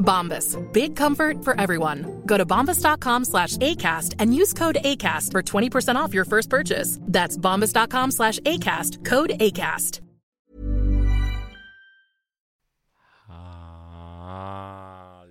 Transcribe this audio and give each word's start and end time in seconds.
Bombas. 0.00 0.56
Big 0.72 0.96
comfort 0.96 1.44
for 1.44 1.60
everyone. 1.60 2.22
Go 2.26 2.36
to 2.36 2.44
bombas.com 2.46 3.24
slash 3.24 3.56
ACAST 3.58 4.16
and 4.18 4.34
use 4.34 4.52
code 4.52 4.78
ACAST 4.84 5.30
for 5.32 5.42
20% 5.42 5.94
off 5.94 6.14
your 6.14 6.24
first 6.24 6.50
purchase. 6.50 6.98
That's 7.02 7.36
bombas.com 7.36 8.10
slash 8.10 8.40
ACAST. 8.40 9.04
Code 9.04 9.30
ACAST. 9.30 10.00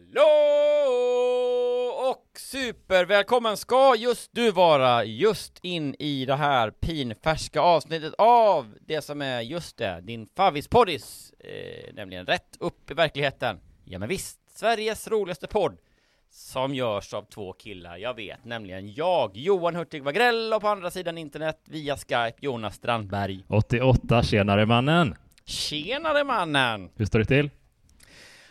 Hallå 0.10 0.30
och 2.12 2.40
supervälkommen 2.40 3.58
ska 3.58 3.96
just 3.96 4.30
du 4.34 4.52
vara 4.52 5.04
just 5.04 5.60
in 5.62 5.96
i 6.00 6.26
det 6.26 6.36
här 6.36 6.72
pinfärska 6.72 7.62
avsnittet 7.62 8.14
av 8.18 8.76
det 8.82 9.02
som 9.02 9.22
är 9.22 9.42
just 9.42 9.78
det, 9.78 10.02
din 10.02 10.28
favvispoddis, 10.36 11.34
eh, 11.40 11.94
nämligen 11.94 12.26
Rätt 12.26 12.58
upp 12.60 12.92
i 12.92 12.94
verkligheten. 12.94 13.60
Ja 13.86 14.00
men 14.00 14.10
visst, 14.10 14.40
Sveriges 14.60 15.08
roligaste 15.08 15.48
podd 15.48 15.78
som 16.30 16.74
görs 16.76 17.14
av 17.14 17.22
två 17.22 17.54
killar, 17.54 17.98
jag 17.98 18.14
vet, 18.14 18.46
nämligen 18.46 18.94
jag, 18.94 19.38
Johan 19.38 19.76
Hurtig 19.76 20.04
Wagrell 20.04 20.54
och 20.54 20.62
på 20.62 20.68
andra 20.68 20.92
sidan 20.92 21.18
internet 21.18 21.60
via 21.66 21.98
Skype, 21.98 22.34
Jonas 22.40 22.76
Strandberg. 22.76 23.44
88, 23.48 24.24
tjenare 24.24 24.66
mannen! 24.66 25.16
Tjenare 25.46 26.24
mannen! 26.24 26.90
Hur 26.96 27.06
står 27.06 27.20
det 27.20 27.26
till? 27.26 27.50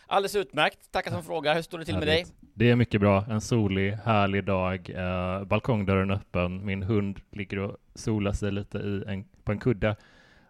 Alldeles 0.06 0.34
utmärkt, 0.36 0.92
tackar 0.92 1.10
som 1.10 1.22
frågar. 1.22 1.54
Hur 1.54 1.62
står 1.62 1.78
det 1.78 1.84
till 1.84 1.94
med 1.98 2.06
dig? 2.06 2.16
Härligt. 2.16 2.34
Det 2.54 2.70
är 2.70 2.76
mycket 2.76 3.00
bra. 3.00 3.24
En 3.30 3.40
solig, 3.40 3.92
härlig 3.92 4.44
dag. 4.44 4.90
Eh, 4.90 5.44
balkongdörren 5.44 6.10
öppen. 6.10 6.64
Min 6.66 6.82
hund 6.82 7.20
ligger 7.30 7.58
och 7.58 7.76
solar 7.94 8.32
sig 8.32 8.52
lite 8.52 8.78
i 8.78 9.04
en, 9.06 9.24
på 9.44 9.52
en 9.52 9.58
kudde. 9.58 9.96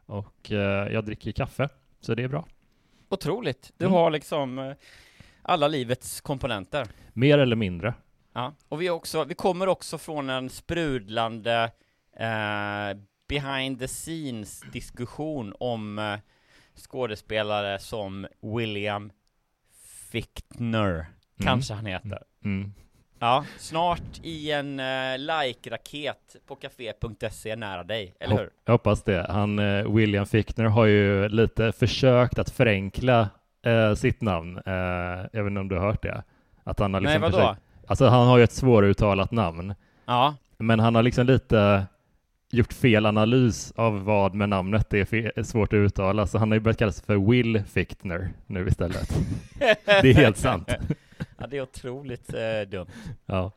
Och 0.07 0.53
eh, 0.53 0.93
jag 0.93 1.05
dricker 1.05 1.33
kaffe, 1.33 1.69
så 2.01 2.15
det 2.15 2.23
är 2.23 2.29
bra. 2.29 2.47
Otroligt. 3.09 3.73
Du 3.77 3.85
Mm. 3.85 3.95
har 3.95 4.11
liksom 4.11 4.59
eh, 4.59 4.73
alla 5.49 5.69
livets 5.69 6.21
komponenter. 6.21 6.87
Mer 7.13 7.39
eller 7.39 7.57
mindre. 7.57 7.95
Ja, 8.33 8.55
och 8.69 8.83
vi, 8.83 8.91
också, 8.91 9.25
vi 9.25 9.35
kommer 9.35 9.69
också 9.69 9.99
från 9.99 10.31
en 10.31 10.51
sprudlande 10.51 11.71
eh, 12.17 12.99
behind 13.29 13.79
the 13.79 13.89
scenes 13.89 14.61
diskussion 14.73 15.55
om 15.61 15.99
eh, 15.99 16.19
skådespelare 16.75 17.79
som 17.79 18.27
William 18.41 19.11
Fichtner, 20.11 21.07
kanske 21.43 21.75
han 21.75 21.87
heter. 21.87 22.23
Mm. 22.45 22.73
Ja, 23.19 23.45
snart 23.59 24.21
i 24.23 24.51
en 24.53 24.81
eh, 24.81 25.19
like-raket 25.19 26.37
på 26.47 26.55
café.se 26.55 27.57
nära 27.57 27.85
dig, 27.85 28.15
eller 28.21 28.37
hur? 28.37 28.51
Jag 28.65 28.73
hoppas 28.73 29.03
det. 29.03 29.27
Han, 29.29 29.59
eh, 29.59 29.95
William 29.95 30.27
Fichtner 30.27 30.65
har 30.65 30.87
ju 30.87 31.29
lite 31.29 31.73
försökt 31.73 32.39
att 32.39 32.51
förenkla 32.51 33.29
eh, 33.63 33.95
sitt 33.95 34.21
namn. 34.21 34.59
Eh, 34.67 34.73
jag 35.33 35.45
vet 35.45 35.51
inte 35.51 35.61
om 35.61 35.69
du 35.69 35.75
har 35.77 35.87
hört 35.87 36.03
det? 36.03 36.23
Att 36.65 36.79
han 36.79 36.95
har 36.95 37.01
Nej, 37.01 37.13
liksom 37.15 37.33
vadå? 37.33 37.37
försökt, 37.49 37.61
Alltså 37.87 38.07
han 38.07 38.27
har 38.29 38.39
ju 38.39 38.45
ett 38.45 38.53
svåruttalat 38.53 39.31
namn. 39.31 39.75
Ja, 40.07 40.35
Men 40.59 40.81
han 40.81 40.95
har 40.95 41.03
liksom 41.03 41.27
lite 41.27 41.87
gjort 42.51 42.73
fel 42.73 43.07
analys 43.07 43.73
av 43.77 44.05
vad 44.05 44.35
med 44.35 44.49
namnet 44.49 44.95
är, 44.95 45.05
fe- 45.05 45.31
är 45.37 45.43
svårt 45.43 45.73
att 45.73 45.77
uttala, 45.77 46.27
så 46.27 46.39
han 46.39 46.51
har 46.51 46.57
ju 46.57 46.61
börjat 46.61 46.79
kalla 46.79 46.93
sig 46.93 47.05
för 47.07 47.31
Will 47.31 47.63
Fichtner 47.65 48.31
nu 48.47 48.69
istället. 48.69 49.19
Det 49.85 50.11
är 50.11 50.15
helt 50.15 50.37
sant. 50.37 50.71
ja, 51.39 51.47
det 51.47 51.57
är 51.57 51.63
otroligt 51.63 52.35
eh, 52.35 52.71
dumt. 52.71 52.87
Ja. 53.27 53.53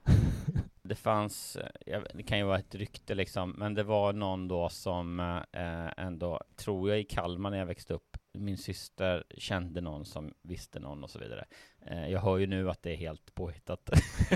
Det 0.91 0.95
fanns, 0.95 1.55
eh, 1.55 2.01
det 2.13 2.23
kan 2.23 2.37
ju 2.37 2.43
vara 2.43 2.59
ett 2.59 2.75
rykte 2.75 3.15
liksom, 3.15 3.51
men 3.57 3.73
det 3.73 3.83
var 3.83 4.13
någon 4.13 4.47
då 4.47 4.69
som 4.69 5.19
eh, 5.51 6.05
ändå, 6.05 6.41
tror 6.55 6.89
jag 6.89 6.99
i 6.99 7.03
Kalmar 7.03 7.49
när 7.49 7.57
jag 7.57 7.65
växte 7.65 7.93
upp, 7.93 8.17
min 8.33 8.57
syster 8.57 9.23
kände 9.37 9.81
någon 9.81 10.05
som 10.05 10.33
visste 10.41 10.79
någon 10.79 11.03
och 11.03 11.09
så 11.09 11.19
vidare. 11.19 11.45
Eh, 11.85 12.07
jag 12.07 12.19
hör 12.19 12.37
ju 12.37 12.47
nu 12.47 12.69
att 12.69 12.83
det 12.83 12.91
är 12.91 12.95
helt 12.95 13.35
påhittat. 13.35 13.89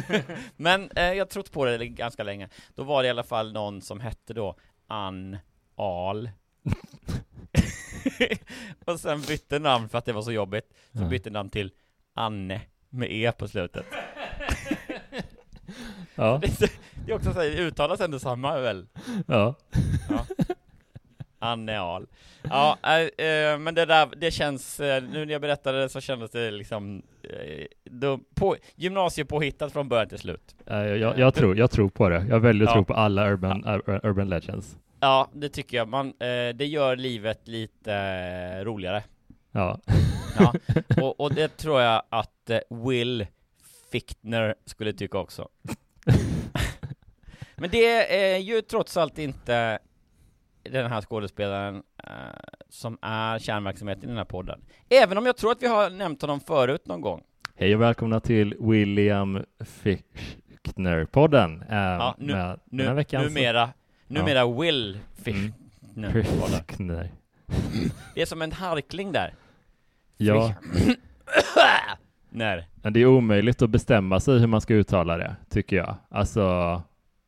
men 0.55 0.91
eh, 0.91 1.03
jag 1.03 1.25
har 1.25 1.25
trott 1.25 1.51
på 1.51 1.65
det 1.65 1.87
ganska 1.87 2.23
länge. 2.23 2.49
Då 2.75 2.83
var 2.83 3.03
det 3.03 3.07
i 3.07 3.09
alla 3.09 3.23
fall 3.23 3.53
någon 3.53 3.81
som 3.81 3.99
hette 3.99 4.33
då 4.33 4.55
Ann 4.87 5.37
Ahl. 5.75 6.29
och 8.85 8.99
sen 8.99 9.21
bytte 9.21 9.59
namn 9.59 9.89
för 9.89 9.97
att 9.97 10.05
det 10.05 10.13
var 10.13 10.21
så 10.21 10.31
jobbigt. 10.31 10.73
Så 10.91 11.03
Ja. 11.03 11.07
bytte 11.09 11.29
namn 11.29 11.49
till 11.49 11.71
Anne 12.13 12.61
med 12.89 13.11
E 13.11 13.31
på 13.31 13.47
slutet. 13.47 13.85
Ja. 16.15 16.41
Det 17.05 17.11
är, 17.11 17.15
också 17.15 17.33
så 17.33 17.39
här, 17.39 17.49
det 17.49 17.57
uttalas 17.61 18.01
ändå 18.01 18.19
samma 18.19 18.59
väl? 18.59 18.85
ja. 19.27 19.55
Anneal. 21.39 22.07
Ja, 22.49 22.77
äh, 22.83 23.25
eh, 23.27 23.57
men 23.57 23.75
det 23.75 23.85
där, 23.85 24.09
det 24.17 24.31
känns, 24.31 24.79
eh, 24.79 25.03
nu 25.03 25.25
när 25.25 25.33
jag 25.33 25.41
berättade 25.41 25.81
det 25.81 25.89
så 25.89 26.01
kändes 26.01 26.31
det 26.31 26.51
liksom 26.51 27.01
dum, 27.89 28.23
på, 28.35 28.55
gymnasiepåhittat 28.75 29.73
från 29.73 29.89
början 29.89 30.09
till 30.09 30.17
slut. 30.19 30.55
Jag, 30.65 31.19
jag, 31.19 31.33
tror, 31.33 31.57
jag 31.57 31.71
tror 31.71 31.89
på 31.89 32.09
det. 32.09 32.25
Jag 32.29 32.39
väljer 32.39 32.63
att 32.67 32.69
Ja. 32.69 32.73
tro 32.73 32.85
på 32.85 32.93
alla 32.93 33.31
urban, 33.31 33.65
ur- 33.65 34.05
urban 34.05 34.29
legends. 34.29 34.77
Ja, 34.99 35.29
det 35.33 35.49
tycker 35.49 35.77
jag. 35.77 35.87
Man, 35.87 36.13
det 36.55 36.65
gör 36.65 36.95
livet 36.95 37.47
lite 37.47 38.63
roligare. 38.63 39.03
Ja. 39.51 39.79
Ja, 40.39 40.53
och, 41.01 41.19
och 41.19 41.33
det 41.33 41.57
tror 41.57 41.81
jag 41.81 42.03
att 42.09 42.51
Will 42.69 43.27
Fichtner 43.91 44.55
skulle 44.65 44.93
tycka 44.93 45.17
också. 45.17 45.47
Men 47.55 47.69
det 47.69 48.13
är 48.33 48.37
ju 48.37 48.61
trots 48.61 48.97
allt 48.97 49.19
inte 49.19 49.79
den 50.63 50.91
här 50.91 51.01
skådespelaren 51.01 51.83
eh, 52.03 52.11
som 52.69 52.97
är 53.01 53.39
kärnverksamheten 53.39 54.03
i 54.03 54.07
den 54.07 54.17
här 54.17 54.25
podden. 54.25 54.61
Även 54.89 55.17
om 55.17 55.25
jag 55.25 55.37
tror 55.37 55.51
att 55.51 55.63
vi 55.63 55.67
har 55.67 55.89
nämnt 55.89 56.21
honom 56.21 56.39
förut 56.39 56.87
någon 56.87 57.01
gång. 57.01 57.23
Hej 57.55 57.75
och 57.75 57.81
välkomna 57.81 58.19
till 58.19 58.55
William 58.59 59.43
Fichtner-podden. 59.59 61.61
Eh, 61.69 61.77
Ja, 61.77 62.15
nu, 62.17 62.33
med 62.33 62.35
den 62.35 62.47
här 62.79 62.81
nu, 62.89 62.93
veckan 62.93 63.23
numera, 63.23 63.69
numera 64.07 64.47
Will 64.61 64.99
Fichtner. 65.15 65.53
podden. 66.39 66.59
Fichtner. 66.67 67.11
Det 68.15 68.21
är 68.21 68.25
som 68.25 68.41
en 68.41 68.51
harkling 68.51 69.11
där. 69.11 69.33
Ja, 70.17 70.53
När? 72.35 72.67
men 72.75 72.93
det 72.93 72.99
är 72.99 73.05
omöjligt 73.05 73.61
att 73.61 73.69
bestämma 73.69 74.19
sig 74.19 74.39
hur 74.39 74.47
man 74.47 74.61
ska 74.61 74.73
uttala 74.73 75.17
det, 75.17 75.35
tycker 75.49 75.75
jag. 75.75 75.95
Alltså, 76.09 76.81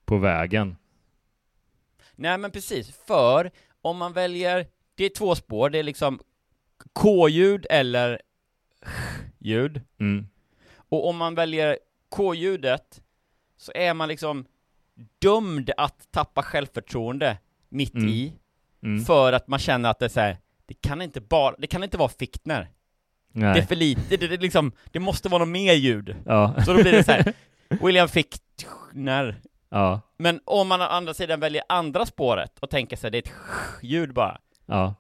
på 0.06 0.18
vägen. 0.18 0.76
Nej 2.16 2.38
men 2.38 2.52
precis, 2.52 2.98
för 3.08 3.52
om 3.82 3.98
man 3.98 4.14
väljer, 4.14 4.68
det 4.96 5.06
är 5.06 5.10
två 5.10 5.36
spår, 5.36 5.70
det 5.70 5.80
är 5.80 5.84
liksom 5.84 6.20
K-ljud 6.94 7.66
eller 7.70 8.22
ljud. 9.40 9.82
Mm. 10.00 10.28
Och 10.90 11.10
om 11.10 11.18
man 11.18 11.36
väljer 11.36 11.78
K-ljudet 12.10 13.02
så 13.58 13.72
är 13.76 13.94
man 13.94 14.08
liksom 14.08 14.46
dömd 15.20 15.72
att 15.78 16.12
tappa 16.12 16.44
självförtroende 16.44 17.38
mitt 17.70 17.94
Mm. 17.96 18.10
i 18.10 18.34
Mm. 18.84 19.06
för 19.06 19.34
att 19.34 19.48
man 19.48 19.60
känner 19.60 19.90
att 19.90 20.00
det 20.00 20.06
är 20.06 20.10
så 20.10 20.20
här, 20.20 20.38
det 20.66 20.74
kan 20.74 21.02
inte 21.02 21.22
bara, 21.22 21.56
det 21.58 21.68
kan 21.68 21.84
inte 21.84 21.98
vara 21.98 22.10
Fichtner. 22.10 22.70
Nej. 23.32 23.54
Det 23.54 23.60
är 23.60 23.66
för 23.66 23.76
lite, 23.76 24.18
det, 24.18 24.28
det, 24.28 24.38
liksom, 24.42 24.72
det 24.92 25.00
måste 25.00 25.30
vara 25.30 25.40
något 25.40 25.50
mer 25.50 25.74
ljud. 25.74 26.16
Ja. 26.26 26.54
Så 26.66 26.74
då 26.74 26.82
blir 26.82 26.92
det 26.92 27.04
så 27.04 27.12
här. 27.12 27.34
William 27.86 28.08
Fichtner. 28.08 29.36
ja. 29.70 30.02
Men 30.18 30.40
om 30.46 30.68
man 30.68 30.82
å 30.82 30.84
andra 30.84 31.14
sidan 31.14 31.40
väljer 31.40 31.64
andra 31.70 32.06
spåret 32.06 32.60
och 32.60 32.70
tänker 32.70 32.98
sig 32.98 33.12
det 33.12 33.18
är 33.18 33.20
ett 33.20 33.32
ljud 33.82 34.14
bara, 34.14 34.38
Ja. 34.66 34.96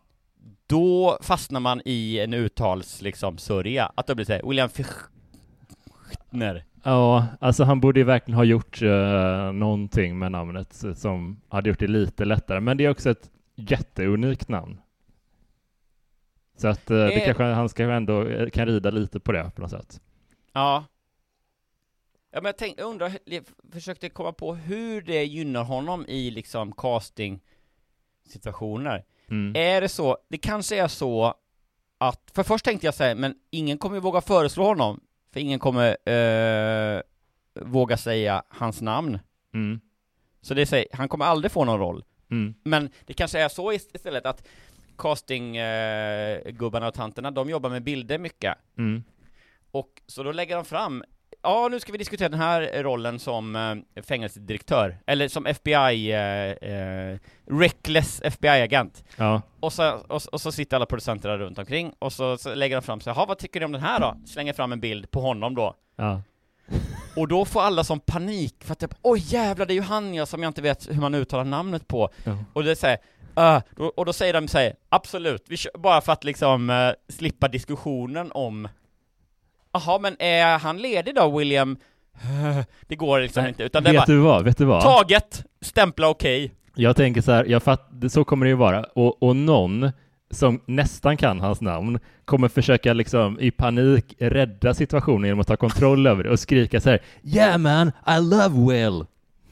då 0.67 1.17
fastnar 1.21 1.59
man 1.59 1.81
i 1.85 2.19
en 2.19 2.33
uttals 2.33 3.01
liksom 3.01 3.37
sörja. 3.37 3.91
Att 3.95 4.05
blir 4.05 4.15
det 4.15 4.25
så 4.25 4.33
här, 4.33 4.41
William 4.49 4.69
Fichtner. 4.69 6.63
Ja, 6.83 7.25
alltså 7.41 7.63
han 7.63 7.79
borde 7.79 7.99
ju 7.99 8.03
verkligen 8.03 8.37
ha 8.37 8.43
gjort 8.43 8.81
uh, 8.81 9.51
någonting 9.51 10.19
med 10.19 10.31
namnet 10.31 10.83
som 10.95 11.41
hade 11.49 11.69
gjort 11.69 11.79
det 11.79 11.87
lite 11.87 12.25
lättare. 12.25 12.59
Men 12.59 12.77
det 12.77 12.85
är 12.85 12.89
också 12.89 13.09
ett 13.09 13.29
jätteunikt 13.55 14.47
namn. 14.49 14.77
Så 16.57 16.67
att 16.67 16.91
eh, 16.91 16.97
det 16.97 17.13
Är- 17.13 17.25
kanske 17.25 17.43
han 17.43 17.69
ska 17.69 17.83
ändå 17.91 18.27
eh, 18.27 18.49
kan 18.49 18.65
rida 18.65 18.89
lite 18.89 19.19
på 19.19 19.31
det 19.31 19.51
på 19.55 19.61
något 19.61 19.71
sätt. 19.71 20.01
Ja. 20.53 20.85
Ja 22.31 22.41
men 22.41 22.45
jag 22.45 22.57
tänkte, 22.57 22.81
jag 22.81 22.89
undrar, 22.89 23.11
jag 23.25 23.43
försökte 23.71 24.09
komma 24.09 24.31
på 24.31 24.55
hur 24.55 25.01
det 25.01 25.23
gynnar 25.23 25.63
honom 25.63 26.05
i 26.07 26.31
liksom 26.31 26.71
casting 26.71 27.39
situationer. 28.29 29.05
Mm. 29.29 29.55
Är 29.55 29.81
det 29.81 29.89
så, 29.89 30.17
det 30.29 30.37
kanske 30.37 30.75
är 30.83 30.87
så 30.87 31.33
att, 31.97 32.31
för 32.33 32.43
först 32.43 32.65
tänkte 32.65 32.87
jag 32.87 32.93
säga, 32.93 33.15
men 33.15 33.35
ingen 33.49 33.77
kommer 33.77 33.95
ju 33.95 34.01
våga 34.01 34.21
föreslå 34.21 34.63
honom, 34.63 34.99
för 35.33 35.39
ingen 35.39 35.59
kommer 35.59 36.09
eh, 36.09 37.01
våga 37.61 37.97
säga 37.97 38.43
hans 38.49 38.81
namn. 38.81 39.19
Mm. 39.53 39.79
Så 40.41 40.53
det 40.53 40.65
säger, 40.65 40.87
han 40.93 41.09
kommer 41.09 41.25
aldrig 41.25 41.51
få 41.51 41.65
någon 41.65 41.79
roll. 41.79 42.03
Mm. 42.31 42.53
Men 42.63 42.89
det 43.05 43.13
kanske 43.13 43.39
är 43.39 43.49
så 43.49 43.71
ist- 43.71 43.89
istället 43.95 44.25
att 44.25 44.47
castinggubbarna 44.97 46.85
eh, 46.85 46.87
och 46.87 46.93
tanterna, 46.93 47.31
de 47.31 47.49
jobbar 47.49 47.69
med 47.69 47.83
bilder 47.83 48.17
mycket. 48.17 48.57
Mm. 48.77 49.03
Och 49.71 50.01
så 50.07 50.23
då 50.23 50.31
lägger 50.31 50.55
de 50.55 50.65
fram, 50.65 51.03
ja 51.41 51.67
nu 51.71 51.79
ska 51.79 51.91
vi 51.91 51.97
diskutera 51.97 52.29
den 52.29 52.39
här 52.39 52.83
rollen 52.83 53.19
som 53.19 53.55
eh, 53.55 54.03
fängelsedirektör, 54.03 54.97
eller 55.05 55.27
som 55.27 55.45
FBI, 55.45 56.11
eh, 56.11 56.71
eh, 56.71 57.17
reckless 57.45 58.21
FBI-agent. 58.23 59.03
Ja. 59.15 59.41
Och 59.59 59.73
så, 59.73 59.91
och, 59.91 60.21
och 60.31 60.41
så 60.41 60.51
sitter 60.51 60.75
alla 60.75 60.85
producenter 60.85 61.29
där 61.29 61.37
runt 61.37 61.59
omkring, 61.59 61.93
och 61.99 62.13
så, 62.13 62.37
så 62.37 62.55
lägger 62.55 62.75
de 62.75 62.81
fram 62.81 63.01
så 63.01 63.09
jaha 63.09 63.25
vad 63.25 63.37
tycker 63.37 63.59
ni 63.59 63.65
om 63.65 63.71
den 63.71 63.81
här 63.81 63.99
då? 63.99 64.17
Slänger 64.25 64.53
fram 64.53 64.71
en 64.71 64.79
bild 64.79 65.11
på 65.11 65.21
honom 65.21 65.55
då. 65.55 65.75
Ja. 65.95 66.21
Och 67.15 67.27
då 67.27 67.45
får 67.45 67.61
alla 67.61 67.83
som 67.83 67.99
panik, 67.99 68.63
för 68.63 68.71
att 68.71 68.79
typ, 68.79 68.93
oj 69.01 69.19
jävlar 69.25 69.65
det 69.65 69.73
är 69.73 69.75
ju 69.75 69.81
han 69.81 70.13
ja, 70.13 70.25
som 70.25 70.43
jag 70.43 70.49
inte 70.49 70.61
vet 70.61 70.89
hur 70.89 71.01
man 71.01 71.15
uttalar 71.15 71.43
namnet 71.43 71.87
på. 71.87 72.09
Ja. 72.23 72.37
Och 72.53 72.63
det 72.63 72.75
säger 72.75 72.97
Uh, 73.37 73.59
då, 73.75 73.85
och 73.85 74.05
då 74.05 74.13
säger 74.13 74.33
de 74.33 74.47
så 74.47 74.71
absolut, 74.89 75.45
vi 75.47 75.57
kör, 75.57 75.71
bara 75.77 76.01
för 76.01 76.13
att 76.13 76.23
liksom 76.23 76.69
eh, 76.69 76.91
slippa 77.09 77.47
diskussionen 77.47 78.31
om 78.31 78.67
Jaha, 79.71 79.99
men 79.99 80.15
är 80.19 80.57
han 80.57 80.77
ledig 80.77 81.15
då, 81.15 81.37
William? 81.37 81.77
det 82.87 82.95
går 82.95 83.19
liksom 83.19 83.43
Nej, 83.43 83.49
inte, 83.49 83.63
utan 83.63 83.83
det 83.83 83.89
är 83.89 83.93
Vet 83.93 84.05
du 84.05 84.17
vad? 84.17 84.43
Vet 84.43 84.57
du 84.57 84.65
vad? 84.65 84.81
taget, 84.81 85.45
stämpla 85.61 86.09
okej. 86.09 86.51
Jag 86.75 86.95
tänker 86.95 87.21
så 87.21 87.31
här, 87.31 87.45
jag 87.45 87.63
fatt, 87.63 87.89
så 88.09 88.23
kommer 88.23 88.45
det 88.45 88.49
ju 88.49 88.55
vara. 88.55 88.83
Och, 88.83 89.23
och 89.23 89.35
någon 89.35 89.91
som 90.31 90.61
nästan 90.65 91.17
kan 91.17 91.39
hans 91.39 91.61
namn 91.61 91.99
kommer 92.25 92.47
försöka 92.47 92.93
liksom 92.93 93.39
i 93.39 93.51
panik 93.51 94.15
rädda 94.19 94.73
situationen 94.73 95.25
genom 95.25 95.39
att 95.39 95.47
ta 95.47 95.57
kontroll 95.57 96.07
över 96.07 96.23
det 96.23 96.29
och 96.29 96.39
skrika 96.39 96.81
så 96.81 96.89
här 96.89 97.01
Yeah 97.23 97.57
man, 97.57 97.87
I 97.87 98.21
love 98.21 98.73
Will! 98.73 99.05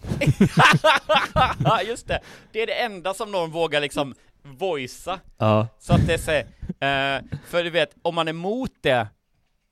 Just 1.88 2.08
det, 2.08 2.20
det 2.52 2.62
är 2.62 2.68
det 2.68 2.74
enda 2.74 3.14
som 3.14 3.32
någon 3.32 3.52
vågar 3.52 3.82
liksom 3.82 4.16
voicea. 4.44 5.20
Ja, 5.38 5.68
Så 5.80 5.94
att 5.94 6.08
det 6.08 6.14
är 6.14 6.18
så, 6.18 6.32
eh, 6.32 7.40
för 7.48 7.64
du 7.64 7.70
vet, 7.70 7.96
om 8.02 8.16
man 8.16 8.28
är 8.28 8.30
emot 8.30 8.72
det 8.82 9.08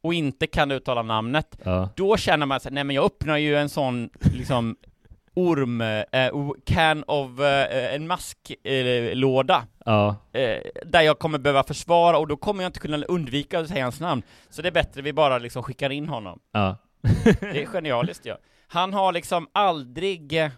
och 0.04 0.14
inte 0.14 0.48
kan 0.48 0.72
uttala 0.72 1.02
namnet, 1.02 1.58
ja, 1.64 1.90
då 1.96 2.18
känner 2.18 2.46
man 2.46 2.60
sig, 2.60 2.72
nej 2.72 2.84
men 2.84 2.96
jag 2.96 3.06
öppnar 3.06 3.38
ju 3.38 3.56
en 3.56 3.70
sån 3.70 4.10
liksom 4.34 4.76
orm, 5.36 5.82
eh, 5.82 6.32
can 6.66 7.04
of, 7.08 7.40
eh, 7.40 7.96
en 7.96 8.08
masklåda, 8.08 9.68
ja, 9.86 10.16
eh, 10.34 10.62
där 10.86 11.02
jag 11.02 11.20
kommer 11.20 11.38
behöva 11.38 11.64
försvara 11.64 12.18
och 12.18 12.28
då 12.28 12.38
kommer 12.38 12.64
jag 12.64 12.70
inte 12.70 12.80
kunna 12.80 12.98
undvika 12.98 13.60
att 13.60 13.68
säga 13.68 13.84
hans 13.84 14.00
namn. 14.00 14.24
Så 14.50 14.62
det 14.62 14.68
är 14.70 14.72
bättre 14.72 15.02
vi 15.02 15.14
bara 15.14 15.38
liksom 15.38 15.64
skickar 15.64 15.90
in 15.90 16.10
honom. 16.10 16.40
ja. 16.52 16.78
Det 17.24 17.62
är 17.62 17.66
genialiskt 17.66 18.26
ja. 18.26 18.38
Han 18.74 18.94
har 18.94 19.12
liksom 19.14 19.48
aldrig, 19.54 20.50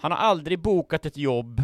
han 0.00 0.12
har 0.12 0.18
aldrig 0.18 0.58
bokat 0.58 1.06
ett 1.06 1.16
jobb 1.16 1.62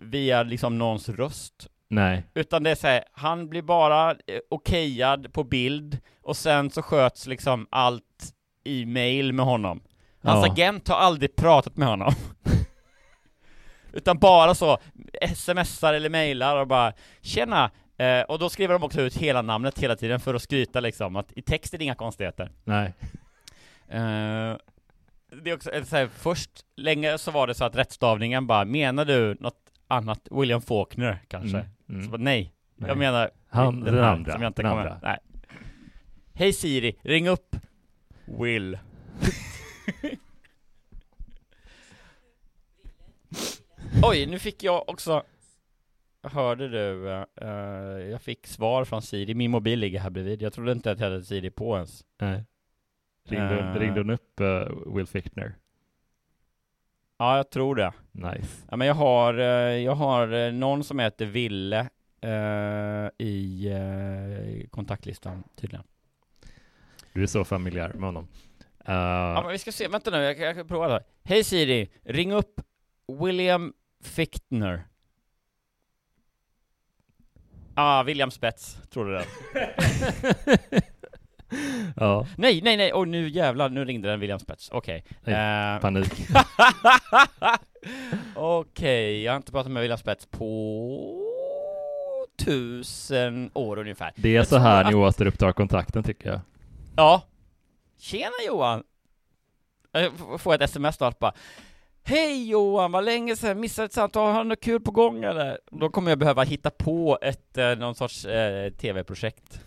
via 0.00 0.42
liksom 0.42 0.78
någons 0.78 1.08
röst. 1.08 1.68
Nej, 1.88 2.26
Utan 2.34 2.62
det 2.62 2.70
är 2.70 2.74
så 2.74 2.86
här, 2.86 3.04
han 3.12 3.48
blir 3.48 3.62
bara 3.62 4.10
eh, 4.10 4.16
okejad 4.50 5.32
på 5.32 5.44
bild 5.44 5.98
och 6.22 6.36
sen 6.36 6.70
så 6.70 6.82
sköts 6.82 7.26
liksom 7.26 7.66
allt 7.70 8.34
i 8.64 8.86
mail 8.86 9.32
med 9.32 9.44
honom. 9.44 9.82
Hans 10.22 10.46
Ja. 10.46 10.52
agent 10.52 10.88
har 10.88 10.96
aldrig 10.96 11.36
pratat 11.36 11.76
med 11.76 11.88
honom. 11.88 12.12
Utan 13.92 14.18
bara 14.18 14.54
så, 14.54 14.78
smsar 15.34 15.94
eller 15.94 16.10
mailar 16.10 16.56
och 16.56 16.66
bara 16.66 16.92
Tjena! 17.20 17.70
Eh, 17.98 18.20
och 18.22 18.38
då 18.38 18.48
skriver 18.48 18.74
de 18.74 18.82
också 18.82 19.00
ut 19.00 19.16
hela 19.16 19.42
namnet 19.42 19.78
hela 19.78 19.96
tiden 19.96 20.20
för 20.20 20.34
att 20.34 20.42
skryta 20.42 20.80
liksom, 20.80 21.16
att 21.16 21.32
i 21.36 21.42
text 21.42 21.74
är 21.74 21.78
det 21.78 21.84
inga 21.84 21.94
konstigheter. 21.94 22.50
nej. 22.64 22.94
Eh, 23.90 24.56
det 25.42 25.50
är 25.50 25.54
också, 25.54 25.70
eh, 25.70 25.84
så 25.84 25.96
här, 25.96 26.06
först, 26.06 26.50
länge 26.76 27.18
så 27.18 27.30
var 27.30 27.46
det 27.46 27.54
så 27.54 27.64
att 27.64 27.76
rättstavningen 27.76 28.46
bara, 28.46 28.64
menar 28.64 29.04
du 29.04 29.36
något 29.40 29.72
annat, 29.88 30.28
William 30.30 30.62
Faulkner 30.62 31.18
kanske? 31.28 31.56
Mm, 31.58 31.70
mm. 31.88 32.02
Så 32.04 32.10
bara, 32.10 32.22
nej, 32.22 32.54
Nej. 32.76 32.88
jag 32.88 32.98
menar 32.98 33.30
Han- 33.48 33.80
den 33.80 33.94
här 33.94 34.02
andra, 34.02 34.32
som 34.32 34.42
jag 34.42 34.50
inte 34.50 34.62
den 34.62 34.70
kommer, 34.70 34.86
andra. 34.86 34.98
nej. 35.02 35.18
Hej 36.34 36.52
Siri, 36.52 36.96
ring 37.02 37.28
upp 37.28 37.56
Will. 38.24 38.78
Oj, 44.02 44.26
nu 44.26 44.38
fick 44.38 44.62
jag 44.62 44.88
också 44.88 45.22
Hörde 46.22 46.68
du? 46.68 47.10
eh, 47.40 47.48
jag 48.10 48.22
fick 48.22 48.46
svar 48.46 48.84
från 48.84 49.02
Siri, 49.02 49.34
min 49.34 49.50
mobil 49.50 49.78
ligger 49.78 50.00
här 50.00 50.10
bredvid. 50.10 50.42
Jag 50.42 50.52
trodde 50.52 50.72
inte 50.72 50.90
att 50.90 50.98
jag 51.00 51.10
hade 51.10 51.24
Siri 51.24 51.50
på 51.50 51.74
ens. 51.76 52.04
nej. 52.20 52.44
Ringde, 53.24 53.58
Eh. 53.58 53.74
ringde 53.74 54.00
hon 54.00 54.10
upp 54.10 54.40
eh, 54.40 54.68
Will 54.94 55.06
Fichtner? 55.06 55.54
Ja, 57.18 57.36
jag 57.36 57.50
tror 57.50 57.74
det. 57.74 57.92
Nice. 58.12 58.66
Ja, 58.70 58.76
men 58.76 58.86
jag 58.88 58.94
har, 58.94 59.38
eh, 59.38 59.44
jag 59.84 59.94
har 59.94 60.50
någon 60.52 60.84
som 60.84 60.98
heter 60.98 61.26
Ville 61.26 61.88
i 63.18 64.66
kontaktlistan 64.70 65.42
tydligen. 65.56 65.84
Du 67.12 67.22
är 67.22 67.26
så 67.26 67.44
familjär 67.44 67.88
med 67.92 68.02
honom. 68.08 68.28
Ja, 68.84 69.40
men 69.42 69.52
vi 69.52 69.58
ska 69.58 69.72
se, 69.72 69.88
vänta 69.88 70.10
nu, 70.10 70.16
jag, 70.16 70.38
jag 70.38 70.54
kan 70.56 70.66
prova 70.68 70.86
det 70.86 70.92
här. 70.92 71.04
Hej 71.24 71.44
Siri, 71.44 71.90
ring 72.04 72.32
upp 72.32 72.60
William 73.20 73.72
Fichtner. 74.02 74.84
Ah, 77.74 78.02
William 78.02 78.30
Spets, 78.30 78.78
tror 78.90 79.04
du 79.06 79.12
det? 79.12 79.24
ja, 81.96 82.26
nej, 82.36 82.60
nej, 82.62 82.76
nej, 82.76 82.92
och 82.92 83.08
nu 83.08 83.28
jävlar, 83.28 83.68
nu 83.68 83.84
ringde 83.84 84.08
den 84.08 84.20
William 84.20 84.38
Spets, 84.38 84.68
okej. 84.72 85.04
Nej, 85.24 85.74
Eh, 85.74 85.80
panik. 85.80 86.12
Okej, 88.34 89.22
jag 89.22 89.32
har 89.32 89.36
inte 89.36 89.52
pratat 89.52 89.72
med 89.72 89.80
William 89.82 89.98
Spets 89.98 90.26
på 90.26 91.26
tusen 92.38 93.50
år 93.54 93.78
ungefär. 93.78 94.12
Det 94.16 94.36
är 94.36 94.42
så 94.42 94.58
här 94.58 94.84
att- 94.84 94.90
ni 94.90 94.94
återupptar 94.96 95.52
kontakten 95.52 96.02
tycker 96.02 96.28
jag. 96.30 96.40
Ja. 96.96 97.22
Tjena 97.98 98.32
Johan! 98.46 98.82
Jag 99.92 100.12
får 100.40 100.54
ett 100.54 100.60
sms 100.60 100.96
snart 100.96 101.18
bara 101.18 101.32
Hej 102.02 102.48
Johan, 102.50 102.92
vad 102.92 103.04
länge 103.04 103.36
sedan, 103.36 103.60
missade 103.60 103.86
ett 103.86 103.92
samtal, 103.92 104.32
har 104.32 104.42
du 104.44 104.48
något 104.48 104.60
kul 104.60 104.80
på 104.80 104.90
gång 104.90 105.24
eller? 105.24 105.58
Då 105.70 105.88
kommer 105.90 106.10
jag 106.10 106.18
behöva 106.18 106.42
hitta 106.42 106.70
på 106.70 107.18
ett, 107.22 107.58
eh, 107.58 107.74
någon 107.76 107.94
sorts 107.94 108.24
eh, 108.24 108.70
tv-projekt 108.72 109.60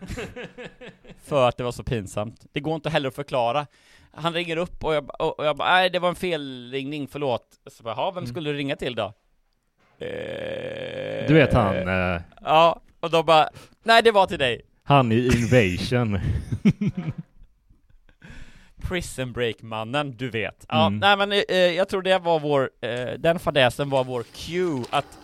För 1.24 1.48
att 1.48 1.56
det 1.56 1.64
var 1.64 1.72
så 1.72 1.82
pinsamt. 1.84 2.46
Det 2.52 2.60
går 2.60 2.74
inte 2.74 2.90
heller 2.90 3.08
att 3.08 3.14
förklara 3.14 3.66
Han 4.12 4.32
ringer 4.34 4.56
upp 4.56 4.84
och 4.84 4.94
jag, 4.94 5.04
ba- 5.04 5.14
och 5.14 5.44
jag 5.46 5.56
bara, 5.56 5.72
nej 5.72 5.90
det 5.90 5.98
var 5.98 6.08
en 6.08 6.14
felringning, 6.14 7.08
förlåt 7.08 7.46
Så 7.70 7.82
bara, 7.82 7.94
"Jaha, 7.94 8.10
vem 8.10 8.26
skulle 8.26 8.50
du 8.50 8.56
ringa 8.56 8.76
till 8.76 8.94
då? 8.94 9.12
Eh, 9.98 11.28
Du 11.28 11.34
vet 11.34 11.52
han, 11.52 11.88
eh, 11.88 12.20
Ja, 12.44 12.80
och 13.00 13.10
då 13.10 13.22
bara, 13.22 13.48
nej 13.82 14.02
det 14.02 14.12
var 14.12 14.26
till 14.26 14.38
dig 14.38 14.62
han 14.82 15.12
i 15.12 15.16
Invasion. 15.36 16.18
Prison 18.88 19.32
Break-mannen, 19.32 20.16
du 20.16 20.30
vet. 20.30 20.66
Ja, 20.68 20.86
Mm. 20.86 20.98
nej 20.98 21.16
men 21.16 21.32
eh, 21.32 21.56
jag 21.56 21.88
tror 21.88 22.02
det 22.02 22.18
var 22.18 22.40
vår, 22.40 22.70
eh, 22.80 23.12
den 23.18 23.38
fadäsen 23.38 23.90
var 23.90 24.04
vår 24.04 24.22
cue 24.22 24.84
att 24.90 25.18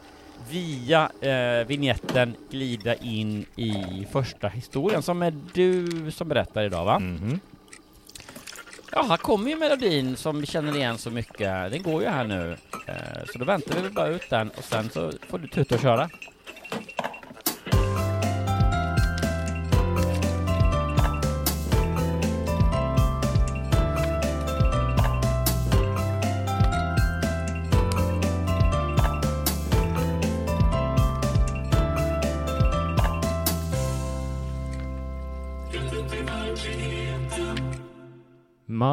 via 0.50 1.10
eh, 1.20 1.66
vignetten 1.66 2.36
glida 2.50 2.94
in 2.94 3.46
i 3.56 4.06
första 4.12 4.48
historien 4.48 5.02
som 5.02 5.22
är 5.22 5.34
du 5.54 5.86
som 6.10 6.28
berättar 6.28 6.62
idag 6.64 6.84
va? 6.84 6.98
Mhm. 6.98 7.40
Ja, 8.92 9.02
här 9.02 9.16
kommer 9.16 9.50
ju 9.50 9.56
melodin 9.56 10.16
som 10.16 10.40
vi 10.40 10.46
känner 10.46 10.76
igen 10.76 10.98
så 10.98 11.10
mycket. 11.10 11.70
Den 11.70 11.82
går 11.82 12.02
ju 12.02 12.08
här 12.08 12.24
nu. 12.24 12.56
Eh, 12.86 13.24
så 13.32 13.38
då 13.38 13.44
väntar 13.44 13.80
vi 13.82 13.90
bara 13.90 14.08
ut 14.08 14.30
den 14.30 14.50
och 14.50 14.64
sen 14.64 14.90
så 14.90 15.12
får 15.28 15.38
du 15.38 15.48
tuta 15.48 15.74
och 15.74 15.80
köra. 15.80 16.08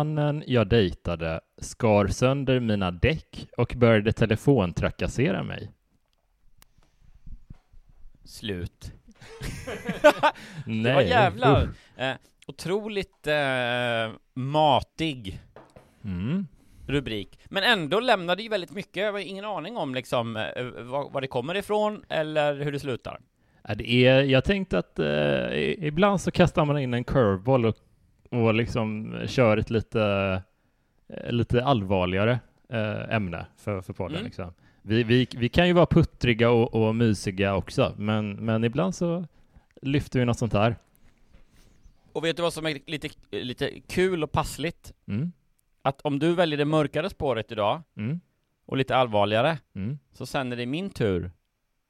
Mannen 0.04 0.44
jag 0.48 0.68
dejtade 0.68 1.42
skar 1.58 2.08
sönder 2.08 2.60
mina 2.60 2.92
däck 2.92 3.48
och 3.58 3.74
började 3.78 4.12
telefontrakassera 4.14 5.44
mig. 5.44 5.72
Slut. 8.26 8.92
Nej. 10.66 10.94
Var 10.94 11.02
jävlar. 11.02 11.70
Eh, 11.98 12.12
otroligt 12.48 13.28
eh, 13.28 14.12
matig 14.34 15.40
Mm. 16.04 16.48
rubrik. 16.88 17.40
Men 17.46 17.64
ändå 17.64 18.00
lämnade 18.00 18.44
ju 18.44 18.50
väldigt 18.50 18.72
mycket. 18.72 19.04
Jag 19.04 19.12
har 19.12 19.20
ingen 19.20 19.46
aning 19.46 19.78
om 19.78 19.96
liksom 19.96 20.36
eh, 20.38 20.64
var, 20.64 21.10
var 21.10 21.22
det 21.22 21.28
kommer 21.28 21.56
ifrån 21.56 22.04
eller 22.10 22.56
hur 22.56 22.72
det 22.72 22.80
slutar. 22.80 23.20
Ja, 23.68 23.76
det 23.76 23.92
är, 23.92 24.24
jag 24.24 24.44
tänkte 24.44 24.78
att 24.80 25.00
eh, 25.00 25.06
i- 25.54 25.78
ibland 25.82 26.22
så 26.22 26.32
kastar 26.32 26.66
man 26.66 26.80
in 26.80 26.94
en 26.94 27.04
curveball 27.04 27.66
och, 27.66 27.76
och 28.34 28.54
liksom 28.54 29.16
kör 29.28 29.58
ett 29.58 29.70
lite, 29.70 30.02
eh, 31.08 31.32
lite 31.32 31.63
allvarligare 31.66 32.40
eh, 32.70 33.16
ämne 33.16 33.46
för, 33.58 33.82
för 33.82 33.94
podden. 33.94 34.16
Mm. 34.16 34.25
Liksom. 34.25 34.54
Vi, 34.82 35.04
vi, 35.04 35.28
vi 35.38 35.50
kan 35.50 35.68
ju 35.68 35.74
vara 35.74 35.86
puttriga 35.86 36.50
och, 36.52 36.74
och 36.88 36.96
mysiga 36.96 37.56
också, 37.56 37.94
men, 37.98 38.32
men 38.32 38.63
ibland 38.63 38.96
så 38.96 39.25
lyfter 39.82 40.20
vi 40.20 40.25
något 40.25 40.38
sånt 40.40 40.54
här. 40.54 40.75
Och 42.13 42.24
vet 42.24 42.36
du 42.38 42.42
vad 42.44 42.54
som 42.54 42.66
är 42.66 42.80
lite, 42.88 43.10
lite 43.32 43.80
kul 43.88 44.24
och 44.24 44.32
passligt? 44.32 44.94
Mm. 45.08 45.32
Att 45.82 46.02
om 46.02 46.20
du 46.20 46.34
väljer 46.36 46.58
det 46.58 46.66
mörkare 46.66 47.10
spåret 47.10 47.52
idag 47.52 47.82
Mm. 47.98 48.20
och 48.66 48.78
lite 48.78 48.96
allvarligare, 48.96 49.58
Mm. 49.75 50.00
så 50.13 50.25
sen 50.25 50.50
när 50.50 50.56
det 50.56 50.63
är 50.63 50.68
min 50.68 50.90
tur 50.90 51.32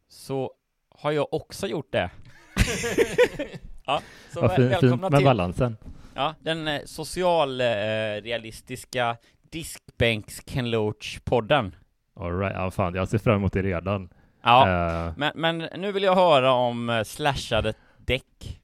så 0.08 0.54
har 0.90 1.12
jag 1.12 1.34
också 1.34 1.68
gjort 1.68 1.92
det. 1.92 2.10
ja, 3.86 4.02
så 4.34 4.42
Vad 4.42 4.50
väl- 4.50 4.58
fin, 4.60 4.70
fint 4.70 4.84
välkomna 4.84 5.10
med 5.10 5.20
till 5.20 5.26
balansen. 5.26 5.78
Ja, 6.16 6.36
den 6.40 6.68
eh, 6.68 6.82
socialrealistiska 6.86 9.18
diskbänks 9.50 10.42
Ken 10.46 10.68
Loach-podden. 10.68 11.72
All 12.16 12.40
right. 12.40 12.54
ja, 12.56 12.72
fan, 12.72 12.96
jag 12.96 13.08
ser 13.08 13.18
fram 13.18 13.36
emot 13.36 13.54
det 13.54 13.62
redan. 13.62 14.10
Ja, 14.42 14.70
Eh, 14.70 15.14
men, 15.18 15.32
men 15.36 15.58
nu 15.82 15.92
vill 15.92 16.04
jag 16.04 16.16
höra 16.16 16.52
om 16.52 16.90
eh, 16.90 17.04
slashade 17.04 17.74
däck. 17.98 18.62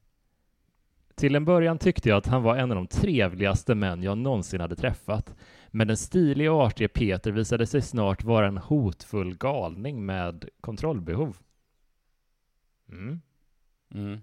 Till 1.15 1.35
en 1.35 1.45
början 1.45 1.77
tyckte 1.77 2.09
jag 2.09 2.17
att 2.17 2.27
han 2.27 2.43
var 2.43 2.55
en 2.55 2.71
av 2.71 2.75
de 2.75 2.87
trevligaste 2.87 3.75
män 3.75 4.03
jag 4.03 4.17
någonsin 4.17 4.61
hade 4.61 4.75
träffat. 4.75 5.35
Men 5.67 5.87
den 5.87 5.97
stiliga 5.97 6.53
och 6.53 6.61
artiga 6.61 6.89
Peter 6.89 7.31
visade 7.31 7.67
sig 7.67 7.81
snart 7.81 8.23
vara 8.23 8.47
en 8.47 8.57
hotfull 8.57 9.37
galning 9.37 10.05
med 10.05 10.49
kontrollbehov. 10.61 11.37
Mm. 12.91 13.21
Mm. 13.93 14.21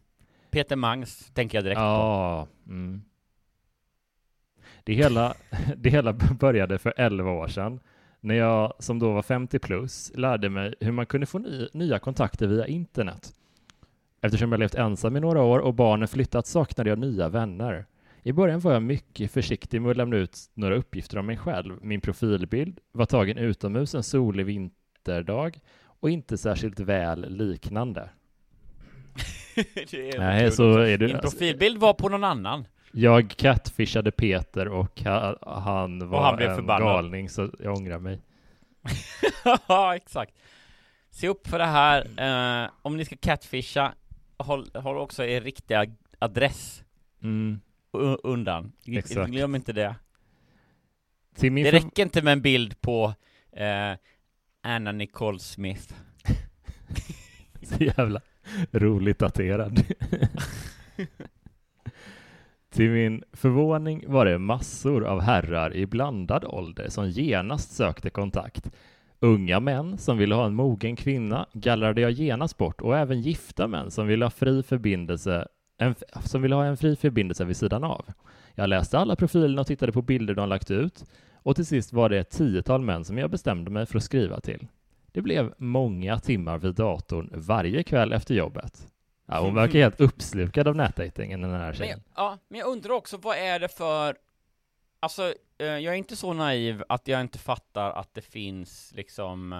Peter 0.50 0.76
Mangs 0.76 1.30
tänker 1.34 1.58
jag 1.58 1.64
direkt 1.64 1.78
på. 1.78 1.82
Ja. 1.82 2.46
Mm. 2.66 3.02
Det, 4.86 4.94
hela, 4.94 5.34
det 5.76 5.90
hela 5.90 6.12
började 6.12 6.78
för 6.78 6.94
11 6.96 7.30
år 7.30 7.48
sedan 7.48 7.80
när 8.20 8.34
jag, 8.34 8.72
som 8.78 8.98
då 8.98 9.12
var 9.12 9.22
50 9.22 9.58
plus, 9.58 10.12
lärde 10.14 10.48
mig 10.48 10.74
hur 10.80 10.92
man 10.92 11.06
kunde 11.06 11.26
få 11.26 11.38
ny, 11.38 11.68
nya 11.72 11.98
kontakter 11.98 12.46
via 12.46 12.66
internet. 12.66 13.32
Eftersom 14.20 14.52
jag 14.52 14.58
levt 14.58 14.74
ensam 14.74 15.16
i 15.16 15.20
några 15.20 15.42
år 15.42 15.58
och 15.58 15.74
barnen 15.74 16.08
flyttat 16.08 16.46
saknade 16.46 16.90
jag 16.90 16.98
nya 16.98 17.28
vänner. 17.28 17.86
I 18.22 18.32
början 18.32 18.60
var 18.60 18.72
jag 18.72 18.82
mycket 18.82 19.30
försiktig 19.30 19.82
med 19.82 19.90
att 19.90 19.96
lämna 19.96 20.16
ut 20.16 20.38
några 20.54 20.76
uppgifter 20.76 21.18
om 21.18 21.26
mig 21.26 21.36
själv. 21.36 21.78
Min 21.82 22.00
profilbild 22.00 22.80
var 22.92 23.06
tagen 23.06 23.38
utomhus 23.38 23.94
en 23.94 24.02
solig 24.02 24.46
vinterdag 24.46 25.58
och 26.00 26.10
inte 26.10 26.38
särskilt 26.38 26.80
väl 26.80 27.36
liknande. 27.36 28.10
det 29.90 30.10
är 30.14 30.18
Nej, 30.18 30.50
så 30.50 30.78
är 30.78 30.98
det- 30.98 31.06
Din 31.06 31.18
profilbild 31.18 31.78
var 31.80 31.94
på 31.94 32.08
någon 32.08 32.24
annan. 32.24 32.66
Jag 32.98 33.28
catfishade 33.30 34.10
Peter 34.10 34.68
och 34.68 35.00
ha, 35.00 35.36
han 35.60 36.08
var 36.08 36.22
han 36.22 36.36
blev 36.36 36.50
en 36.50 36.56
förbannad. 36.56 36.88
galning 36.88 37.28
så 37.28 37.50
jag 37.58 37.74
ångrar 37.76 37.98
mig. 37.98 38.20
Ja, 39.68 39.96
exakt. 39.96 40.34
Se 41.10 41.28
upp 41.28 41.46
för 41.48 41.58
det 41.58 41.64
här. 41.64 42.06
Eh, 42.64 42.70
om 42.82 42.96
ni 42.96 43.04
ska 43.04 43.16
catfisha, 43.16 43.92
håll, 44.38 44.70
håll 44.74 44.96
också 44.98 45.24
er 45.24 45.40
riktiga 45.40 45.86
adress 46.18 46.82
Mm. 47.22 47.60
undan. 48.22 48.72
Exakt. 48.86 49.30
Glöm 49.30 49.54
inte 49.54 49.72
det. 49.72 49.94
Det 51.40 51.70
räcker 51.72 52.02
inte 52.02 52.22
med 52.22 52.32
en 52.32 52.42
bild 52.42 52.80
på 52.80 53.14
eh, 53.52 53.92
Anna 54.62 54.92
Nicole 54.92 55.38
Smith. 55.38 55.94
Så 57.62 57.84
jävla 57.84 58.20
roligt 58.72 59.18
daterad. 59.18 59.82
Till 62.76 62.90
min 62.90 63.22
förvåning 63.32 64.04
var 64.06 64.24
det 64.24 64.38
massor 64.38 65.04
av 65.04 65.20
herrar 65.20 65.76
i 65.76 65.86
blandad 65.86 66.44
ålder 66.44 66.88
som 66.88 67.10
genast 67.10 67.72
sökte 67.72 68.10
kontakt. 68.10 68.70
Unga 69.20 69.60
män 69.60 69.98
som 69.98 70.18
ville 70.18 70.34
ha 70.34 70.46
en 70.46 70.54
mogen 70.54 70.96
kvinna 70.96 71.46
gallrade 71.52 72.00
jag 72.00 72.10
genast 72.10 72.58
bort 72.58 72.80
och 72.80 72.98
även 72.98 73.20
gifta 73.20 73.66
män 73.68 73.90
som 73.90 74.06
ville 74.06 74.24
ha 74.24 74.30
fri 74.30 74.62
förbindelse 74.62 75.48
en, 75.78 75.94
som 76.24 76.42
ville 76.42 76.54
ha 76.54 76.64
en 76.64 76.76
fri 76.76 76.96
förbindelse 76.96 77.44
vid 77.44 77.56
sidan 77.56 77.84
av. 77.84 78.06
Jag 78.54 78.68
läste 78.68 78.98
alla 78.98 79.16
profilerna 79.16 79.60
och 79.60 79.66
tittade 79.66 79.92
på 79.92 80.02
bilder 80.02 80.34
de 80.34 80.48
lagt 80.48 80.70
ut 80.70 81.04
och 81.34 81.56
till 81.56 81.66
sist 81.66 81.92
var 81.92 82.08
det 82.08 82.18
ett 82.18 82.30
tiotal 82.30 82.80
män 82.80 83.04
som 83.04 83.18
jag 83.18 83.30
bestämde 83.30 83.70
mig 83.70 83.86
för 83.86 83.98
att 83.98 84.04
skriva 84.04 84.40
till. 84.40 84.66
Det 85.12 85.22
blev 85.22 85.54
många 85.58 86.18
timmar 86.18 86.58
vid 86.58 86.74
datorn 86.74 87.30
varje 87.34 87.82
kväll 87.82 88.12
efter 88.12 88.34
jobbet. 88.34 88.88
Ja, 89.26 89.40
hon 89.40 89.54
verkar 89.54 89.78
helt 89.78 90.00
uppslukad 90.00 90.68
av 90.68 90.76
nätdejtingen, 90.76 91.40
den 91.40 91.50
här 91.50 91.66
Men, 91.66 91.74
tjejen. 91.74 92.02
jag- 92.14 92.24
ja, 92.24 92.38
men 92.48 92.60
jag 92.60 92.68
undrar 92.68 92.90
också, 92.94 93.16
vad 93.16 93.36
är 93.36 93.58
det 93.60 93.68
för... 93.68 94.16
Alltså, 95.00 95.34
eh, 95.58 95.66
jag 95.66 95.94
är 95.94 95.98
inte 95.98 96.16
så 96.16 96.32
naiv 96.32 96.82
att 96.88 97.08
jag 97.08 97.20
inte 97.20 97.38
fattar 97.38 97.90
att 97.90 98.14
det 98.14 98.20
finns 98.22 98.92
liksom 98.94 99.52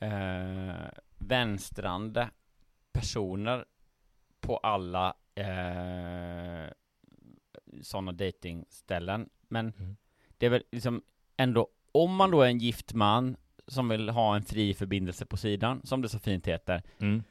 eh, 0.00 0.08
eh, 0.08 0.88
vänstrande 1.18 2.30
personer 2.92 3.64
på 4.40 4.56
alla 4.56 5.14
eh, 5.34 6.70
sådana 7.82 8.12
datingställen. 8.12 9.28
Men 9.48 9.72
Mm. 9.78 9.96
det 10.38 10.46
är 10.46 10.50
väl 10.50 10.62
liksom 10.72 11.02
ändå, 11.36 11.68
om 11.92 12.16
man 12.16 12.30
då 12.30 12.42
är 12.42 12.46
en 12.48 12.58
gift 12.58 12.92
man 12.94 13.36
som 13.66 13.88
vill 13.88 14.08
ha 14.08 14.36
en 14.36 14.42
fri 14.42 14.74
förbindelse 14.74 15.26
på 15.26 15.36
sidan, 15.36 15.80
som 15.84 16.02
det 16.02 16.08
så 16.08 16.18
fint 16.18 16.46
heter, 16.48 16.82
Mm. 16.98 17.22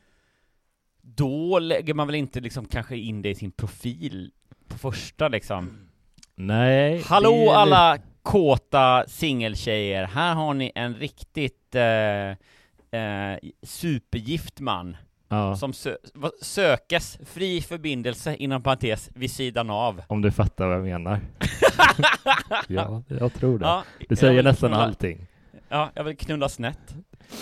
Då 1.16 1.60
lägger 1.60 1.94
man 1.94 2.08
väl 2.08 2.16
inte 2.16 2.40
liksom 2.40 2.66
kanske 2.66 2.98
in 2.98 3.22
det 3.22 3.30
i 3.30 3.36
sin 3.36 3.52
profil 3.52 4.32
på 4.68 4.78
första 4.78 5.28
liksom. 5.28 5.70
Nej. 6.36 6.98
det 6.98 7.04
Hallå 7.06 7.52
är 7.52 7.56
alla 7.56 7.98
kåta 8.24 9.04
singeltjejer, 9.08 10.04
här 10.04 10.34
har 10.36 10.54
ni 10.54 10.72
en 10.76 10.96
riktigt 10.96 11.76
eh, 11.76 12.30
eh, 13.02 13.38
supergift 13.64 14.60
man 14.60 14.98
Ja, 15.32 15.56
som 15.56 15.74
sö 15.74 15.96
sökes 16.42 17.18
fri 17.26 17.62
förbindelse 17.62 18.36
inom 18.36 18.64
parentes 18.64 19.10
vid 19.16 19.32
sidan 19.32 19.70
av. 19.70 20.02
om 20.08 20.22
du 20.22 20.32
fattar 20.32 20.68
vad 20.68 20.76
jag 20.76 20.84
menar. 20.84 21.20
ja, 22.68 23.04
jag 23.08 23.34
tror 23.34 23.60
det. 23.60 23.66
Ja, 23.66 23.84
det 24.10 24.16
säger 24.16 24.44
nästan 24.44 24.70
knulla- 24.70 24.84
allting. 24.84 25.28
Ja, 25.70 25.92
jag 25.94 26.04
vill 26.04 26.18
knulla 26.18 26.50
snett. 26.50 26.96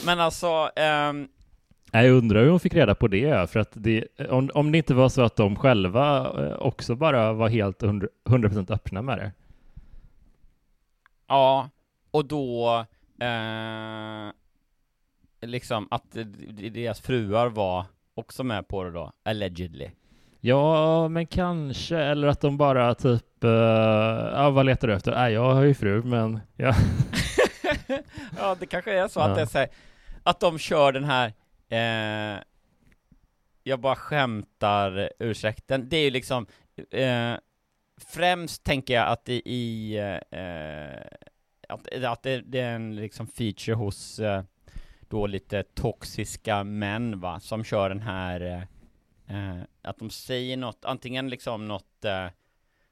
Men 0.06 0.20
alltså, 0.20 0.70
Nej, 0.76 1.28
Jag 1.92 2.10
undrar 2.12 2.44
hur 2.44 2.50
hon 2.50 2.60
fick 2.60 2.74
reda 2.74 2.96
på 2.96 3.08
det, 3.08 3.50
för 3.50 3.60
att 3.60 3.72
det, 3.74 4.06
om, 4.30 4.50
om 4.54 4.72
det 4.72 4.78
inte 4.78 4.94
var 4.94 5.10
så 5.10 5.22
att 5.22 5.36
de 5.36 5.56
själva 5.56 6.18
eh, 6.20 6.54
också 6.60 6.96
bara 6.96 7.34
var 7.34 7.50
helt 7.50 7.82
100%, 7.84 8.08
100% 8.26 8.74
öppna 8.74 9.02
med 9.02 9.18
det. 9.18 9.32
Ja, 11.28 11.70
och 12.12 12.26
då 12.26 12.86
eh, 13.22 14.32
liksom 15.42 15.88
att 15.92 16.18
deras 16.74 17.02
fruar 17.02 17.48
var 17.48 17.86
också 18.14 18.44
med 18.44 18.68
på 18.68 18.84
det 18.84 18.92
då, 18.92 19.12
allegedly. 19.24 19.90
Ja, 20.40 21.08
men 21.08 21.28
kanske, 21.28 21.98
eller 21.98 22.28
att 22.28 22.42
de 22.42 22.58
bara 22.58 22.96
typ, 22.96 23.44
eh, 23.44 23.50
ja 24.34 24.50
vad 24.50 24.66
letar 24.66 24.88
du 24.88 24.94
efter? 24.94 25.12
Nej, 25.12 25.34
jag 25.34 25.54
har 25.54 25.64
ju 25.64 25.74
fru, 25.74 26.04
men 26.04 26.40
ja. 26.56 26.74
ja, 28.38 28.56
det 28.60 28.66
kanske 28.66 28.94
är 28.94 29.08
så 29.08 29.20
Ja. 29.20 29.26
att 29.30 29.36
det 29.36 29.42
är 29.42 29.46
så 29.46 29.58
här, 29.58 29.68
att 30.24 30.40
de 30.40 30.58
kör 30.60 30.92
den 30.92 31.04
här 31.04 31.34
eh, 31.70 32.44
jag 33.64 33.80
bara 33.80 33.96
skämtar 33.96 35.10
ursäkten. 35.20 35.90
Det 35.90 35.98
är 35.98 36.04
ju 36.04 36.10
liksom 36.12 36.48
eh, 36.92 37.34
främst 37.98 38.64
tänker 38.64 38.94
jag 38.94 39.08
att 39.08 39.30
i, 39.30 39.42
i 39.46 39.98
eh, 40.32 41.18
att, 41.70 42.04
att 42.04 42.24
det, 42.24 42.42
det 42.42 42.60
är 42.60 42.76
en 42.76 42.96
liksom 42.96 43.28
feature 43.28 43.76
hos 43.76 44.20
eh, 44.20 44.44
då 45.10 45.28
lite 45.28 45.64
toxiska 45.64 46.64
män 46.64 47.20
va, 47.20 47.40
som 47.40 47.64
kör 47.64 47.90
den 47.90 48.02
här 48.02 48.68
eh, 49.28 49.62
att 49.82 49.98
de 50.00 50.10
säger 50.10 50.58
något, 50.58 50.86
antingen 50.86 51.30
liksom 51.30 51.68
något 51.68 52.06
eh, 52.06 52.28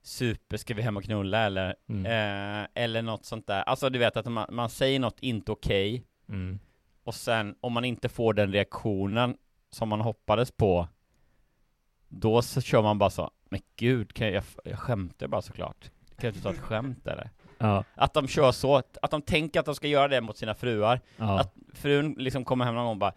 super 0.02 0.58
ska 0.58 0.74
vi 0.74 0.82
hem 0.82 0.98
och 0.98 1.04
knulla 1.04 1.46
eller 1.46 1.76
Mm. 1.90 2.06
eh, 2.06 2.68
eller 2.74 3.02
något 3.02 3.26
sånt 3.26 3.48
där, 3.48 3.62
alltså 3.62 3.90
du 3.90 4.00
vet 4.00 4.18
att 4.18 4.26
man, 4.26 4.48
man 4.52 4.70
säger 4.70 5.00
något 5.00 5.20
inte 5.20 5.52
okej 5.52 6.04
Mm. 6.30 6.60
Och 7.06 7.16
sen 7.16 7.56
om 7.62 7.74
man 7.74 7.86
inte 7.86 8.10
får 8.10 8.34
den 8.34 8.52
reaktionen 8.52 9.38
som 9.70 9.90
man 9.90 10.02
hoppades 10.02 10.52
på 10.52 10.88
Då 12.08 12.42
så 12.42 12.62
kör 12.62 12.82
man 12.82 12.98
bara 12.98 13.10
så 13.10 13.32
Men 13.50 13.60
gud, 13.76 14.14
kan 14.14 14.28
jag, 14.28 14.44
jag 14.64 14.80
skämtar 14.80 15.28
bara 15.28 15.42
såklart 15.42 15.92
kan 16.18 16.34
du 16.34 16.40
ta 16.40 16.50
ett 16.50 16.60
skämt 16.60 17.08
eller? 17.08 17.30
Ja, 17.58 17.84
Att 17.96 18.14
de 18.14 18.28
kör 18.28 18.52
så, 18.52 18.76
att 19.02 19.12
de 19.12 19.22
tänker 19.22 19.60
att 19.60 19.66
de 19.66 19.76
ska 19.76 19.88
göra 19.88 20.08
det 20.08 20.22
mot 20.22 20.38
sina 20.38 20.56
fruar. 20.56 21.02
ja. 21.18 21.40
Att 21.40 21.54
frun 21.74 22.16
liksom 22.18 22.46
kommer 22.46 22.66
hem 22.66 22.76
någon 22.76 22.86
gång 22.86 22.92
och 22.92 22.98
bara 22.98 23.14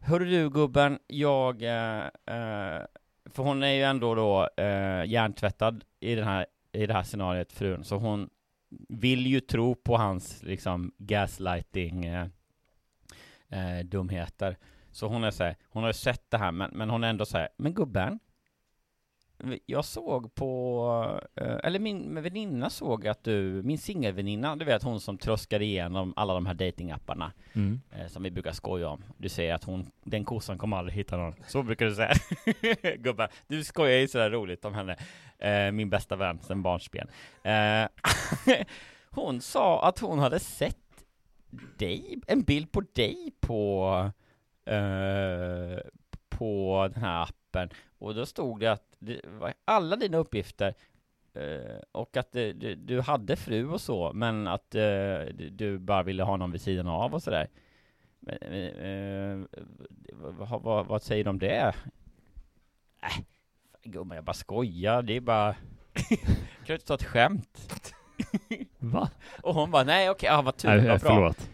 Hörru 0.00 0.24
du 0.24 0.50
gubben, 0.50 0.98
jag, 1.06 1.62
eh, 1.62 1.98
eh, 2.06 2.82
för 3.30 3.42
hon 3.42 3.62
är 3.62 3.72
ju 3.72 3.82
ändå 3.82 4.14
då 4.14 4.48
eh, 4.62 5.04
hjärntvättad 5.04 5.84
i, 6.00 6.14
den 6.14 6.24
här, 6.24 6.46
i 6.72 6.86
det 6.86 6.94
här 6.94 7.02
scenariot, 7.02 7.52
frun, 7.52 7.84
så 7.84 7.96
hon 7.96 8.30
vill 8.88 9.26
ju 9.26 9.40
tro 9.40 9.74
på 9.74 9.96
hans 9.96 10.42
liksom 10.42 10.92
gaslighting 10.98 12.04
eh, 12.04 12.26
eh, 13.50 13.84
dumheter. 13.84 14.56
Så 14.92 15.06
hon 15.06 15.24
är 15.24 15.30
så 15.30 15.44
här, 15.44 15.56
hon 15.68 15.82
har 15.82 15.90
ju 15.90 15.94
sett 15.94 16.30
det 16.30 16.38
här, 16.38 16.52
men, 16.52 16.70
men 16.74 16.90
hon 16.90 17.04
är 17.04 17.08
ändå 17.10 17.26
så 17.26 17.38
här, 17.38 17.48
men 17.56 17.74
gubben, 17.74 18.18
jag 19.66 19.84
såg 19.84 20.34
på, 20.34 21.20
eh, 21.34 21.56
eller 21.64 21.78
min 21.78 22.22
väninna 22.22 22.70
såg 22.70 23.06
att 23.06 23.24
du, 23.24 23.62
min 23.64 23.78
singelväninna, 23.78 24.56
du 24.56 24.64
vet 24.64 24.82
hon 24.82 25.00
som 25.00 25.18
tröskar 25.18 25.62
igenom 25.62 26.12
alla 26.16 26.34
de 26.34 26.46
här 26.46 26.54
datingapparna 26.54 27.32
Mm. 27.52 27.80
eh, 27.92 28.06
som 28.06 28.22
vi 28.22 28.30
brukar 28.30 28.52
skoja 28.52 28.88
om. 28.88 29.04
Du 29.16 29.28
säger 29.28 29.54
att 29.54 29.64
hon, 29.64 29.90
den 30.04 30.24
kossan 30.24 30.58
kommer 30.58 30.76
aldrig 30.76 30.96
hitta 30.96 31.16
någon. 31.16 31.34
Så 31.46 31.62
brukar 31.62 31.86
du 31.86 31.94
säga. 31.94 32.14
Gubbar, 32.96 33.28
du 33.46 33.64
skojar 33.64 33.98
ju 33.98 34.08
sådär 34.08 34.30
roligt 34.30 34.64
om 34.64 34.74
henne. 34.74 34.96
Eh, 35.38 35.72
min 35.72 35.90
bästa 35.90 36.16
vän 36.16 36.38
sen 36.42 36.62
barnsben. 36.62 37.08
Hon 39.10 39.40
sa 39.40 39.88
att 39.88 39.98
hon 39.98 40.18
hade 40.18 40.38
sett 40.40 40.87
dig, 41.50 42.20
en 42.26 42.42
bild 42.42 42.72
på 42.72 42.80
dig 42.80 43.32
på, 43.40 44.10
eh, 44.64 45.78
på 46.28 46.88
den 46.94 47.02
här 47.02 47.22
appen. 47.22 47.68
Och 47.98 48.14
då 48.14 48.26
stod 48.26 48.60
det 48.60 48.72
att 48.72 48.96
det 48.98 49.20
var 49.24 49.54
alla 49.64 49.96
dina 49.96 50.18
uppgifter 50.18 50.74
eh, 51.34 51.80
och 51.92 52.16
att 52.16 52.32
det, 52.32 52.52
du, 52.52 52.74
du 52.74 53.00
hade 53.00 53.36
fru 53.36 53.68
och 53.68 53.80
så, 53.80 54.12
men 54.12 54.46
att 54.46 54.74
eh, 54.74 55.20
du, 55.50 55.78
bara 55.78 56.02
ville 56.02 56.22
ha 56.22 56.36
någon 56.36 56.52
vid 56.52 56.60
sidan 56.60 56.86
av 56.86 57.14
och 57.14 57.22
sådär. 57.22 57.48
Men, 58.20 58.36
eh, 58.42 59.46
vad, 60.12 60.62
vad, 60.62 60.86
vad 60.86 61.02
säger 61.02 61.24
du 61.24 61.30
om 61.30 61.38
det? 61.38 61.74
Äh, 63.02 63.24
gumman, 63.82 64.16
jag 64.16 64.24
bara 64.24 64.34
skojar, 64.34 65.02
det 65.02 65.16
är 65.16 65.20
bara... 65.20 65.52
kan 66.08 66.16
du 66.66 66.74
inte 66.74 66.86
ta 66.86 66.94
ett 66.94 67.04
skämt? 67.04 67.84
Va? 68.78 69.10
Och 69.42 69.54
hon 69.54 69.70
bara, 69.70 69.84
nej 69.84 70.10
okej, 70.10 70.28
ja 70.28 70.42
vad 70.42 70.56
tur, 70.56 70.68
Nej, 70.68 70.78
vad 70.88 71.00
bra. 71.00 71.14
förlåt. 71.14 71.50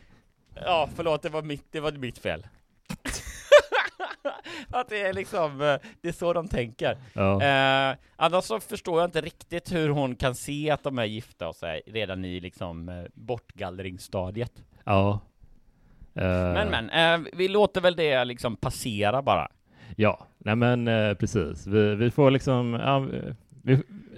Ja, 0.64 0.88
förlåt, 0.96 1.22
det 1.22 1.28
var 1.28 1.42
mitt, 1.42 1.72
det 1.72 1.80
var 1.80 1.92
mitt 1.92 2.18
fel. 2.18 2.46
att 4.70 4.88
det 4.88 5.00
är 5.00 5.12
liksom, 5.12 5.60
eh, 5.60 5.76
det 6.00 6.08
är 6.08 6.12
så 6.12 6.32
de 6.32 6.48
tänker. 6.48 6.96
Ja. 7.12 7.42
Eh, 7.42 7.96
annars 8.16 8.44
så 8.44 8.60
förstår 8.60 9.00
jag 9.00 9.08
inte 9.08 9.20
riktigt 9.20 9.72
hur 9.72 9.88
hon 9.88 10.16
kan 10.16 10.34
se 10.34 10.70
att 10.70 10.82
de 10.82 10.98
är 10.98 11.04
gifta 11.04 11.48
och 11.48 11.56
så 11.56 11.66
här, 11.66 11.82
redan 11.86 12.24
i 12.24 12.40
liksom 12.40 12.88
eh, 12.88 13.04
bortgallringsstadiet. 13.14 14.52
ja. 14.84 15.20
Eh, 16.16 16.22
Men 16.52 16.68
men, 16.70 16.90
eh, 16.90 17.28
vi 17.32 17.48
låter 17.48 17.80
väl 17.80 17.96
det 17.96 18.24
liksom 18.24 18.56
passera 18.56 19.22
bara. 19.22 19.48
Ja, 19.96 20.26
nej 20.38 20.56
men 20.56 20.88
eh, 20.88 21.14
precis. 21.14 21.66
Vi, 21.66 21.94
vi 21.94 22.10
får 22.10 22.30
liksom, 22.30 22.72
ja, 22.72 23.06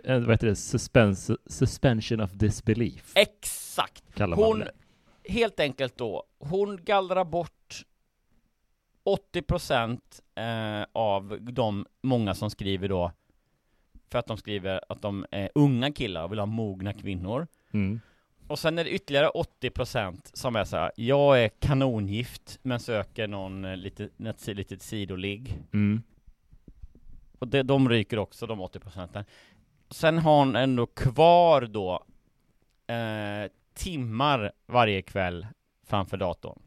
vad 0.04 0.30
heter 0.30 0.46
det, 0.46 0.56
Suspense, 0.56 1.37
suspension 1.46 2.20
of 2.20 2.30
disbelief 2.32 3.12
Exakt! 3.14 4.14
kallar 4.14 4.37
man 4.37 4.46
Hon, 4.46 4.59
det. 4.59 4.72
helt 5.32 5.61
enkelt 5.61 5.96
då, 5.98 6.24
hon 6.38 6.85
gallrar 6.85 7.24
bort 7.24 7.85
80% 9.32 10.00
eh, 10.35 10.87
av 10.92 11.38
de 11.40 11.87
många 12.02 12.35
som 12.35 12.50
skriver 12.50 12.88
då 12.88 13.12
för 14.11 14.18
att 14.18 14.26
de 14.26 14.37
skriver 14.37 14.80
att 14.88 15.02
de 15.02 15.26
är 15.30 15.50
unga 15.54 15.92
killar 15.92 16.24
och 16.24 16.32
vill 16.32 16.38
ha 16.38 16.46
mogna 16.46 16.92
kvinnor. 16.92 17.46
Mm. 17.72 18.00
Och 18.48 18.59
sen 18.59 18.78
är 18.78 18.85
det 18.85 18.90
ytterligare 18.90 19.28
80% 19.62 20.30
som 20.32 20.56
är 20.56 20.64
så 20.64 20.76
här, 20.76 20.92
jag 20.96 21.44
är 21.44 21.48
kanongift 21.48 22.59
men 22.62 22.80
söker 22.80 23.26
någon 23.26 23.64
eh, 23.64 23.76
lite, 23.76 24.09
ett 24.24 24.46
litet 24.46 24.82
sidoligg. 24.82 25.62
Mm. 25.72 26.02
Och 27.38 27.49
det, 27.49 27.62
de 27.62 27.88
ryker 27.88 28.18
också, 28.18 28.46
de 28.46 28.61
80 28.61 28.79
procenten. 28.81 29.25
Sen 29.90 30.18
har 30.18 30.38
hon 30.38 30.57
ändå 30.57 30.87
kvar 30.87 31.62
då 31.62 32.03
eh, 32.87 33.51
timmar 33.75 34.53
varje 34.66 35.03
kväll 35.03 35.46
framför 35.87 36.16
datorn. 36.16 36.59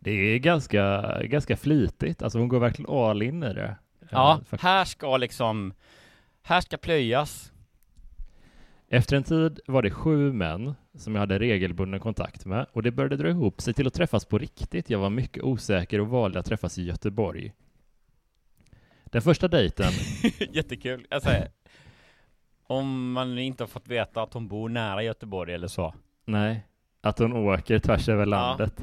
Det 0.00 0.10
är 0.10 0.38
ganska, 0.38 1.02
ganska 1.22 1.56
flitigt, 1.56 2.22
alltså 2.22 2.38
hon 2.38 2.48
går 2.48 2.60
verkligen 2.60 2.90
all 2.94 3.22
in 3.22 3.42
i 3.42 3.54
det. 3.54 3.76
Ja, 4.10 4.32
Eh, 4.40 4.44
fakt- 4.44 4.62
här 4.62 4.84
ska 4.84 5.16
liksom, 5.16 5.72
här 6.42 6.60
ska 6.60 6.76
plöjas. 6.76 7.52
Efter 8.88 9.16
en 9.16 9.22
tid 9.24 9.60
var 9.66 9.82
det 9.82 9.90
sju 9.90 10.32
män 10.32 10.74
som 10.94 11.14
jag 11.14 11.20
hade 11.20 11.38
regelbunden 11.38 12.00
kontakt 12.00 12.44
med 12.44 12.66
och 12.72 12.82
det 12.82 12.90
började 12.90 13.16
dra 13.16 13.28
ihop 13.28 13.60
sig 13.60 13.74
till 13.74 13.86
att 13.86 13.94
träffas 13.94 14.24
på 14.24 14.38
riktigt. 14.38 14.90
Jag 14.90 14.98
var 14.98 15.10
mycket 15.10 15.42
osäker 15.42 16.00
och 16.00 16.08
valde 16.08 16.38
att 16.38 16.46
träffas 16.46 16.78
i 16.78 16.84
Göteborg. 16.84 17.52
Den 19.10 19.22
första 19.22 19.48
dejten, 19.48 19.92
Jättekul. 20.52 21.06
Alltså, 21.10 21.30
om 22.66 23.12
man 23.12 23.38
inte 23.38 23.62
har 23.62 23.68
fått 23.68 23.88
veta 23.88 24.22
att 24.22 24.34
hon 24.34 24.48
bor 24.48 24.68
nära 24.68 25.02
Göteborg 25.02 25.54
eller 25.54 25.68
så. 25.68 25.94
nej, 26.24 26.66
att 27.00 27.18
hon 27.18 27.32
åker 27.32 27.78
tvärs 27.78 28.08
över 28.08 28.22
Ja. 28.26 28.30
landet. 28.30 28.74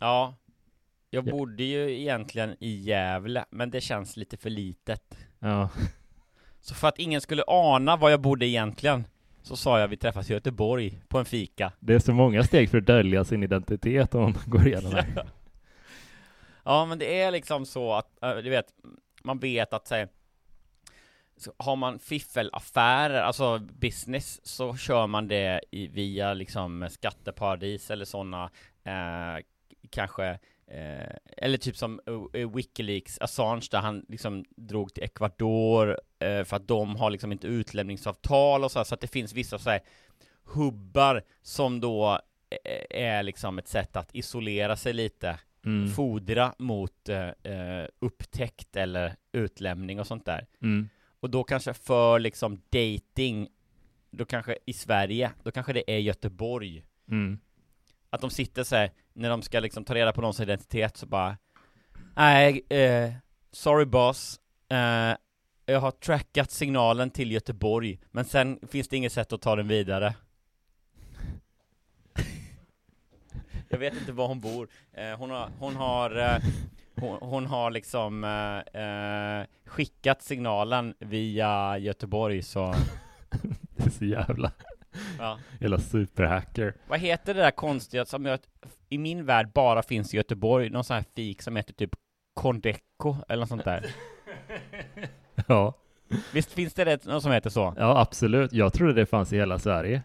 Ja. 0.00 0.34
Jag 1.10 1.28
Ja. 1.28 1.32
bodde 1.32 1.62
ju 1.64 2.00
egentligen 2.00 2.56
i 2.60 2.70
Gävle, 2.74 3.44
men 3.50 3.70
det 3.70 3.80
känns 3.80 4.16
lite 4.16 4.36
för 4.36 4.50
litet. 4.50 5.18
Ja, 5.38 5.68
Så 6.60 6.74
för 6.74 6.88
att 6.88 6.98
ingen 6.98 7.20
skulle 7.20 7.42
ana 7.46 7.96
var 7.96 8.10
jag 8.10 8.20
bodde 8.20 8.46
egentligen, 8.46 9.04
så 9.42 9.56
sa 9.56 9.80
jag 9.80 9.88
vi 9.88 9.96
träffas 9.96 10.30
i 10.30 10.32
Göteborg 10.32 11.00
på 11.08 11.18
en 11.18 11.24
fika. 11.24 11.72
det 11.80 11.94
är 11.94 11.98
så 11.98 12.12
många 12.12 12.42
steg 12.44 12.70
för 12.70 12.78
att 12.78 12.86
dölja 12.86 13.24
sin 13.24 13.42
identitet 13.42 14.14
om 14.14 14.22
hon 14.22 14.34
går 14.46 14.66
igenom 14.66 14.90
det. 14.90 15.06
Ja, 16.64 16.86
men 16.86 16.98
det 16.98 17.20
är 17.22 17.30
liksom 17.30 17.66
så 17.66 17.92
att, 17.92 18.22
äh, 18.22 18.34
du 18.36 18.50
vet, 18.50 18.66
man 19.22 19.38
vet 19.38 19.72
att 19.72 19.90
här, 19.90 20.08
har 21.56 21.76
man 21.76 21.98
fiffelaffärer, 21.98 23.22
alltså 23.22 23.58
business, 23.58 24.40
så 24.46 24.76
kör 24.76 25.06
man 25.06 25.28
det 25.28 25.60
i, 25.70 25.88
via 25.88 26.34
liksom 26.34 26.88
skatteparadis 26.90 27.90
eller 27.90 28.04
sådana, 28.04 28.50
eh, 28.84 29.44
kanske, 29.90 30.26
eh, 30.66 31.16
eller 31.36 31.58
typ 31.58 31.76
som 31.76 32.00
eh, 32.06 32.40
eh, 32.40 32.50
Wikileaks, 32.50 33.18
Assange, 33.20 33.68
där 33.70 33.80
han 33.80 34.04
liksom 34.08 34.44
drog 34.56 34.94
till 34.94 35.04
Ecuador 35.04 36.00
eh, 36.18 36.44
för 36.44 36.56
att 36.56 36.68
de 36.68 36.96
har 36.96 37.10
liksom 37.10 37.32
inte 37.32 37.46
utlämningsavtal 37.46 38.64
och 38.64 38.72
så, 38.72 38.78
här, 38.78 38.84
så 38.84 38.94
att 38.94 39.00
det 39.00 39.12
finns 39.12 39.32
vissa 39.32 39.58
så 39.58 39.70
här 39.70 39.80
hubbar 40.44 41.22
som 41.42 41.80
då 41.80 42.20
eh, 42.64 42.72
eh 42.72 43.16
är 43.16 43.22
liksom 43.22 43.58
ett 43.58 43.68
sätt 43.68 43.96
att 43.96 44.14
isolera 44.14 44.76
sig 44.76 44.92
lite. 44.92 45.38
Mm. 45.64 45.88
fodra 45.88 46.54
mot 46.58 47.08
eh, 47.08 47.52
eh, 47.52 47.86
upptäckt 47.98 48.76
eller 48.76 49.14
utlämning 49.32 50.00
och 50.00 50.06
sånt 50.06 50.26
där. 50.26 50.46
Mm. 50.62 50.88
Och 51.20 51.30
då 51.30 51.44
kanske 51.44 51.74
för 51.74 52.18
liksom 52.18 52.62
dating, 52.70 53.48
då 54.10 54.24
kanske 54.24 54.58
i 54.66 54.72
Sverige, 54.72 55.32
då 55.42 55.50
kanske 55.50 55.72
det 55.72 55.90
är 55.90 55.98
Göteborg. 55.98 56.84
Mm. 57.08 57.38
Att 58.10 58.20
de 58.20 58.30
sitter 58.30 58.64
så 58.64 58.76
här, 58.76 58.90
när 59.12 59.30
de 59.30 59.42
ska 59.42 59.60
liksom 59.60 59.84
ta 59.84 59.94
reda 59.94 60.12
på 60.12 60.20
någons 60.20 60.40
identitet 60.40 60.96
så 60.96 61.06
bara 61.06 61.36
Nej, 62.16 62.66
eh, 62.68 63.12
sorry 63.52 63.84
boss, 63.84 64.40
eh, 64.68 65.16
jag 65.66 65.80
har 65.80 65.90
trackat 65.90 66.50
signalen 66.50 67.10
till 67.10 67.32
Göteborg, 67.32 68.00
men 68.10 68.24
sen 68.24 68.58
finns 68.68 68.88
det 68.88 68.96
inget 68.96 69.12
sätt 69.12 69.32
att 69.32 69.42
ta 69.42 69.56
den 69.56 69.68
vidare. 69.68 70.14
Jag 73.72 73.78
vet 73.78 73.94
inte 73.96 74.12
var 74.12 74.28
hon 74.28 74.40
bor. 74.40 74.68
Eh, 74.92 75.18
hon 75.18 75.30
har, 75.30 75.48
hon 75.58 75.76
har, 75.76 76.16
eh, 76.16 76.42
hon, 76.96 77.18
hon 77.20 77.46
har 77.46 77.70
liksom 77.70 78.24
eh, 78.24 78.82
eh, 78.82 79.46
skickat 79.66 80.22
signalen 80.22 80.94
via 80.98 81.78
Göteborg 81.78 82.42
så, 82.42 82.74
Det 83.76 83.86
är 83.86 83.90
så 83.90 84.04
jävla, 84.04 84.52
ja. 85.18 85.38
jävla 85.60 85.78
superhacker. 85.78 86.74
Vad 86.88 87.00
heter 87.00 87.34
det 87.34 87.40
där 87.40 87.50
konstiga 87.50 88.04
som 88.04 88.26
jag, 88.26 88.38
i 88.88 88.98
min 88.98 89.24
värld 89.24 89.52
bara 89.54 89.82
finns 89.82 90.14
i 90.14 90.16
Göteborg? 90.16 90.70
Någon 90.70 90.84
sån 90.84 90.94
här 90.96 91.04
fik 91.16 91.42
som 91.42 91.56
heter 91.56 91.72
typ 91.74 91.90
Condeco 92.34 93.16
eller 93.28 93.40
något 93.40 93.48
sånt 93.48 93.64
där. 93.64 93.86
Ja, 95.46 95.74
Visst 96.32 96.52
finns 96.52 96.74
det 96.74 96.84
det, 96.84 97.04
något 97.04 97.22
som 97.22 97.32
heter 97.32 97.50
så? 97.50 97.74
ja 97.76 98.00
absolut. 98.00 98.52
Jag 98.52 98.72
trodde 98.72 98.92
det 98.92 99.06
fanns 99.06 99.32
i 99.32 99.36
hela 99.36 99.58
Sverige. 99.58 100.02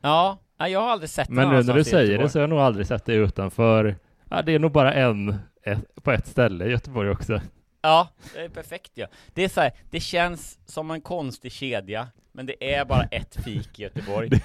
Ja, 0.00 0.38
nej, 0.58 0.72
jag 0.72 0.80
har 0.80 0.88
aldrig 0.88 1.10
sett 1.10 1.28
det 1.28 1.34
Men 1.34 1.48
nu 1.48 1.62
när 1.62 1.74
du 1.74 1.84
säger 1.84 2.18
det 2.18 2.28
så 2.28 2.38
har 2.38 2.42
jag 2.42 2.50
nog 2.50 2.58
aldrig 2.58 2.86
sett 2.86 3.04
det 3.04 3.14
utanför. 3.14 3.96
Ja, 4.30 4.42
det 4.42 4.54
är 4.54 4.58
nog 4.58 4.72
bara 4.72 4.94
en 4.94 5.34
ett, 5.62 6.02
på 6.02 6.12
ett 6.12 6.26
ställe 6.26 6.64
i 6.66 6.70
Göteborg 6.70 7.10
också. 7.10 7.40
Ja, 7.82 8.08
det 8.34 8.40
är 8.40 8.48
perfekt 8.48 8.92
ja. 8.94 9.06
Det 9.34 9.44
är 9.44 9.48
så 9.48 9.60
här, 9.60 9.72
det 9.90 10.00
känns 10.00 10.58
som 10.66 10.90
en 10.90 11.00
konstig 11.00 11.52
kedja, 11.52 12.08
men 12.32 12.46
det 12.46 12.74
är 12.74 12.84
bara 12.84 13.02
ett 13.02 13.36
fik 13.44 13.78
i 13.78 13.82
Göteborg. 13.82 14.28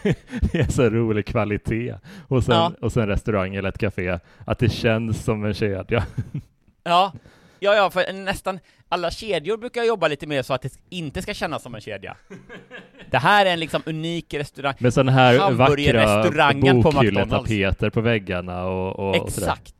Det 0.51 0.59
är 0.59 0.71
så 0.71 0.89
rolig 0.89 1.25
kvalitet. 1.25 1.95
Och 2.27 2.43
sen, 2.43 2.55
Ja. 2.55 2.71
och 2.81 2.91
sen 2.91 3.07
restaurang 3.07 3.55
eller 3.55 3.69
ett 3.69 3.77
café. 3.77 4.19
Att 4.45 4.59
det 4.59 4.69
känns 4.69 5.23
som 5.23 5.45
en 5.45 5.53
kedja. 5.53 6.05
Ja, 6.83 7.13
ja, 7.63 7.75
ja, 7.75 7.89
för 7.91 8.13
nästan 8.13 8.59
alla 8.89 9.11
kedjor 9.11 9.57
brukar 9.57 9.83
jobba 9.83 10.07
lite 10.07 10.27
mer 10.27 10.41
så 10.41 10.53
att 10.53 10.61
det 10.61 10.79
inte 10.89 11.21
ska 11.21 11.33
kännas 11.33 11.63
som 11.63 11.75
en 11.75 11.81
kedja. 11.81 12.17
Det 13.11 13.17
här 13.17 13.45
är 13.45 13.53
en 13.53 13.59
liksom 13.59 13.81
unik 13.85 14.33
restaurang. 14.33 14.75
Med 14.79 14.93
sådana 14.93 15.11
här 15.11 15.33
vackra 15.33 15.45
Hamburgerrestaurangen 15.45 16.83
på 16.83 16.91
bokhylletapeter 16.91 17.89
på 17.89 18.01
väggarna 18.01 18.65
och, 18.65 18.99
och, 18.99 19.09
och. 19.09 19.27
Exakt. 19.27 19.75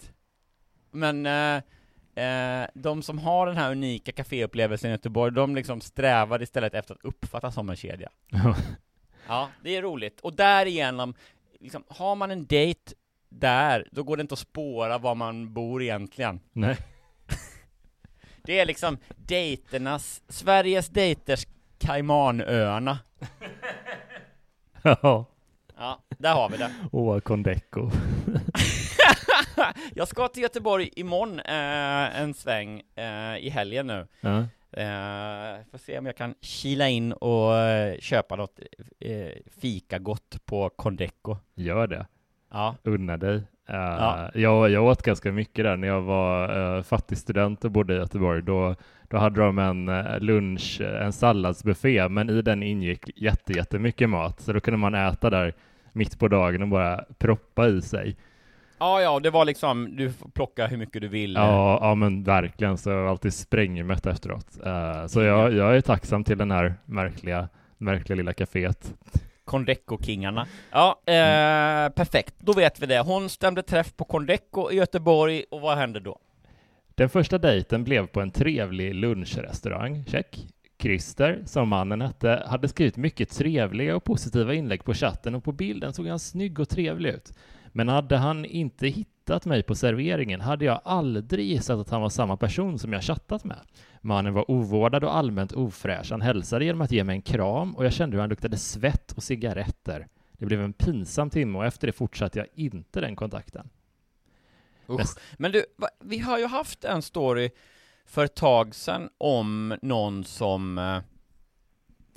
Men 0.91 1.25
eh, 1.25 1.55
eh, 2.25 2.67
de 2.73 3.01
som 3.01 3.19
har 3.19 3.47
den 3.47 3.57
här 3.57 3.71
unika 3.71 4.11
kaféupplevelsen 4.11 4.89
i 4.89 4.91
Göteborg, 4.91 5.33
de 5.33 5.55
liksom 5.55 5.81
strävar 5.81 6.41
istället 6.41 6.73
efter 6.73 6.93
att 6.93 7.05
uppfattas 7.05 7.55
som 7.55 7.69
en 7.69 7.75
kedja. 7.75 8.09
Ja, 9.27 9.49
det 9.63 9.75
är 9.75 9.81
roligt. 9.81 10.19
Och 10.19 10.35
därigenom, 10.35 11.13
liksom, 11.59 11.83
har 11.87 12.15
man 12.15 12.31
en 12.31 12.45
dejt 12.45 12.93
där, 13.29 13.87
då 13.91 14.03
går 14.03 14.17
det 14.17 14.21
inte 14.21 14.33
att 14.33 14.39
spåra 14.39 14.97
var 14.97 15.15
man 15.15 15.53
bor 15.53 15.83
egentligen. 15.83 16.39
Nej. 16.53 16.77
Det 18.45 18.59
är 18.59 18.65
liksom 18.65 18.97
dejternas, 19.15 20.21
Sveriges 20.29 20.89
dejters 20.89 21.47
Caymanöarna. 21.79 22.99
Ja. 24.85 25.25
Ja, 25.77 25.99
där 26.17 26.33
har 26.33 26.49
vi 26.49 26.57
det. 26.57 26.71
Åh, 26.91 27.19
Condeco. 27.19 27.89
Jag 29.95 30.07
ska 30.07 30.27
till 30.27 30.43
Göteborg 30.43 30.89
imorgon, 30.95 31.39
eh, 31.39 32.21
en 32.21 32.33
sväng, 32.33 32.81
eh, 32.95 33.37
i 33.37 33.49
helgen 33.49 33.87
nu. 33.87 34.07
Ja. 34.21 34.37
Eh, 34.81 35.57
får 35.71 35.77
se 35.77 35.97
om 35.97 36.05
jag 36.05 36.17
kan 36.17 36.35
kila 36.41 36.89
in 36.89 37.13
och 37.13 37.55
eh, 37.57 37.99
köpa 37.99 38.35
något 38.35 38.59
eh, 38.99 39.31
fika 39.61 39.99
gott 39.99 40.37
på 40.45 40.69
Condeco. 40.69 41.37
Gör 41.55 41.87
det. 41.87 42.07
Ja. 42.51 42.75
Unna 42.83 43.17
dig. 43.17 43.41
Eh, 43.69 43.75
Ja. 43.75 44.29
jag, 44.33 44.69
jag 44.69 44.83
åt 44.83 45.01
ganska 45.01 45.31
mycket 45.31 45.65
där 45.65 45.77
när 45.77 45.87
jag 45.87 46.01
var 46.01 46.57
uh, 46.77 46.83
fattig 46.83 47.17
student 47.17 47.65
och 47.65 47.71
bodde 47.71 47.93
i 47.93 47.97
Göteborg. 47.97 48.41
Då, 48.41 48.75
då 49.09 49.17
hade 49.17 49.41
de 49.41 49.59
en 49.59 49.89
eh, 49.89 50.19
lunch, 50.19 50.81
en 50.81 51.13
salladsbuffé, 51.13 52.09
men 52.09 52.29
i 52.29 52.41
den 52.41 52.63
ingick 52.63 53.09
jätte, 53.15 53.53
jättemycket 53.53 54.09
mat. 54.09 54.39
Så 54.41 54.53
då 54.53 54.59
kunde 54.59 54.77
man 54.77 54.95
äta 54.95 55.29
där 55.29 55.53
mitt 55.91 56.19
på 56.19 56.27
dagen 56.27 56.61
och 56.61 56.67
bara 56.67 57.03
proppa 57.17 57.67
i 57.67 57.81
sig. 57.81 58.15
Ja, 58.79 59.01
ja, 59.01 59.19
det 59.19 59.29
var 59.29 59.45
liksom, 59.45 59.95
du 59.95 60.11
får 60.11 60.29
plocka 60.29 60.67
hur 60.67 60.77
mycket 60.77 61.01
du 61.01 61.07
vill. 61.07 61.33
Ja, 61.33 61.77
ja 61.81 61.95
men 61.95 62.23
verkligen. 62.23 62.77
Så 62.77 62.89
jag 62.89 63.03
var 63.03 63.09
alltid 63.09 63.33
sprängmätt 63.33 64.05
efteråt. 64.05 64.47
Eh, 64.65 65.05
så 65.07 65.21
jag, 65.21 65.53
jag 65.53 65.77
är 65.77 65.81
tacksam 65.81 66.23
till 66.23 66.37
den 66.37 66.51
här 66.51 66.73
märkliga, 66.85 67.47
märkliga 67.77 68.15
lilla 68.15 68.33
kaféet. 68.33 68.93
Condeco-kingarna. 69.53 70.47
Ja, 70.71 71.01
eh, 71.05 71.89
perfekt. 71.89 72.35
Då 72.39 72.53
vet 72.53 72.79
vi 72.79 72.85
det. 72.85 72.99
Hon 72.99 73.29
stämde 73.29 73.63
träff 73.63 73.95
på 73.95 74.05
Condeco 74.05 74.71
i 74.71 74.75
Göteborg, 74.75 75.43
och 75.51 75.61
vad 75.61 75.77
hände 75.77 75.99
då? 75.99 76.19
Den 76.95 77.09
första 77.09 77.37
dejten 77.37 77.83
blev 77.83 78.07
på 78.07 78.21
en 78.21 78.31
trevlig 78.31 78.95
lunchrestaurang, 78.95 80.05
check. 80.07 80.47
Christer, 80.79 81.43
som 81.45 81.69
mannen 81.69 82.01
hette, 82.01 82.43
hade 82.47 82.67
skrivit 82.67 82.97
mycket 82.97 83.29
trevliga 83.29 83.95
och 83.95 84.03
positiva 84.03 84.53
inlägg 84.53 84.83
på 84.83 84.93
chatten 84.93 85.35
och 85.35 85.43
på 85.43 85.51
bilden 85.51 85.93
såg 85.93 86.07
han 86.07 86.19
snygg 86.19 86.59
och 86.59 86.69
trevlig 86.69 87.09
ut. 87.09 87.33
Men 87.71 87.87
hade 87.89 88.17
han 88.17 88.45
inte 88.45 88.87
hittat 88.87 89.12
mig 89.45 89.63
på 89.63 89.75
serveringen 89.75 90.41
hade 90.41 90.65
jag 90.65 90.81
aldrig 90.83 91.45
gissat 91.45 91.79
att 91.79 91.89
han 91.89 92.01
var 92.01 92.09
samma 92.09 92.37
person 92.37 92.79
som 92.79 92.93
jag 92.93 93.03
chattat 93.03 93.43
med. 93.43 93.59
Mannen 94.01 94.33
var 94.33 94.51
ovårdad 94.51 95.03
och 95.03 95.15
allmänt 95.15 95.51
ofräsch. 95.51 96.11
Han 96.11 96.21
hälsade 96.21 96.65
genom 96.65 96.81
att 96.81 96.91
ge 96.91 97.03
mig 97.03 97.15
en 97.15 97.21
kram 97.21 97.75
och 97.75 97.85
jag 97.85 97.93
kände 97.93 98.15
hur 98.15 98.21
han 98.21 98.29
luktade 98.29 98.57
svett 98.57 99.11
och 99.11 99.23
cigaretter. 99.23 100.07
Det 100.33 100.45
blev 100.45 100.61
en 100.61 100.73
pinsam 100.73 101.29
timme 101.29 101.57
och 101.57 101.65
efter 101.65 101.87
det 101.87 101.93
fortsatte 101.93 102.39
jag 102.39 102.47
inte 102.55 103.01
den 103.01 103.15
kontakten. 103.15 103.69
Usch. 104.89 105.17
Men 105.37 105.51
du, 105.51 105.65
va, 105.77 105.87
vi 105.99 106.19
har 106.19 106.39
ju 106.39 106.45
haft 106.45 106.83
en 106.83 107.01
story 107.01 107.49
för 108.05 108.25
ett 108.25 108.35
tag 108.35 108.75
sedan 108.75 109.09
om 109.17 109.77
någon 109.81 110.23
som 110.23 110.77
eh, 110.77 110.99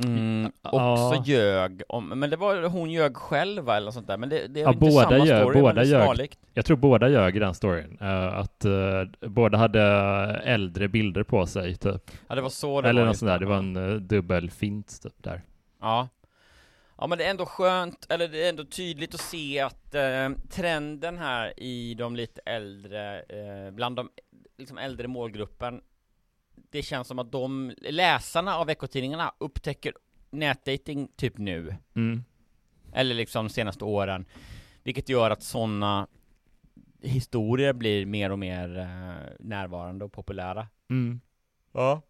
mm, 0.04 0.52
också 0.62 0.76
Ja. 1.16 1.22
ljög 1.26 1.82
om, 1.88 2.08
men 2.08 2.30
det 2.30 2.36
var 2.36 2.62
hon 2.68 2.90
ljög 2.90 3.16
själv 3.16 3.68
eller 3.70 3.84
något 3.84 3.94
sånt 3.94 4.06
där, 4.06 4.16
men 4.16 4.28
det, 4.28 4.46
det 4.46 4.60
är 4.60 4.64
Ja, 4.64 4.68
inte 4.72 4.80
båda 4.80 4.92
samma 5.10 5.24
ljög- 5.26 5.42
story, 5.42 5.60
båda 5.60 5.74
men 5.74 5.88
ljög. 5.88 6.02
snarlikt. 6.02 6.38
Jag 6.54 6.64
tror 6.64 6.76
båda 6.76 7.08
ljög 7.08 7.36
i 7.36 7.38
den 7.38 7.54
storyn. 7.54 7.98
eh, 8.00 8.38
att 8.38 8.64
eh, 8.64 9.02
båda 9.28 9.58
hade 9.58 9.82
äldre 10.44 10.88
bilder 10.88 11.22
på 11.22 11.46
sig, 11.46 11.76
typ. 11.76 12.10
Ja, 12.28 12.34
det 12.34 12.40
var 12.40 12.48
så 12.50 12.80
det 12.80 12.88
Eller 12.88 13.00
var 13.00 13.06
något 13.08 13.16
sånt 13.16 13.28
där. 13.30 13.38
det. 13.38 13.46
Var 13.46 13.56
en 13.58 13.76
uh, 13.76 14.00
dubbel 14.00 14.50
fint 14.50 15.02
typ 15.02 15.22
där. 15.22 15.42
Ja. 15.80 16.08
Ja 16.98 17.06
men 17.06 17.18
det 17.18 17.24
är 17.24 17.30
ändå 17.30 17.46
skönt, 17.46 18.06
eller 18.08 18.28
det 18.28 18.44
är 18.44 18.48
ändå 18.48 18.64
tydligt 18.64 19.14
att 19.14 19.20
se 19.20 19.60
att 19.60 19.94
eh, 19.94 20.28
trenden 20.50 21.18
här 21.18 21.60
i 21.60 21.94
de 21.94 22.16
lite 22.16 22.40
äldre, 22.46 23.18
eh, 23.20 23.70
bland 23.72 23.96
de 23.96 24.08
liksom 24.58 24.78
äldre 24.78 25.08
målgruppen 25.08 25.80
Det 26.70 26.82
känns 26.82 27.08
som 27.08 27.18
att 27.18 27.32
de, 27.32 27.74
läsarna 27.78 28.56
av 28.56 28.66
veckotidningarna 28.66 29.32
upptäcker 29.38 29.92
nätdating 30.30 31.08
typ 31.16 31.38
nu 31.38 31.76
Mm. 31.94 32.24
Eller 32.92 33.14
liksom 33.14 33.46
de 33.46 33.52
senaste 33.52 33.84
åren 33.84 34.24
Vilket 34.82 35.08
gör 35.08 35.30
att 35.30 35.42
sådana 35.42 36.06
historier 37.02 37.72
blir 37.72 38.06
mer 38.06 38.32
och 38.32 38.38
mer 38.38 38.78
eh, 38.78 39.32
närvarande 39.40 40.04
och 40.04 40.12
populära 40.12 40.68
Mm. 40.90 41.20
Ja 41.72 42.02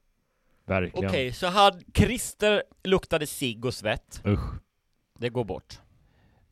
Verkligen. 0.64 1.10
Okej, 1.10 1.32
så 1.32 1.46
hade 1.46 1.80
Christer 1.94 2.62
luktade 2.84 3.26
cigg 3.26 3.64
och 3.64 3.74
svett 3.74 4.22
Usch. 4.26 4.54
Det 5.18 5.28
går 5.28 5.44
bort 5.44 5.80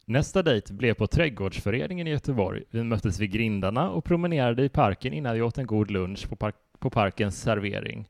Nästa 0.07 0.43
dejt 0.43 0.73
blev 0.73 0.95
på 0.95 1.07
Trädgårdsföreningen 1.07 2.07
i 2.07 2.11
Göteborg. 2.11 2.63
Vi 2.71 2.83
möttes 2.83 3.21
vid 3.21 3.33
grindarna 3.33 3.91
och 3.91 4.05
promenerade 4.05 4.65
i 4.65 4.69
parken 4.69 5.13
innan 5.13 5.35
vi 5.35 5.43
åt 5.43 5.59
en 5.59 5.67
god 5.67 5.91
lunch 5.91 6.29
på, 6.29 6.37
park- 6.37 6.64
på 6.85 6.91
parkens 6.91 7.41
servering. 7.43 8.09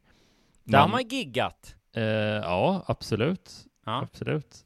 Där 0.65 0.79
har 0.79 0.89
Man- 0.89 1.09
giggat 1.09 1.75
Eh, 1.97 2.03
ja, 2.05 2.85
absolut. 2.87 3.51
Ja. 3.87 4.03
Absolut. 4.03 4.57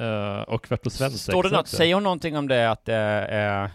Eh, 0.00 0.40
och 0.40 0.70
varit 0.70 0.82
på 0.82 0.90
svensexa 0.90 1.32
Står 1.32 1.42
det 1.42 1.48
något, 1.50 1.60
också. 1.60 1.76
säger 1.76 1.94
hon 1.94 2.02
någonting 2.02 2.36
om 2.36 2.48
det 2.48 2.70
att 2.70 2.84
det 2.84 2.94
är, 2.94 3.70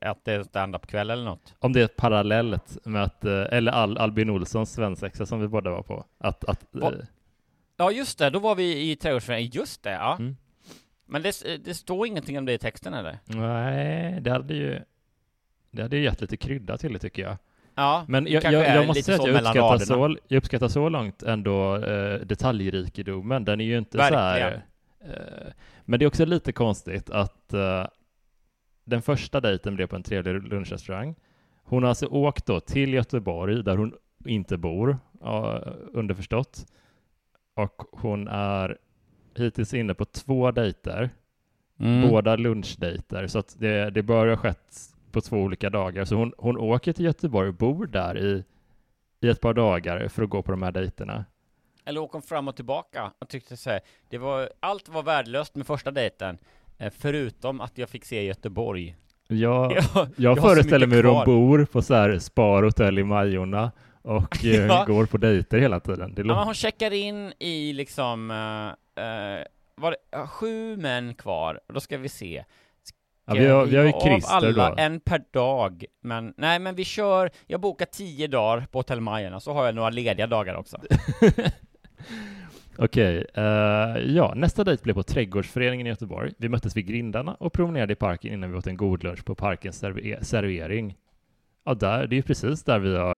att 0.00 0.24
det 0.24 0.32
är 0.32 0.42
stand-up 0.42 0.86
kväll 0.86 1.10
eller 1.10 1.24
något? 1.24 1.54
Om 1.58 1.72
det 1.72 1.82
är 1.82 1.86
parallellt 1.86 2.78
med 2.84 3.02
att, 3.02 3.24
eller 3.24 3.72
Al 3.72 3.98
Albin 3.98 4.30
Olssons 4.30 4.72
svensexa 4.72 5.26
som 5.26 5.40
vi 5.40 5.48
båda 5.48 5.70
var 5.70 5.82
på. 5.82 6.04
Att, 6.18 6.44
att, 6.44 6.64
Va- 6.70 6.92
eh, 6.92 6.98
Ja 7.76 7.90
just 7.90 8.18
det, 8.18 8.30
då 8.30 8.38
var 8.38 8.54
vi 8.54 8.90
i 8.90 8.96
trädgårdsföreningen, 8.96 9.50
just 9.54 9.82
det 9.82 9.90
ja 9.92 10.16
Mm. 10.18 10.36
Men 11.06 11.22
det, 11.22 11.58
det 11.64 11.74
står 11.74 12.06
ingenting 12.06 12.38
om 12.38 12.44
det 12.44 12.52
i 12.52 12.58
texten 12.58 12.94
eller? 12.94 13.18
nej, 13.24 14.20
det 14.20 14.30
hade 14.30 14.54
ju, 14.54 14.80
det 15.70 15.82
hade 15.82 15.96
ju 15.96 16.02
gett 16.02 16.20
lite 16.20 16.36
krydda 16.36 16.76
till 16.78 16.92
det 16.92 16.98
tycker 16.98 17.22
jag. 17.22 17.36
Ja, 17.74 18.04
Men 18.08 18.26
jag, 18.26 18.44
jag, 18.44 18.76
jag 18.76 18.86
måste 18.86 19.02
säga 19.02 19.18
att 19.18 19.26
jag 19.26 19.36
uppskattar, 19.36 19.78
så, 19.78 20.16
jag 20.28 20.38
uppskattar 20.38 20.68
så 20.68 20.88
långt 20.88 21.22
ändå 21.22 21.76
eh, 21.76 22.20
detaljrikedomen. 22.20 23.44
Den 23.44 23.60
är 23.60 23.64
ju 23.64 23.78
inte 23.78 23.98
så 23.98 24.04
här... 24.04 24.40
Verkligen. 24.40 24.62
Eh, 25.00 25.52
men 25.84 25.98
det 25.98 26.04
är 26.04 26.06
också 26.06 26.24
lite 26.24 26.52
konstigt 26.52 27.10
att 27.10 27.52
eh, 27.52 27.86
den 28.84 29.02
första 29.02 29.40
dejten 29.40 29.74
blev 29.76 29.86
på 29.86 29.96
en 29.96 30.02
trevlig 30.02 30.48
lunchrestaurang. 30.48 31.14
Hon 31.62 31.82
har 31.82 31.88
alltså 31.88 32.06
åkt 32.06 32.46
då 32.46 32.60
till 32.60 32.94
Göteborg 32.94 33.62
där 33.62 33.76
hon 33.76 33.94
inte 34.26 34.56
bor, 34.56 34.98
ja, 35.20 35.62
underförstått. 35.92 36.66
Och 37.54 37.82
hon 37.92 38.28
är 38.28 38.78
hittills 39.36 39.74
inne 39.74 39.94
på 39.94 40.04
två 40.04 40.50
dejter, 40.50 41.10
Mm. 41.80 42.08
båda 42.08 42.36
lunchdejter, 42.36 43.26
så 43.26 43.38
att 43.38 43.56
det, 43.58 43.90
det 43.90 44.02
bör 44.02 44.26
ha 44.26 44.36
skett 44.36 44.93
på 45.14 45.20
två 45.20 45.36
olika 45.36 45.70
dagar. 45.70 46.04
Så 46.04 46.14
hon, 46.14 46.32
hon 46.38 46.58
åker 46.58 46.92
till 46.92 47.04
Göteborg 47.04 47.48
och 47.48 47.54
bor 47.54 47.86
där 47.86 48.18
i, 48.18 48.44
i 49.20 49.28
ett 49.28 49.40
par 49.40 49.54
dagar 49.54 50.08
för 50.08 50.22
att 50.22 50.30
gå 50.30 50.42
på 50.42 50.50
de 50.50 50.62
här 50.62 50.72
dejterna. 50.72 51.24
Eller 51.84 52.00
åker 52.00 52.12
hon 52.12 52.22
fram 52.22 52.48
och 52.48 52.56
tillbaka 52.56 53.12
och 53.18 53.28
tyckte 53.28 53.56
så 53.56 53.70
här, 53.70 53.80
det 54.10 54.18
var, 54.18 54.50
allt 54.60 54.88
var 54.88 55.02
värdelöst 55.02 55.54
med 55.54 55.66
första 55.66 55.90
dejten 55.90 56.38
eh, 56.78 56.92
Förutom 56.98 57.60
att 57.60 57.78
jag 57.78 57.88
fick 57.88 58.04
se 58.04 58.24
Göteborg 58.24 58.96
Jag, 59.28 59.72
Jag- 59.72 60.08
jag, 60.16 60.38
föreställer 60.38 60.86
mig 60.86 60.96
hur 60.96 61.02
de 61.02 61.24
bor 61.24 61.64
på 61.64 61.82
så 61.82 61.94
här 61.94 62.18
sparhotell 62.18 62.98
i 62.98 63.04
Majorna 63.04 63.72
och 64.02 64.44
eh, 64.44 64.66
Ja. 64.66 64.84
går 64.86 65.06
på 65.06 65.16
dejter 65.16 65.58
hela 65.58 65.80
tiden. 65.80 66.14
Det 66.14 66.22
Ja, 66.22 66.26
men 66.26 66.44
hon 66.44 66.54
checkar 66.54 66.90
in 66.92 67.32
i 67.38 67.72
liksom, 67.72 68.30
uh, 68.30 69.44
var 69.76 69.90
det 69.90 69.96
ja, 70.10 70.26
sju 70.26 70.76
män 70.76 71.14
kvar, 71.14 71.60
då 71.68 71.80
ska 71.80 71.98
vi 71.98 72.08
se 72.08 72.44
ja, 73.26 73.34
vi, 73.34 73.46
har, 73.46 73.64
vi 73.66 73.76
har 73.76 73.84
ju 73.84 73.90
Av 73.92 74.20
alla, 74.26 74.70
då. 74.70 74.74
en 74.78 75.00
per 75.00 75.22
dag, 75.32 75.84
men 76.02 76.34
nej 76.36 76.58
men 76.58 76.74
vi 76.74 76.84
kör, 76.84 77.30
jag 77.46 77.60
bokar 77.60 77.86
tio 77.86 78.26
dagar 78.26 78.66
på 78.72 78.78
Hotell 78.78 79.00
Majorna, 79.00 79.40
så 79.40 79.52
har 79.52 79.64
jag 79.66 79.74
några 79.74 79.90
lediga 79.90 80.26
dagar 80.26 80.54
också 80.54 80.76
Okej, 82.78 83.26
eh, 83.34 83.44
ja, 84.06 84.32
nästa 84.36 84.64
dejt 84.64 84.82
blev 84.82 84.94
på 84.94 85.02
Trädgårdsföreningen 85.02 85.86
i 85.86 85.90
Göteborg. 85.90 86.32
Vi 86.38 86.48
möttes 86.48 86.76
vid 86.76 86.86
grindarna 86.86 87.34
och 87.34 87.52
promenerade 87.52 87.92
i 87.92 87.96
parken 87.96 88.32
innan 88.32 88.50
vi 88.52 88.56
åt 88.58 88.66
en 88.66 88.76
god 88.76 89.04
lunch 89.04 89.24
på 89.24 89.34
parkens 89.34 89.82
serve- 89.82 90.22
servering. 90.22 90.96
Ja, 91.64 91.74
där, 91.74 92.06
det 92.06 92.14
är 92.14 92.16
ju 92.16 92.22
precis 92.22 92.64
där 92.64 92.78
vi 92.78 92.96
har 92.96 93.14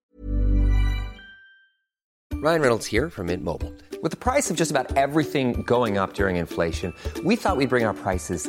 Ryan 2.44 2.60
Reynolds 2.60 2.92
here 2.92 3.10
from 3.10 3.26
Mint 3.26 3.42
Mobile. 3.44 3.72
With 4.02 4.10
the 4.10 4.30
price 4.30 4.50
of 4.52 4.58
just 4.58 4.76
about 4.76 4.96
everything 4.96 5.62
going 5.66 5.98
up 5.98 6.14
during 6.14 6.36
inflation, 6.36 6.92
we 7.24 7.36
thought 7.36 7.56
we'd 7.58 7.68
bring 7.70 7.86
our 7.86 7.94
prices 7.94 8.48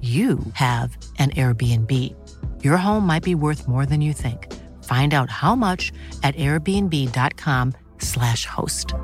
you 0.00 0.38
have 0.54 0.96
an 1.18 1.30
Airbnb. 1.30 1.90
Your 2.64 2.78
home 2.78 3.06
might 3.06 3.22
be 3.22 3.34
worth 3.34 3.68
more 3.68 3.84
than 3.86 4.00
you 4.00 4.14
think. 4.14 4.46
Find 4.84 5.12
out 5.12 5.28
how 5.30 5.54
much 5.54 5.92
at 6.22 6.34
airbnb.com/slash 6.36 8.46
host. 8.46 8.94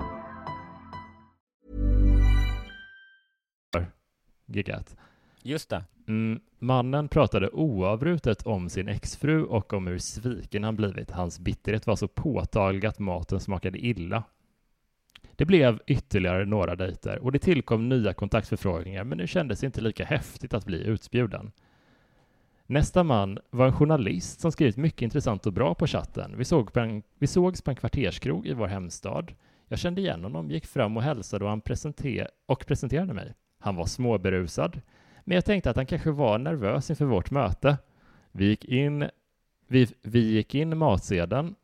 Gigat. 4.46 4.96
Just 5.42 5.70
det. 5.70 5.84
Mm, 6.08 6.40
mannen 6.58 7.08
pratade 7.08 7.48
oavbrutet 7.48 8.46
om 8.46 8.68
sin 8.68 8.88
exfru 8.88 9.44
och 9.44 9.72
om 9.72 9.86
hur 9.86 9.98
sviken 9.98 10.64
han 10.64 10.76
blivit. 10.76 11.10
Hans 11.10 11.40
bitterhet 11.40 11.86
var 11.86 11.96
så 11.96 12.08
påtaglig 12.08 12.86
att 12.86 12.98
maten 12.98 13.40
smakade 13.40 13.78
illa. 13.78 14.24
Det 15.36 15.44
blev 15.44 15.80
ytterligare 15.86 16.44
några 16.44 16.76
dejter 16.76 17.18
och 17.18 17.32
det 17.32 17.38
tillkom 17.38 17.88
nya 17.88 18.12
kontaktförfrågningar 18.12 19.04
men 19.04 19.18
nu 19.18 19.26
kändes 19.26 19.60
det 19.60 19.66
inte 19.66 19.80
lika 19.80 20.04
häftigt 20.04 20.54
att 20.54 20.64
bli 20.64 20.84
utbjuden. 20.84 21.52
Nästa 22.66 23.04
man 23.04 23.38
var 23.50 23.66
en 23.66 23.72
journalist 23.72 24.40
som 24.40 24.52
skrivit 24.52 24.76
mycket 24.76 25.02
intressant 25.02 25.46
och 25.46 25.52
bra 25.52 25.74
på 25.74 25.86
chatten. 25.86 26.34
Vi, 26.36 26.44
såg 26.44 26.72
på 26.72 26.80
en, 26.80 27.02
vi 27.18 27.26
sågs 27.26 27.62
på 27.62 27.70
en 27.70 27.76
kvarterskrog 27.76 28.46
i 28.46 28.52
vår 28.52 28.66
hemstad. 28.66 29.32
Jag 29.68 29.78
kände 29.78 30.00
igen 30.00 30.22
honom, 30.22 30.50
gick 30.50 30.66
fram 30.66 30.96
och 30.96 31.02
hälsade 31.02 31.44
och, 31.44 31.50
han 31.50 31.60
presenter 31.60 32.28
och 32.46 32.66
presenterade 32.66 33.14
mig. 33.14 33.34
Han 33.58 33.76
var 33.76 33.86
småberusad, 33.86 34.80
men 35.24 35.34
jag 35.34 35.44
tänkte 35.44 35.70
att 35.70 35.76
han 35.76 35.86
kanske 35.86 36.10
var 36.10 36.38
nervös 36.38 36.90
inför 36.90 37.04
vårt 37.04 37.30
möte. 37.30 37.78
Vi 38.32 38.46
gick 38.46 38.64
in, 38.64 39.08
vi, 39.68 39.88
vi 40.02 40.20
gick 40.20 40.54
in 40.54 40.78
matsedeln 40.78 41.54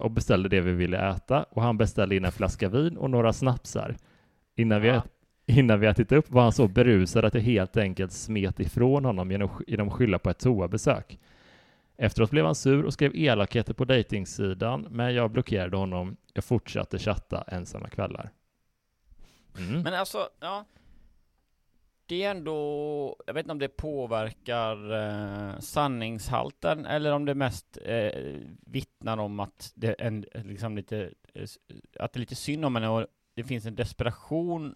och 0.00 0.10
beställde 0.10 0.48
det 0.48 0.60
vi 0.60 0.72
ville 0.72 1.10
äta 1.10 1.42
och 1.42 1.62
han 1.62 1.78
beställde 1.78 2.16
in 2.16 2.24
en 2.24 2.32
flaska 2.32 2.68
vin 2.68 2.96
och 2.96 3.10
några 3.10 3.32
snapsar. 3.32 3.96
Innan 4.54 4.80
vi, 4.82 4.88
Ja. 4.88 5.02
innan 5.46 5.80
vi 5.80 5.86
ätit 5.86 6.12
upp 6.12 6.30
var 6.30 6.42
han 6.42 6.52
så 6.52 6.68
berusad 6.68 7.24
att 7.24 7.34
jag 7.34 7.40
helt 7.40 7.76
enkelt 7.76 8.12
smet 8.12 8.60
ifrån 8.60 9.04
honom 9.04 9.30
genom, 9.30 9.50
genom 9.66 9.88
att 9.88 9.94
skylla 9.94 10.18
på 10.18 10.30
ett 10.30 10.38
toabesök. 10.38 11.18
Efteråt 11.96 12.30
blev 12.30 12.44
han 12.44 12.54
sur 12.54 12.84
och 12.84 12.92
skrev 12.92 13.12
elakheter 13.14 13.74
på 13.74 13.84
dejtingsidan, 13.84 14.86
men 14.90 15.14
jag 15.14 15.30
blockerade 15.30 15.76
honom. 15.76 16.16
Jag 16.32 16.44
fortsatte 16.44 16.98
chatta 16.98 17.44
ensamma 17.48 17.88
kvällar. 17.88 18.30
Mm. 19.58 19.82
Men 19.82 19.94
alltså, 19.94 20.18
ja. 20.40 20.64
Det 22.12 22.22
är 22.22 22.30
ändå, 22.30 23.16
jag 23.26 23.34
vet 23.34 23.44
inte 23.44 23.52
om 23.52 23.58
det 23.58 23.68
påverkar 23.68 24.92
eh, 24.92 25.58
sanningshalten 25.58 26.86
eller 26.86 27.12
om 27.12 27.24
det 27.24 27.34
mest 27.34 27.78
eh, 27.84 28.40
vittnar 28.66 29.18
om 29.18 29.40
att 29.40 29.72
det 29.74 29.86
är 29.88 30.06
en, 30.06 30.24
liksom 30.34 30.76
lite, 30.76 31.10
eh, 31.34 31.46
att 31.98 32.12
det 32.12 32.16
är 32.16 32.20
lite 32.20 32.34
synd 32.34 32.64
om 32.64 32.74
henne 32.74 32.88
och 32.88 33.06
det 33.34 33.44
finns 33.44 33.66
en 33.66 33.74
desperation 33.74 34.74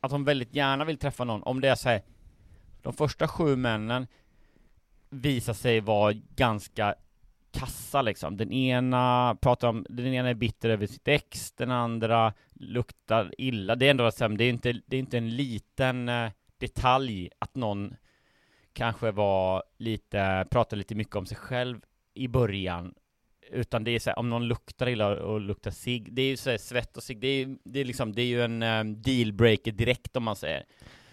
att 0.00 0.10
hon 0.10 0.24
väldigt 0.24 0.54
gärna 0.54 0.84
vill 0.84 0.98
träffa 0.98 1.24
någon. 1.24 1.42
Om 1.42 1.60
det 1.60 1.68
är 1.68 1.74
så 1.74 1.88
här, 1.88 2.02
de 2.82 2.92
första 2.92 3.28
sju 3.28 3.56
männen 3.56 4.06
visar 5.08 5.54
sig 5.54 5.80
vara 5.80 6.12
ganska 6.36 6.94
kassa 7.50 8.02
liksom. 8.02 8.36
Den 8.36 8.52
ena 8.52 9.36
pratar 9.40 9.68
om, 9.68 9.86
den 9.88 10.06
ena 10.06 10.28
är 10.28 10.34
bitter 10.34 10.70
över 10.70 10.86
sitt 10.86 11.08
ex, 11.08 11.52
den 11.52 11.70
andra 11.70 12.32
luktar 12.52 13.34
illa. 13.38 13.74
Det 13.74 13.86
är 13.86 13.90
ändå 13.90 14.10
det 14.10 14.44
är 14.44 14.50
inte, 14.50 14.80
det 14.86 14.96
är 14.96 15.00
inte 15.00 15.18
en 15.18 15.36
liten 15.36 16.08
eh, 16.08 16.30
detalj 16.60 17.30
att 17.38 17.54
någon 17.54 17.94
kanske 18.72 19.10
var 19.10 19.62
lite, 19.78 20.46
pratade 20.50 20.76
lite 20.78 20.94
mycket 20.94 21.16
om 21.16 21.26
sig 21.26 21.36
själv 21.36 21.80
i 22.14 22.28
början. 22.28 22.94
Utan 23.52 23.84
det 23.84 23.90
är 23.90 23.98
så 23.98 24.10
här, 24.10 24.18
om 24.18 24.28
någon 24.28 24.48
luktar 24.48 24.88
illa 24.88 25.22
och 25.22 25.40
luktar 25.40 25.70
sig, 25.70 26.06
det 26.10 26.22
är 26.22 26.26
ju 26.28 26.36
så 26.36 26.50
här, 26.50 26.58
svett 26.58 26.96
och 26.96 27.02
sig, 27.02 27.16
det 27.16 27.28
är, 27.28 27.56
det 27.64 27.80
är 27.80 27.84
liksom, 27.84 28.12
det 28.12 28.22
är 28.22 28.26
ju 28.26 28.42
en 28.42 28.62
eh, 28.62 28.84
dealbreaker 28.84 29.72
direkt 29.72 30.16
om 30.16 30.22
man 30.22 30.36
säger. 30.36 30.64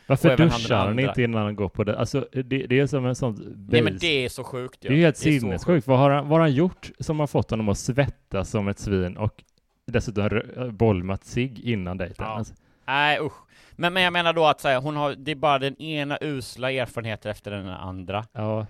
Varför 0.07 0.37
duschar 0.37 0.75
han 0.87 0.99
inte 0.99 1.23
innan 1.23 1.43
han 1.43 1.55
går 1.55 1.69
på 1.69 1.83
det? 1.83 1.99
Alltså, 1.99 2.27
det, 2.31 2.43
det 2.43 2.79
är 2.79 2.87
som 2.87 3.05
en 3.05 3.15
sån 3.15 3.35
Nej 3.69 3.81
men 3.81 3.93
base. 3.93 4.05
det 4.07 4.25
är 4.25 4.29
så 4.29 4.43
sjukt 4.43 4.85
ju 4.85 4.89
helt 4.89 5.21
Det 5.23 5.29
är 5.29 5.33
så 5.33 5.39
sinnessjukt. 5.39 5.87
Vad 5.87 5.99
har, 5.99 6.09
han, 6.09 6.27
vad 6.27 6.39
har 6.39 6.39
han 6.39 6.53
gjort 6.53 6.91
som 6.99 7.19
har 7.19 7.27
fått 7.27 7.49
honom 7.51 7.69
att 7.69 7.77
svettas 7.77 8.49
som 8.49 8.67
ett 8.67 8.79
svin 8.79 9.17
och 9.17 9.43
dessutom 9.85 10.29
rö- 10.29 10.71
bolmat 10.71 11.25
sig 11.25 11.71
innan 11.71 11.97
dejten? 11.97 12.25
Ja. 12.25 12.37
Alltså, 12.37 12.53
Nej 12.87 13.19
usch. 13.21 13.46
Men, 13.77 13.93
men 13.93 14.03
jag 14.03 14.13
menar 14.13 14.33
då 14.33 14.45
att 14.45 14.59
säga, 14.59 14.79
hon 14.79 14.95
har, 14.95 15.15
det 15.15 15.31
är 15.31 15.35
bara 15.35 15.59
den 15.59 15.81
ena 15.81 16.17
usla 16.21 16.71
erfarenheten 16.71 17.31
efter 17.31 17.51
den 17.51 17.69
andra. 17.69 18.25
ja. 18.31 18.65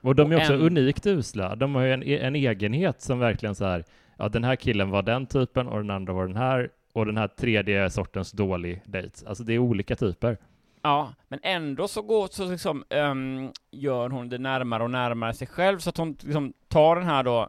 Och 0.00 0.14
de 0.14 0.32
är 0.32 0.36
också 0.36 0.52
en- 0.52 0.60
unikt 0.60 1.06
usla. 1.06 1.56
De 1.56 1.74
har 1.74 1.82
ju 1.82 1.92
en, 1.92 2.02
en 2.02 2.36
egenhet 2.36 3.00
som 3.02 3.18
verkligen 3.18 3.54
så 3.54 3.64
här, 3.64 3.84
ja 4.16 4.28
den 4.28 4.44
här 4.44 4.56
killen 4.56 4.90
var 4.90 5.02
den 5.02 5.26
typen 5.26 5.68
och 5.68 5.78
den 5.78 5.90
andra 5.90 6.12
var 6.12 6.26
den 6.26 6.36
här 6.36 6.70
och 6.92 7.06
den 7.06 7.16
här 7.16 7.28
tredje 7.28 7.90
sortens 7.90 8.32
dålig 8.32 8.82
dejt. 8.84 9.26
Alltså 9.26 9.44
det 9.44 9.52
är 9.54 9.58
olika 9.58 9.96
typer. 9.96 10.38
Ja, 10.82 11.12
men 11.28 11.40
ändå 11.42 11.88
så 11.88 12.02
går 12.02 12.28
så 12.30 12.50
liksom, 12.50 12.84
ehm, 12.90 13.52
gör 13.70 14.08
hon 14.10 14.28
det 14.28 14.38
närmare 14.38 14.82
och 14.82 14.90
närmare 14.90 15.34
sig 15.34 15.46
själv 15.46 15.78
så 15.78 15.90
att 15.90 15.96
hon 15.96 16.16
liksom 16.20 16.52
tar 16.68 16.96
den 16.96 17.04
här 17.04 17.22
då 17.22 17.48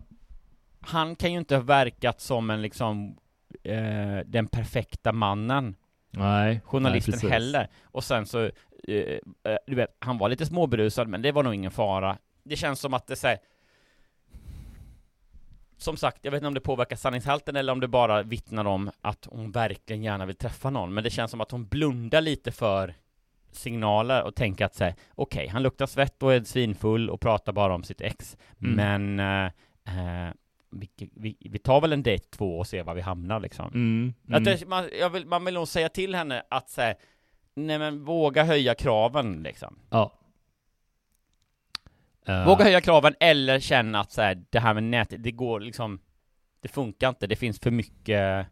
han 0.82 1.16
kan 1.16 1.32
ju 1.32 1.38
inte 1.38 1.56
ha 1.56 1.64
verkat 1.64 2.22
som 2.22 2.50
en 2.50 2.62
liksom 2.62 3.18
eh, 3.64 4.20
den 4.26 4.48
perfekta 4.48 5.12
mannen 5.12 5.76
Nej, 6.14 6.62
Journalisten 6.66 7.20
nej, 7.24 7.32
heller. 7.32 7.70
Och 7.84 8.04
sen 8.04 8.26
så, 8.26 8.44
eh, 8.88 9.20
eh, 9.44 9.58
du 9.68 9.76
vet, 9.76 9.98
han 10.00 10.18
var 10.18 10.30
lite 10.30 10.46
småberusad 10.46 11.08
men 11.08 11.22
det 11.22 11.32
var 11.32 11.44
nog 11.44 11.54
ingen 11.56 11.72
fara. 11.72 12.18
Det 12.44 12.56
känns 12.56 12.80
som 12.80 12.94
att 12.94 13.08
det 13.08 13.16
säger 13.16 13.38
Som 15.78 15.98
sagt, 15.98 16.20
jag 16.22 16.32
vet 16.32 16.38
inte 16.38 16.48
om 16.48 16.54
det 16.54 16.62
påverkar 16.62 16.96
sanningshalten 16.96 17.56
eller 17.56 17.74
om 17.74 17.80
det 17.80 17.88
bara 17.88 18.24
vittnar 18.24 18.66
om 18.66 18.92
att 19.02 19.28
hon 19.32 19.52
verkligen 19.52 20.04
gärna 20.04 20.26
vill 20.26 20.36
träffa 20.36 20.70
någon. 20.70 20.94
Men 20.94 21.04
det 21.04 21.10
känns 21.10 21.32
som 21.32 21.42
att 21.42 21.52
hon 21.52 21.68
blundar 21.68 22.22
lite 22.22 22.52
för 22.52 22.94
signaler 23.52 24.24
och 24.24 24.36
tänker 24.36 24.66
att 24.66 24.76
säga 24.76 24.96
okej, 25.16 25.48
han 25.48 25.64
luktar 25.64 25.86
svett 25.86 26.24
och 26.24 26.34
är 26.34 26.44
svinfull 26.44 27.10
och 27.10 27.22
pratar 27.22 27.54
bara 27.54 27.76
om 27.76 27.84
sitt 27.84 28.02
ex. 28.02 28.38
Mm. 28.62 28.76
Men 28.76 29.20
eh, 29.20 29.52
eh, 29.86 30.34
vi, 30.80 30.90
vi, 31.16 31.38
vi 31.40 31.60
tar 31.60 31.82
väl 31.82 31.94
en 31.94 32.04
dejt 32.04 32.26
två 32.30 32.60
och 32.60 32.68
ser 32.68 32.84
var 32.84 32.96
vi 32.96 33.02
hamnar 33.02 33.40
liksom. 33.40 33.72
Mm, 33.74 34.14
mm. 34.30 34.44
det, 34.44 34.68
man, 34.68 34.90
vill, 35.14 35.26
man 35.26 35.46
vill 35.46 35.54
nog 35.54 35.68
säga 35.68 35.90
till 35.90 36.16
henne 36.16 36.44
att 36.50 36.70
säga 36.70 36.96
Nej 37.56 37.80
men 37.80 38.06
våga 38.06 38.44
höja 38.44 38.76
kraven 38.76 39.44
liksom. 39.44 39.80
Ja. 39.90 40.12
Eh, 42.26 42.46
Våga 42.46 42.64
höja 42.64 42.82
kraven 42.82 43.16
eller 43.20 43.60
känna 43.60 44.00
att 44.00 44.12
så 44.12 44.22
här, 44.22 44.44
det 44.50 44.60
här 44.60 44.74
med 44.74 44.84
nätet, 44.84 45.24
det 45.24 45.32
går 45.32 45.60
liksom 45.60 46.00
Det 46.62 46.68
funkar 46.68 47.10
inte, 47.10 47.28
det 47.28 47.36
finns 47.36 47.60
för 47.60 47.72
mycket 47.72 48.48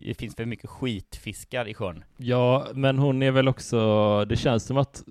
Det 0.00 0.14
finns 0.14 0.36
för 0.36 0.44
mycket 0.44 0.70
skitfiskar 0.70 1.68
i 1.68 1.74
sjön. 1.74 2.04
Ja, 2.16 2.66
men 2.74 2.98
hon 2.98 3.22
är 3.22 3.30
väl 3.30 3.48
också, 3.48 4.24
det 4.24 4.36
känns 4.36 4.64
som 4.64 4.76
att 4.76 5.02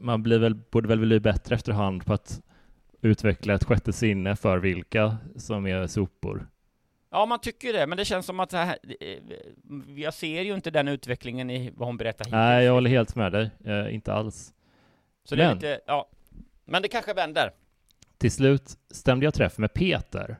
man 0.00 0.22
blir 0.22 0.38
väl, 0.38 0.54
borde 0.54 0.88
väl 0.88 0.98
bli 0.98 1.20
bättre 1.20 1.54
efterhand 1.54 2.06
på 2.06 2.12
att 2.12 2.42
utveckla 3.00 3.54
ett 3.54 3.64
sjätte 3.64 3.92
sinne 3.92 4.36
för 4.36 4.58
vilka 4.58 5.16
som 5.36 5.66
är 5.66 5.86
sopor. 5.86 6.48
Ja 7.10 7.26
man 7.26 7.40
tycker 7.40 7.72
det, 7.72 7.86
men 7.86 7.98
det 7.98 8.04
känns 8.04 8.26
som 8.26 8.40
att 8.40 8.50
så 8.50 8.56
här, 8.56 8.78
eh, 9.00 9.18
Jag 9.96 10.14
ser 10.14 10.42
ju 10.42 10.54
inte 10.54 10.70
den 10.70 10.88
utvecklingen 10.88 11.50
i 11.50 11.70
vad 11.76 11.88
hon 11.88 11.96
berättar 11.96 12.24
hittills 12.24 12.32
Nej, 12.32 12.64
jag 12.64 12.72
håller 12.72 12.90
helt 12.90 13.14
med 13.16 13.32
dig. 13.32 13.50
Eh, 13.64 13.94
inte 13.94 14.12
alls. 14.12 14.52
Så 15.24 15.34
det 15.36 15.42
är 15.42 15.46
men- 15.48 15.56
lite, 15.56 15.80
ja 15.86 16.08
Men 16.64 16.82
det 16.82 16.88
kanske 16.88 17.14
vänder 17.14 17.50
Till 18.18 18.30
slut 18.32 18.62
stämde 18.90 19.24
jag 19.26 19.34
träff 19.34 19.58
med 19.58 19.74
Peter, 19.74 20.36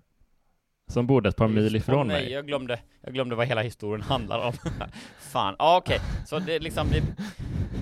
som 0.91 1.07
bodde 1.07 1.29
ett 1.29 1.37
par 1.37 1.49
mil 1.49 1.77
ifrån 1.77 1.99
Åh, 2.01 2.07
nej, 2.07 2.23
mig. 2.23 2.33
jag 2.33 2.47
glömde, 2.47 2.81
jag 3.01 3.15
glömde 3.15 3.35
vad 3.37 3.47
hela 3.47 3.63
historien 3.63 4.03
handlar 4.03 4.39
om 4.47 4.53
Fan, 5.19 5.57
ja 5.59 5.77
okej, 5.77 5.99
så 6.27 6.39
det 6.39 6.59
liksom 6.59 6.89
det, 6.91 7.03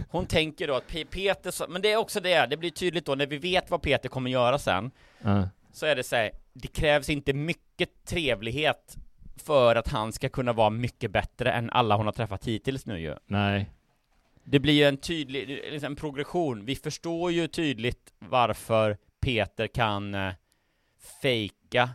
Hon 0.08 0.26
tänker 0.26 0.68
då 0.68 0.74
att 0.74 0.90
Pe- 0.90 1.04
Peter, 1.10 1.68
men 1.68 1.82
det 1.82 1.92
är 1.92 1.96
också 1.96 2.20
det, 2.20 2.46
det 2.46 2.56
blir 2.56 2.70
tydligt 2.70 3.06
då 3.06 3.14
när 3.14 3.26
vi 3.26 3.38
vet 3.38 3.70
vad 3.70 3.82
Peter 3.82 4.08
kommer 4.08 4.30
göra 4.30 4.58
sen 4.58 4.90
Ja. 5.22 5.48
Så 5.72 5.86
är 5.86 5.96
det 5.96 6.02
så 6.02 6.16
här, 6.16 6.30
det 6.52 6.68
krävs 6.68 7.10
inte 7.10 7.32
mycket 7.32 8.04
trevlighet 8.04 8.96
för 9.36 9.76
att 9.76 9.88
han 9.88 10.12
ska 10.12 10.28
kunna 10.28 10.52
vara 10.52 10.70
mycket 10.70 11.10
bättre 11.10 11.52
än 11.52 11.70
alla 11.70 11.96
hon 11.96 12.06
har 12.06 12.12
träffat 12.12 12.44
hittills 12.48 12.86
nu 12.86 13.00
ju 13.00 13.16
Nej. 13.26 13.70
Det 14.44 14.58
blir 14.60 14.74
ju 14.74 14.84
en 14.84 14.96
tydlig, 14.96 15.48
liksom 15.48 15.86
en 15.92 15.96
progression, 15.96 16.64
vi 16.64 16.76
förstår 16.76 17.32
ju 17.32 17.46
tydligt 17.48 18.12
varför 18.18 18.96
Peter 19.20 19.66
kan 19.66 20.14
eh, 20.14 20.32
fejka 21.22 21.90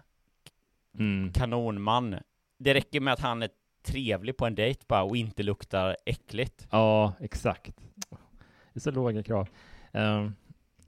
Mm. 1.00 1.34
kanonman. 1.34 2.16
Det 2.60 2.74
räcker 2.74 3.00
med 3.00 3.14
att 3.14 3.20
han 3.20 3.42
är 3.44 3.50
trevlig 3.84 4.38
på 4.38 4.46
en 4.46 4.56
dejt 4.56 4.86
bara 4.88 5.04
och 5.04 5.18
inte 5.18 5.44
luktar 5.44 5.98
äckligt. 6.06 6.68
Ja, 6.72 7.14
exakt. 7.20 7.78
Det 8.74 8.78
är 8.78 8.80
så 8.80 8.92
låga 8.92 9.24
krav. 9.24 9.48
Um, 9.92 10.36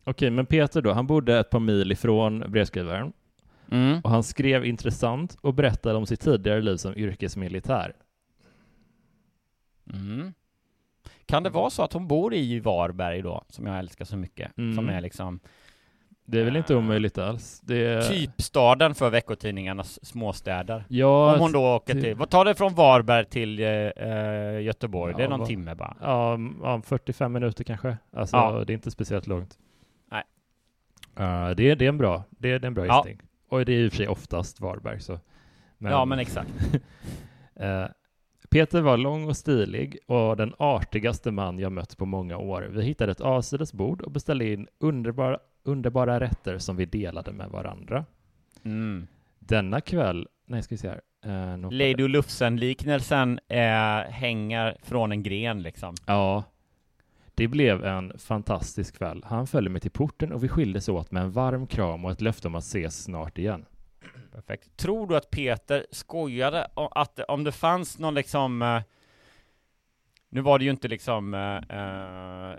Okej, 0.04 0.30
men 0.30 0.46
Peter 0.46 0.82
då, 0.82 0.92
han 0.92 1.08
bodde 1.08 1.40
ett 1.40 1.50
par 1.50 1.60
mil 1.60 1.92
ifrån 1.92 2.40
brevskrivaren. 2.40 3.14
Mm. 3.72 4.00
Och 4.04 4.10
han 4.10 4.24
skrev 4.24 4.66
intressant 4.66 5.38
och 5.42 5.54
berättade 5.54 5.98
om 5.98 6.06
sitt 6.06 6.22
tidigare 6.22 6.62
liv 6.62 6.78
som 6.78 6.98
yrkesmilitär. 6.98 7.96
Mm. 9.94 10.34
Kan 11.26 11.44
det 11.44 11.50
vara 11.50 11.70
så 11.70 11.84
att 11.84 11.94
hon 11.94 12.08
bor 12.08 12.34
i 12.34 12.60
Varberg 12.60 13.22
då, 13.22 13.44
som 13.50 13.66
jag 13.66 13.80
älskar 13.80 14.06
så 14.06 14.18
mycket? 14.18 14.58
Mm. 14.58 14.76
Som 14.76 14.90
är 14.90 15.02
liksom 15.02 15.40
Det 16.26 16.40
är 16.40 16.44
väl 16.46 16.56
inte 16.56 16.76
omöjligt 16.76 17.18
alls. 17.18 17.62
Det 17.64 17.86
är... 17.86 18.02
typstaden 18.02 18.96
för 18.96 19.10
veckotidningarnas 19.10 20.06
småstäder. 20.06 20.86
Ja, 20.88 21.34
Om 21.34 21.40
hon 21.40 21.52
då 21.52 21.76
åker 21.76 21.94
till, 22.02 22.16
vad 22.16 22.30
tar 22.30 22.46
det 22.46 22.56
från 22.56 22.74
Varberg 22.74 23.26
till 23.26 23.60
eh, 23.60 23.68
eh, 23.68 24.62
Göteborg? 24.62 25.14
det 25.18 25.22
är 25.22 25.24
Ja, 25.24 25.30
någon 25.30 25.40
vad- 25.40 25.48
timme 25.48 25.76
bara. 25.76 25.98
Ja, 26.02 26.34
m- 26.34 26.60
ja, 26.64 26.82
45 26.86 27.34
minuter 27.34 27.64
kanske. 27.64 27.98
Alltså, 28.16 28.38
Ja. 28.38 28.64
det 28.68 28.72
är 28.72 28.76
inte 28.76 28.92
speciellt 28.92 29.28
långt. 29.28 29.58
Nej. 30.12 30.24
Uh, 31.20 31.56
det, 31.56 31.70
är, 31.70 31.76
det 31.76 31.86
är 31.86 31.90
en 31.90 31.98
bra, 31.98 32.24
det 32.30 32.52
är, 32.52 32.60
det 32.60 32.66
är 32.66 32.68
en 32.68 32.74
bra 32.74 32.86
Ja. 32.86 32.98
gissning. 33.06 33.22
Och 33.50 33.66
det 33.66 33.72
är 33.74 33.78
i 33.80 33.88
och 33.88 33.92
för 33.92 33.98
sig 33.98 34.08
oftast 34.08 34.62
Varberg, 34.62 35.00
så. 35.02 35.20
Ja, 35.78 36.06
men 36.06 36.20
exakt. 36.20 36.50
Eh, 37.56 37.86
Peter 38.50 38.82
var 38.82 38.98
lång 38.98 39.28
och 39.30 39.38
stilig 39.38 39.98
och 40.08 40.38
den 40.38 40.54
artigaste 40.58 41.32
man 41.32 41.60
jag 41.60 41.72
mött 41.72 41.98
på 41.98 42.06
många 42.06 42.38
år. 42.38 42.68
Vi 42.72 42.84
hittade 42.84 43.12
ett 43.12 43.22
avsides 43.22 43.74
bord 43.74 44.02
och 44.02 44.12
beställde 44.12 44.54
in 44.54 44.68
underbara, 44.80 45.40
underbara 45.64 46.20
rätter 46.20 46.58
som 46.58 46.76
vi 46.76 46.86
delade 46.86 47.32
med 47.32 47.50
varandra. 47.50 48.06
Mm. 48.64 49.08
Denna 49.40 49.82
kväll, 49.82 50.28
nej 50.46 50.64
ska 50.64 50.76
vi 50.76 50.80
se 50.80 50.90
här. 50.90 51.02
Nog- 51.58 51.74
Lady 51.74 52.08
Lufsen-liknelsen 52.08 53.40
eh, 53.48 53.60
hänger 54.12 54.78
från 54.84 55.12
en 55.12 55.24
gren 55.24 55.62
liksom. 55.62 55.96
Ja, 56.06 56.44
det 57.36 57.48
blev 57.48 57.86
en 57.86 58.20
fantastisk 58.20 58.98
kväll. 58.98 59.24
Han 59.28 59.48
följde 59.48 59.70
mig 59.70 59.82
till 59.82 59.92
porten 59.92 60.32
och 60.32 60.44
vi 60.44 60.48
skildes 60.48 60.90
åt 60.90 61.12
med 61.12 61.24
en 61.24 61.32
varm 61.32 61.68
kram 61.68 62.06
och 62.06 62.12
ett 62.12 62.22
löfte 62.22 62.48
om 62.48 62.56
att 62.56 62.64
ses 62.64 63.04
snart 63.04 63.38
igen. 63.38 63.66
Perfekt. 64.32 64.78
Tror 64.78 65.08
du 65.08 65.18
att 65.18 65.30
Peter 65.30 65.86
skojade 65.92 66.68
om 66.74 66.88
att 66.92 67.20
om 67.20 67.44
det 67.44 67.52
fanns 67.52 68.00
någon 68.00 68.14
liksom 68.14 68.62
eh, 68.62 68.82
Nu 70.30 70.42
var 70.42 70.60
det 70.60 70.66
ju 70.66 70.72
inte 70.72 70.88
liksom 70.88 71.34
eh, 71.34 71.78
eh, 71.80 72.56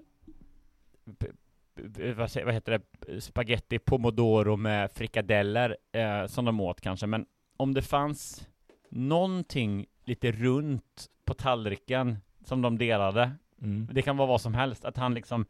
vad, 2.17 2.55
heter 2.55 2.79
det? 3.07 3.21
Spaghetti 3.21 3.79
pomodoro 3.79 4.57
med 4.57 4.91
frikadeller 4.93 5.77
eh, 5.93 6.27
som 6.27 6.45
de 6.45 6.61
åt 6.61 6.81
kanske, 6.81 7.07
men 7.07 7.27
om 7.57 7.75
det 7.75 7.83
fanns 7.83 8.49
någonting 8.91 9.87
lite 10.05 10.33
runt 10.33 11.07
på 11.25 11.35
tallriken 11.35 12.19
som 12.45 12.63
de 12.63 12.79
delade 12.79 13.31
Mm. 13.63 13.89
Det 13.93 14.03
kan 14.03 14.17
vara 14.17 14.29
vad 14.29 14.41
som 14.41 14.55
helst, 14.55 14.85
att 14.85 14.97
han 14.97 15.15
liksom 15.15 15.47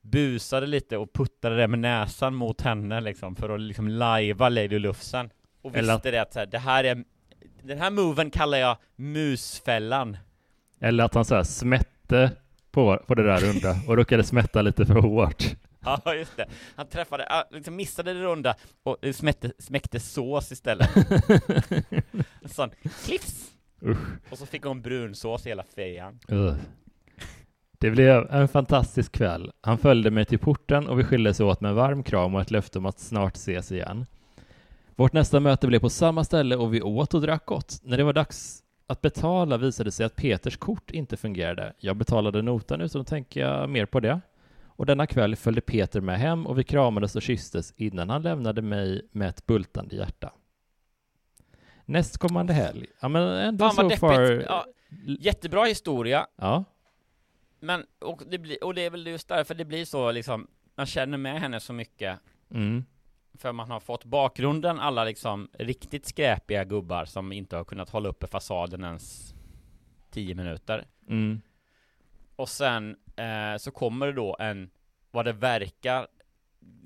busade 0.00 0.66
lite 0.66 0.96
och 0.96 1.12
puttade 1.12 1.56
det 1.56 1.68
med 1.68 1.78
näsan 1.78 2.34
mot 2.34 2.60
henne 2.60 3.00
liksom 3.00 3.36
för 3.36 3.48
att 3.54 3.60
liksom 3.60 3.88
lajva 3.88 4.48
Lady 4.48 4.78
Lufsen 4.78 5.30
och 5.62 5.70
visste 5.70 5.78
Eller 5.78 5.94
att- 5.94 6.02
det 6.02 6.18
att 6.18 6.32
så 6.32 6.38
här, 6.38 6.46
det 6.46 6.58
här 6.58 6.84
är 6.84 7.04
Den 7.62 7.78
här 7.78 7.90
moven 7.90 8.30
kallar 8.30 8.58
jag 8.58 8.76
musfällan 8.96 10.16
Eller 10.80 11.04
att 11.04 11.14
han 11.14 11.24
så 11.24 11.34
här 11.34 11.42
smätte 11.42 12.30
på, 12.72 13.02
på 13.06 13.14
det 13.14 13.22
där 13.22 13.38
runda 13.38 13.76
och 13.88 13.96
råkade 13.96 14.24
smätta 14.24 14.62
lite 14.62 14.86
för 14.86 14.94
hårt. 14.94 15.44
Ja 15.84 16.14
just 16.14 16.36
det, 16.36 16.46
han 16.76 16.86
träffade, 16.86 17.44
liksom 17.50 17.76
missade 17.76 18.14
det 18.14 18.20
runda 18.20 18.54
och 18.82 18.96
eh, 19.02 19.12
smäckte, 19.12 19.52
smäckte 19.58 20.00
sås 20.00 20.52
istället 20.52 20.90
En 22.42 22.48
sån 22.48 22.70
cliffs! 23.04 23.50
Usch. 23.86 23.98
Och 24.30 24.38
så 24.38 24.46
fick 24.46 24.64
hon 24.64 24.82
brunsås 24.82 25.46
i 25.46 25.48
hela 25.48 25.62
fejan 25.74 26.18
Ugh. 26.28 26.54
Det 27.78 27.90
blev 27.90 28.26
en 28.30 28.48
fantastisk 28.48 29.12
kväll. 29.12 29.52
Han 29.60 29.78
följde 29.78 30.10
mig 30.10 30.24
till 30.24 30.38
porten 30.38 30.88
och 30.88 30.98
vi 30.98 31.04
skildes 31.04 31.40
åt 31.40 31.60
med 31.60 31.68
en 31.68 31.74
varm 31.74 32.02
kram 32.02 32.34
och 32.34 32.40
ett 32.40 32.50
löfte 32.50 32.78
om 32.78 32.86
att 32.86 32.98
snart 32.98 33.36
ses 33.36 33.72
igen. 33.72 34.06
Vårt 34.96 35.12
nästa 35.12 35.40
möte 35.40 35.66
blev 35.66 35.78
på 35.78 35.90
samma 35.90 36.24
ställe 36.24 36.56
och 36.56 36.74
vi 36.74 36.82
åt 36.82 37.14
och 37.14 37.20
drack 37.20 37.46
gott. 37.46 37.80
När 37.82 37.96
det 37.96 38.04
var 38.04 38.12
dags 38.12 38.61
att 38.92 39.02
betala 39.02 39.56
visade 39.56 39.92
sig 39.92 40.06
att 40.06 40.16
Peters 40.16 40.56
kort 40.56 40.90
inte 40.90 41.16
fungerade. 41.16 41.72
Jag 41.78 41.96
betalade 41.96 42.42
notan 42.42 42.80
utan 42.80 43.00
att 43.00 43.06
tänka 43.06 43.66
mer 43.66 43.86
på 43.86 44.00
det. 44.00 44.20
Och 44.64 44.86
denna 44.86 45.06
kväll 45.06 45.36
följde 45.36 45.60
Peter 45.60 46.00
med 46.00 46.18
hem 46.18 46.46
och 46.46 46.58
vi 46.58 46.64
kramades 46.64 47.16
och 47.16 47.22
kysstes 47.22 47.72
innan 47.76 48.10
han 48.10 48.22
lämnade 48.22 48.62
mig 48.62 49.08
med 49.12 49.28
ett 49.28 49.46
bultande 49.46 49.96
hjärta. 49.96 50.32
Nästkommande 51.84 52.52
helg. 52.52 52.86
Ja 53.00 53.08
men 53.08 53.22
ändå 53.22 53.70
Fan 53.70 53.84
deppigt! 53.84 54.00
far... 54.00 54.22
Ja, 54.22 54.66
jättebra 55.18 55.64
historia 55.64 56.26
Ja. 56.36 56.64
Men, 57.60 57.86
och 57.98 58.22
det, 58.30 58.38
blir, 58.38 58.64
och 58.64 58.74
det 58.74 58.82
är 58.82 58.90
väl 58.90 59.06
just 59.06 59.28
därför 59.28 59.54
det 59.54 59.64
blir 59.64 59.84
så 59.84 60.12
liksom 60.12 60.46
Man 60.74 60.86
känner 60.86 61.18
med 61.18 61.40
henne 61.40 61.60
så 61.60 61.72
mycket 61.72 62.18
Mm. 62.54 62.84
För 63.34 63.52
man 63.52 63.70
har 63.70 63.80
fått 63.80 64.04
bakgrunden, 64.04 64.78
alla 64.80 65.04
liksom 65.04 65.48
riktigt 65.58 66.06
skräpiga 66.06 66.64
gubbar 66.64 67.04
som 67.04 67.32
inte 67.32 67.56
har 67.56 67.64
kunnat 67.64 67.90
hålla 67.90 68.08
uppe 68.08 68.26
fasaden 68.26 68.84
ens 68.84 69.34
10 70.10 70.34
minuter 70.34 70.84
Mm. 71.08 71.40
Och 72.36 72.48
sen 72.48 72.96
eh, 73.16 73.56
så 73.58 73.70
kommer 73.70 74.06
det 74.06 74.12
då 74.12 74.36
en, 74.40 74.70
vad 75.10 75.24
det 75.24 75.32
verkar, 75.32 76.06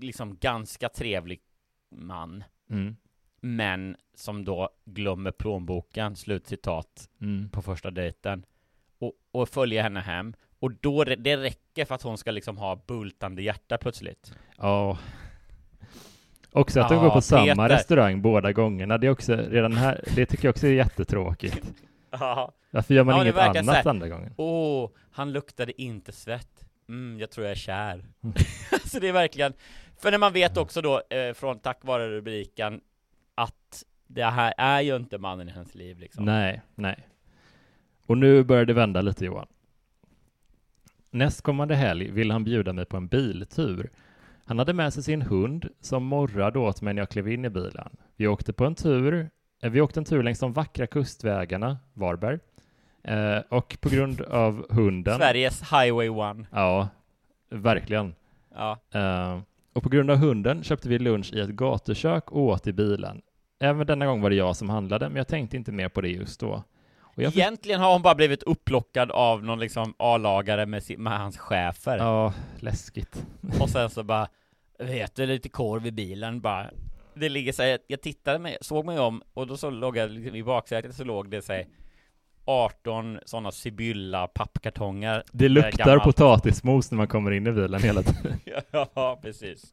liksom 0.00 0.36
ganska 0.36 0.88
trevlig 0.88 1.40
man 1.90 2.44
Mm. 2.70 2.96
Men 3.40 3.96
som 4.14 4.44
då 4.44 4.70
glömmer 4.84 5.30
plånboken, 5.30 6.16
slutcitat, 6.16 7.08
Mm. 7.20 7.50
på 7.50 7.62
första 7.62 7.90
dejten 7.90 8.44
och, 8.98 9.12
och 9.30 9.48
följer 9.48 9.82
henne 9.82 10.00
hem 10.00 10.34
och 10.58 10.72
då, 10.72 11.04
det- 11.04 11.36
räcker 11.36 11.84
för 11.84 11.94
att 11.94 12.02
hon 12.02 12.18
ska 12.18 12.30
liksom 12.30 12.58
ha 12.58 12.76
bultande 12.86 13.42
hjärta 13.42 13.78
plötsligt 13.78 14.34
Ja. 14.58 14.98
Också 16.56 16.80
att 16.80 16.88
de 16.88 16.98
går 17.04 17.10
på 17.10 17.20
samma 17.20 17.68
restaurang 17.68 18.22
båda 18.22 18.52
gångerna, 18.52 18.98
det 18.98 19.06
är 19.06 19.10
också 19.10 19.36
redan 19.36 19.72
här, 19.72 20.04
det 20.14 20.26
tycker 20.26 20.48
jag 20.48 20.52
också 20.52 20.66
är 20.66 20.72
jättetråkigt. 20.72 21.72
Ja. 22.10 22.52
Varför 22.70 22.94
gör 22.94 23.04
man 23.04 23.16
Ja, 23.16 23.22
inget 23.22 23.36
annat 23.36 23.74
här, 23.76 23.88
andra 23.88 24.08
gången? 24.08 24.34
Åh, 24.36 24.90
han 25.10 25.32
luktade 25.32 25.82
inte 25.82 26.12
svett. 26.12 26.66
Mm, 26.88 27.18
jag 27.20 27.30
tror 27.30 27.46
jag 27.46 27.50
är 27.50 27.56
kär. 27.56 28.04
så 28.86 28.98
det 28.98 29.08
är 29.08 29.12
verkligen, 29.12 29.52
för 29.96 30.10
när 30.10 30.18
man 30.18 30.32
vet 30.32 30.56
också 30.56 30.82
då, 30.82 31.02
eh, 31.10 31.34
från 31.34 31.58
tack 31.58 31.78
vare 31.80 32.08
rubriken, 32.08 32.80
att 33.34 33.84
det 34.06 34.24
här 34.24 34.54
är 34.58 34.80
ju 34.80 34.96
inte 34.96 35.18
mannen 35.18 35.48
i 35.48 35.52
hans 35.52 35.74
liv 35.74 35.98
liksom. 35.98 36.24
Nej, 36.24 36.62
nej. 36.74 37.08
Och 38.06 38.18
nu 38.18 38.44
börjar 38.44 38.64
det 38.64 38.74
vända 38.74 39.00
lite 39.00 39.24
Johan. 39.24 39.46
Nästkommande 41.10 41.74
helg 41.74 42.10
vill 42.10 42.30
han 42.30 42.44
bjuda 42.44 42.72
mig 42.72 42.84
på 42.84 42.96
en 42.96 43.06
biltur. 43.06 43.90
Han 44.48 44.58
hade 44.58 44.72
med 44.72 44.92
sig 44.92 45.02
sin 45.02 45.22
hund 45.22 45.68
som 45.80 46.04
morrade 46.04 46.58
åt 46.58 46.82
mig 46.82 46.94
när 46.94 47.02
jag 47.02 47.08
klev 47.08 47.28
in 47.28 47.44
i 47.44 47.50
bilen. 47.50 47.96
Vi 48.16 48.26
åkte 48.26 48.52
på 48.52 48.64
en 48.64 48.74
tur, 48.74 49.30
eh, 49.62 49.70
vi 49.70 49.80
åkte 49.80 50.00
en 50.00 50.04
tur 50.04 50.22
längs 50.22 50.38
de 50.38 50.52
vackra 50.52 50.86
kustvägarna, 50.86 51.78
Varberg. 51.92 52.38
Eh, 53.02 53.38
och 53.48 53.76
på 53.80 53.88
grund 53.88 54.20
av 54.20 54.66
hunden... 54.70 55.18
Sveriges 55.18 55.62
Highway 55.62 56.08
One. 56.08 56.46
Ja, 56.52 56.88
verkligen. 57.50 58.14
Ja. 58.54 58.78
Eh, 58.90 59.38
och 59.72 59.82
på 59.82 59.88
grund 59.88 60.10
av 60.10 60.16
hunden 60.16 60.62
köpte 60.62 60.88
vi 60.88 60.98
lunch 60.98 61.32
i 61.32 61.40
ett 61.40 61.50
gatukök 61.50 62.32
och 62.32 62.42
åt 62.42 62.66
i 62.66 62.72
bilen. 62.72 63.22
Även 63.58 63.86
denna 63.86 64.06
gång 64.06 64.20
var 64.20 64.30
det 64.30 64.36
jag 64.36 64.56
som 64.56 64.70
handlade, 64.70 65.08
men 65.08 65.16
jag 65.16 65.28
tänkte 65.28 65.56
inte 65.56 65.72
mer 65.72 65.88
på 65.88 66.00
det 66.00 66.08
just 66.08 66.40
då. 66.40 66.62
Jag 67.22 67.36
Egentligen 67.36 67.80
har 67.80 67.92
hon 67.92 68.02
bara 68.02 68.14
blivit 68.14 68.42
upplockad 68.42 69.10
av 69.10 69.44
någon 69.44 69.60
liksom 69.60 69.94
A-lagare 69.98 70.66
med, 70.66 70.82
sin, 70.82 71.02
med 71.02 71.18
hans 71.18 71.38
chefer. 71.38 71.98
Ja, 71.98 72.34
läskigt. 72.60 73.26
Och 73.60 73.70
sen 73.70 73.90
så 73.90 74.02
bara, 74.02 74.28
vet 74.78 75.14
du, 75.14 75.26
lite 75.26 75.48
korv 75.48 75.86
i 75.86 75.92
bilen 75.92 76.40
bara. 76.40 76.70
Det 77.14 77.28
ligger 77.28 77.52
så 77.52 77.62
här, 77.62 77.78
jag 77.86 78.02
tittade 78.02 78.38
mig, 78.38 78.56
såg 78.60 78.84
mig 78.84 78.98
om 78.98 79.22
och 79.34 79.46
då 79.46 79.56
så 79.56 79.70
låg 79.70 79.96
jag 79.96 80.10
liksom, 80.10 80.36
i 80.36 80.42
baksätet 80.42 80.94
så 80.94 81.04
låg 81.04 81.30
det 81.30 81.42
sig 81.42 81.68
18 82.44 83.18
sådana 83.24 83.52
Sibylla 83.52 84.26
pappkartonger. 84.26 85.22
Det 85.32 85.48
luktar 85.48 85.70
gammalt- 85.70 86.04
potatismos 86.04 86.90
när 86.90 86.96
man 86.96 87.08
kommer 87.08 87.30
in 87.30 87.46
i 87.46 87.52
bilen 87.52 87.82
hela 87.82 88.02
tiden. 88.02 88.40
ja, 88.70 89.18
precis. 89.22 89.72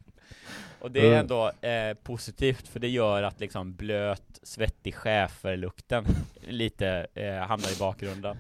Och 0.80 0.92
det 0.92 1.00
är 1.00 1.06
Mm. 1.06 1.20
ändå 1.20 1.52
eh, 1.68 1.94
positivt 1.94 2.68
för 2.68 2.80
det 2.80 2.90
gör 2.90 3.24
att 3.24 3.40
liksom 3.40 3.76
blöt, 3.76 4.40
svettig 4.44 4.96
schäferlukten 4.96 6.06
lite 6.48 7.08
eh, 7.14 7.36
hamnar 7.36 7.76
i 7.76 7.80
bakgrunden. 7.80 8.38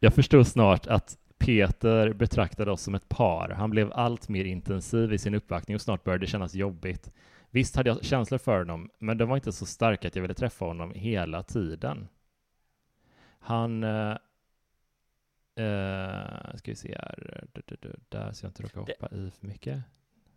Jag 0.00 0.14
förstod 0.14 0.46
snart 0.46 0.86
att 0.86 1.18
Peter 1.38 2.12
betraktade 2.12 2.70
oss 2.70 2.82
som 2.82 2.94
ett 2.94 3.08
par. 3.08 3.48
Han 3.48 3.70
blev 3.70 3.92
allt 3.92 4.28
mer 4.28 4.44
intensiv 4.44 5.12
i 5.12 5.18
sin 5.18 5.34
uppvaktning 5.34 5.74
och 5.74 5.80
snart 5.80 6.04
började 6.04 6.22
det 6.26 6.30
kännas 6.30 6.54
jobbigt. 6.54 7.12
Visst 7.50 7.76
hade 7.76 7.90
jag 7.90 8.04
känslor 8.04 8.38
för 8.38 8.58
honom, 8.58 8.90
men 8.98 9.18
de 9.18 9.28
var 9.28 9.36
inte 9.36 9.52
så 9.52 9.66
starka 9.66 10.08
att 10.08 10.16
jag 10.16 10.22
ville 10.22 10.34
träffa 10.34 10.64
honom 10.64 10.92
hela 10.94 11.42
tiden. 11.42 12.08
Han... 13.38 13.84
Eh, 13.84 14.16
eh, 15.56 16.56
ska 16.56 16.70
vi 16.70 16.74
se 16.74 16.94
här. 16.98 17.44
Du, 17.52 17.76
Där 18.08 18.32
så 18.32 18.46
jag 18.46 18.50
inte 18.50 18.62
råkar 18.62 18.80
hoppa 18.80 19.16
i 19.16 19.30
för 19.30 19.46
mycket. 19.46 19.82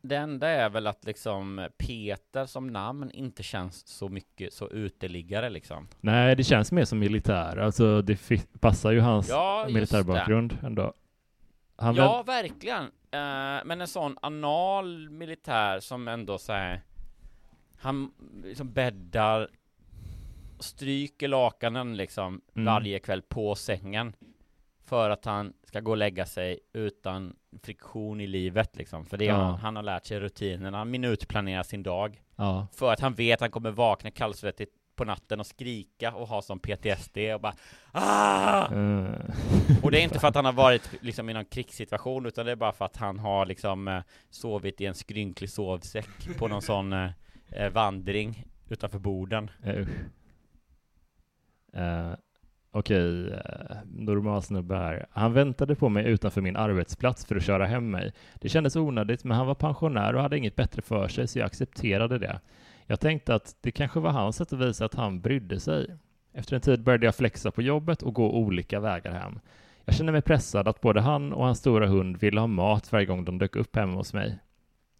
Det 0.04 0.16
enda 0.16 0.48
är 0.48 0.70
väl 0.70 0.88
att 0.88 1.06
liksom 1.06 1.68
Peter 1.78 2.46
som 2.46 2.68
namn 2.68 3.12
inte 3.12 3.44
känns 3.44 3.88
så 3.88 4.10
mycket 4.10 4.54
så 4.54 4.70
uteliggare 4.70 5.50
liksom. 5.50 5.88
Nej, 6.00 6.36
det 6.36 6.44
känns 6.44 6.72
mer 6.72 6.86
som 6.86 7.00
militär. 7.00 7.58
Alltså, 7.58 8.02
det 8.02 8.20
passar 8.60 8.92
ju 8.92 9.00
hans 9.00 9.30
Ja, 9.30 9.66
militärbakgrund 9.70 10.58
ändå. 10.64 10.94
Han 11.76 11.96
ja, 11.96 12.24
verkligen. 12.24 12.84
Eh, 13.12 13.66
men 13.66 13.82
en 13.82 13.88
sån 13.88 14.18
anal 14.22 15.10
militär 15.10 15.80
som 15.80 16.08
ändå 16.08 16.38
säger 16.38 16.82
han 17.80 18.12
liksom 18.44 18.74
bäddar 18.74 19.50
stryker 20.60 21.28
lakanen 21.28 21.98
liksom 21.98 22.42
Mm. 22.56 22.66
varje 22.66 23.00
kväll 23.00 23.22
på 23.22 23.56
sängen 23.56 24.16
för 24.86 25.10
att 25.10 25.26
han 25.26 25.54
ska 25.72 25.80
gå 25.80 25.92
och 25.92 25.98
lägga 25.98 26.26
sig 26.26 26.60
utan 26.74 27.36
friktion 27.64 28.22
i 28.22 28.28
livet 28.28 28.76
liksom. 28.76 29.06
För 29.06 29.18
det 29.18 29.26
är 29.26 29.30
Ja. 29.30 29.36
han, 29.36 29.60
han 29.60 29.76
har 29.76 29.84
lärt 29.84 30.06
sig 30.06 30.20
rutinerna, 30.20 30.78
han 30.78 30.92
minutplanerar 30.92 31.64
sin 31.64 31.84
dag. 31.84 32.22
Ja. 32.36 32.68
För 32.74 32.94
att 32.94 33.00
han 33.00 33.14
vet 33.14 33.34
att 33.34 33.42
han 33.42 33.52
kommer 33.52 33.72
vakna 33.72 34.12
kallsvettigt 34.12 34.72
på 34.96 35.06
natten 35.06 35.40
och 35.40 35.46
skrika 35.46 36.14
och 36.14 36.28
ha 36.28 36.42
som 36.42 36.60
PTSD 36.60 37.18
och 37.34 37.42
bara 37.42 37.56
ah! 37.92 38.66
Eh. 38.76 39.20
Och 39.84 39.92
det 39.92 40.00
är 40.00 40.04
inte 40.04 40.20
för 40.20 40.28
att 40.28 40.36
han 40.36 40.46
har 40.46 40.54
varit 40.54 40.90
liksom 41.02 41.30
i 41.30 41.34
någon 41.34 41.46
krigssituation 41.46 42.26
utan 42.26 42.46
det 42.46 42.52
är 42.52 42.56
bara 42.56 42.74
för 42.74 42.86
att 42.86 42.98
han 42.98 43.20
har 43.20 43.46
liksom 43.46 43.88
eh, 43.88 44.02
sovit 44.30 44.82
i 44.82 44.86
en 44.86 44.96
skrynklig 44.96 45.50
sovsäck 45.50 46.38
på 46.38 46.48
någon 46.48 46.62
sån 46.62 46.94
eh, 46.94 47.10
eh, 47.52 47.70
vandring 47.70 48.46
utanför 48.70 49.00
borden. 49.00 49.52
Eh, 49.64 49.80
usch. 49.82 49.90
Okej, 52.74 53.32
eh, 53.34 53.78
normal 53.86 54.42
snubbe 54.42 54.76
här. 54.76 55.06
Han 55.12 55.34
väntade 55.34 55.76
på 55.76 55.90
mig 55.90 56.06
utanför 56.06 56.42
min 56.42 56.56
arbetsplats 56.56 57.26
för 57.26 57.36
att 57.36 57.44
köra 57.44 57.66
hem 57.66 57.92
mig. 57.92 58.14
Det 58.36 58.50
kändes 58.50 58.76
onödigt, 58.76 59.24
men 59.24 59.38
han 59.38 59.48
var 59.48 59.56
pensionär 59.56 60.16
och 60.16 60.22
hade 60.22 60.38
inget 60.38 60.56
bättre 60.56 60.82
för 60.82 61.08
sig, 61.08 61.28
så 61.28 61.40
jag 61.40 61.46
accepterade 61.46 62.20
det. 62.20 62.40
Jag 62.86 63.00
tänkte 63.00 63.36
att 63.36 63.56
det 63.62 63.72
kanske 63.72 64.00
var 64.00 64.12
hans 64.12 64.36
sätt 64.36 64.54
att 64.54 64.60
visa 64.60 64.86
att 64.86 64.94
han 64.96 65.22
brydde 65.22 65.60
sig. 65.60 65.98
Efter 66.34 66.56
en 66.56 66.62
tid 66.62 66.84
började 66.84 67.06
jag 67.06 67.16
flexa 67.16 67.52
på 67.52 67.62
jobbet 67.62 68.02
och 68.02 68.14
gå 68.14 68.32
olika 68.32 68.80
vägar 68.80 69.12
hem. 69.12 69.40
Jag 69.86 69.96
kände 69.96 70.12
mig 70.12 70.22
pressad 70.22 70.68
att 70.68 70.82
både 70.82 71.02
han 71.02 71.34
och 71.34 71.46
hans 71.46 71.60
stora 71.60 71.88
hund 71.88 72.18
ville 72.18 72.40
ha 72.40 72.48
mat 72.48 72.92
varje 72.92 73.06
gång 73.06 73.26
de 73.26 73.38
dök 73.38 73.56
upp 73.56 73.76
hemma 73.76 73.94
hos 73.94 74.14
mig. 74.14 74.40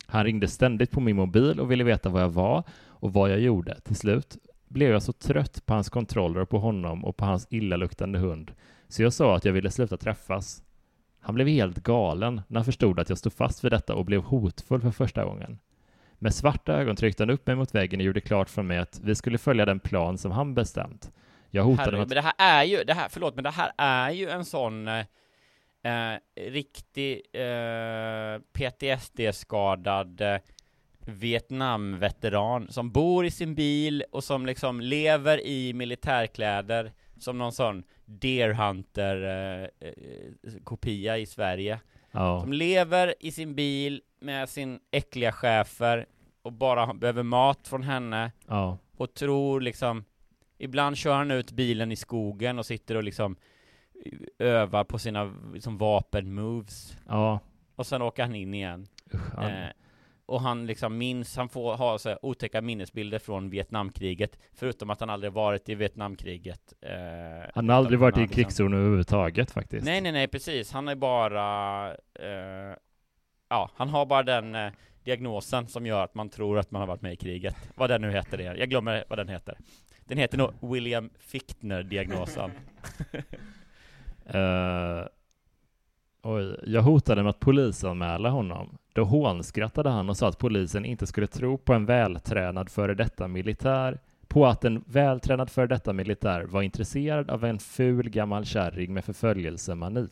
Han 0.06 0.24
ringde 0.24 0.48
ständigt 0.48 0.92
på 0.92 1.00
min 1.00 1.16
mobil 1.16 1.60
och 1.60 1.72
ville 1.72 1.84
veta 1.84 2.10
var 2.10 2.22
jag 2.22 2.30
var 2.30 2.64
och 2.88 3.14
vad 3.14 3.32
jag 3.32 3.40
gjorde. 3.40 3.80
Till 3.80 3.96
slut 3.96 4.38
blev 4.72 4.92
jag 4.92 5.04
så 5.04 5.14
trött 5.14 5.66
på 5.66 5.74
hans 5.74 5.90
kontroller 5.90 6.42
och 6.42 6.50
på 6.50 6.60
honom 6.60 7.06
och 7.06 7.18
på 7.18 7.26
hans 7.26 7.48
illaluktande 7.50 8.20
hund, 8.20 8.52
så 8.88 9.04
jag 9.04 9.14
sa 9.14 9.36
att 9.36 9.46
jag 9.46 9.54
ville 9.54 9.72
sluta 9.72 9.98
träffas. 9.98 10.64
Han 11.20 11.36
blev 11.36 11.48
helt 11.48 11.84
galen 11.84 12.42
när 12.48 12.60
han 12.60 12.66
förstod 12.66 13.00
att 13.00 13.10
jag 13.10 13.18
stod 13.18 13.34
fast 13.34 13.64
vid 13.64 13.72
detta 13.72 13.96
och 13.96 14.06
blev 14.06 14.22
hotfull 14.22 14.82
för 14.82 14.92
första 14.92 15.26
gången. 15.26 15.60
Med 16.20 16.34
svarta 16.34 16.74
ögon 16.74 16.96
tryckte 16.96 17.24
han 17.24 17.30
upp 17.30 17.48
mig 17.48 17.56
mot 17.56 17.76
väggen 17.76 18.00
och 18.00 18.06
gjorde 18.06 18.22
klart 18.22 18.50
för 18.50 18.62
mig 18.62 18.78
att 18.78 19.00
vi 19.04 19.16
skulle 19.16 19.38
följa 19.38 19.66
den 19.66 19.80
plan 19.80 20.18
som 20.18 20.32
han 20.32 20.54
bestämt. 20.54 21.12
Jag 21.50 21.64
hotade 21.64 21.84
Herregud, 21.84 22.00
med 22.00 22.08
men 22.08 22.16
det 22.16 22.22
här 22.22 22.60
är 22.60 22.64
ju, 22.64 22.84
det 22.84 22.94
här, 22.94 23.08
förlåt, 23.10 23.36
men 23.36 23.44
det 23.44 23.50
här 23.50 23.72
är 23.78 24.12
ju 24.12 24.30
en 24.30 24.46
sån 24.46 24.88
eh, 24.88 25.06
eh, 25.84 26.20
riktig 26.36 27.22
eh, 27.34 28.40
PTSD-skadad 28.54 30.22
eh, 30.22 30.38
Vietnamveteran 31.06 32.68
som 32.72 32.92
bor 32.92 33.26
i 33.26 33.32
sin 33.32 33.56
bil 33.56 34.04
och 34.12 34.24
som 34.24 34.46
liksom 34.46 34.82
lever 34.82 35.46
i 35.46 35.74
militärkläder 35.74 36.92
som 37.18 37.38
någon 37.38 37.52
sån 37.52 37.84
Deer 38.06 38.54
Hunter 38.54 39.24
eh, 39.24 39.88
eh, 39.88 40.54
kopia 40.64 41.18
i 41.18 41.26
Sverige. 41.26 41.80
Ja. 42.12 42.42
Som 42.42 42.54
lever 42.54 43.14
i 43.20 43.32
sin 43.32 43.56
bil 43.56 44.02
med 44.20 44.50
sin 44.50 44.80
äckliga 44.92 45.32
chefer 45.32 46.06
och 46.42 46.54
bara 46.54 46.94
behöver 46.94 47.24
mat 47.24 47.68
från 47.68 47.84
henne 47.84 48.32
Ja. 48.48 48.78
och 48.98 49.14
tror 49.14 49.62
liksom 49.62 50.06
Ibland 50.58 50.98
kör 50.98 51.14
han 51.14 51.32
ut 51.32 51.52
bilen 51.52 51.92
i 51.92 51.96
skogen 51.96 52.60
och 52.60 52.66
sitter 52.66 52.96
och 52.96 53.04
liksom 53.04 53.36
övar 54.40 54.84
på 54.84 55.00
sina 55.00 55.34
liksom, 55.54 55.78
vapen-moves 55.78 56.98
Ja. 57.08 57.40
och 57.76 57.86
sen 57.88 58.02
åker 58.02 58.24
han 58.24 58.36
in 58.36 58.54
igen. 58.54 58.88
han- 59.36 59.52
Eh, 59.52 59.68
och 60.26 60.42
han 60.42 60.66
liksom 60.66 60.98
minns, 60.98 61.36
han 61.38 61.50
får 61.50 61.76
ha 61.76 61.98
så 61.98 62.10
här 62.10 62.26
otäcka 62.26 62.62
minnesbilder 62.62 63.20
från 63.20 63.50
Vietnamkriget, 63.50 64.40
förutom 64.54 64.90
att 64.90 65.00
han 65.00 65.10
aldrig 65.10 65.34
varit 65.34 65.70
i 65.70 65.76
Vietnamkriget. 65.76 66.74
Eh, 66.82 67.50
Han 67.56 67.70
har 67.70 67.76
aldrig 67.76 68.00
varit 68.00 68.18
i 68.18 68.20
liksom- 68.22 68.36
krigszon 68.44 68.74
överhuvudtaget 68.74 69.52
faktiskt. 69.52 69.86
Nej, 69.86 70.02
nej, 70.02 70.12
nej, 70.12 70.28
precis. 70.28 70.72
Han 70.72 70.88
är 70.88 70.96
bara, 70.96 71.88
eh, 71.94 72.76
ja, 73.50 73.70
han 73.76 73.90
har 73.90 74.06
bara 74.06 74.24
den 74.24 74.56
eh, 74.56 74.72
diagnosen 75.04 75.68
som 75.68 75.86
gör 75.86 76.04
att 76.04 76.16
man 76.16 76.30
tror 76.30 76.60
att 76.60 76.72
man 76.72 76.80
har 76.80 76.88
varit 76.88 77.02
med 77.02 77.14
i 77.14 77.18
kriget. 77.18 77.56
Vad 77.76 77.90
den 77.90 78.02
nu 78.02 78.12
heter 78.12 78.38
det. 78.38 78.44
Jag 78.44 78.70
glömmer 78.70 79.04
vad 79.10 79.20
den 79.20 79.28
heter. 79.28 79.58
Den 80.06 80.18
heter 80.18 80.38
nog 80.38 80.54
William 80.74 81.10
Fichtner-diagnosen. 81.20 82.52
Eh, 84.26 85.06
oj, 86.24 86.60
jag 86.68 86.82
hotade 86.82 87.24
med 87.24 87.30
att 87.30 87.40
polisanmäla 87.40 88.30
honom. 88.30 88.78
Då 88.94 89.04
hånskrattade 89.04 89.90
han 89.90 90.10
och 90.10 90.18
sa 90.18 90.28
att 90.28 90.38
polisen 90.38 90.86
inte 90.86 91.08
skulle 91.08 91.28
tro 91.28 91.58
på 91.58 91.74
en 91.74 91.86
vältränad 91.86 92.70
före 92.70 92.94
detta 92.94 93.28
militär 93.28 94.00
på 94.28 94.46
att 94.46 94.66
en 94.66 94.84
vältränad 94.88 95.50
före 95.50 95.68
detta 95.68 95.94
militär 95.94 96.44
var 96.44 96.62
intresserad 96.62 97.30
av 97.30 97.46
en 97.46 97.60
ful 97.60 98.10
gammal 98.10 98.46
kärring 98.46 98.94
med 98.94 99.06
förföljelsemani. 99.06 100.08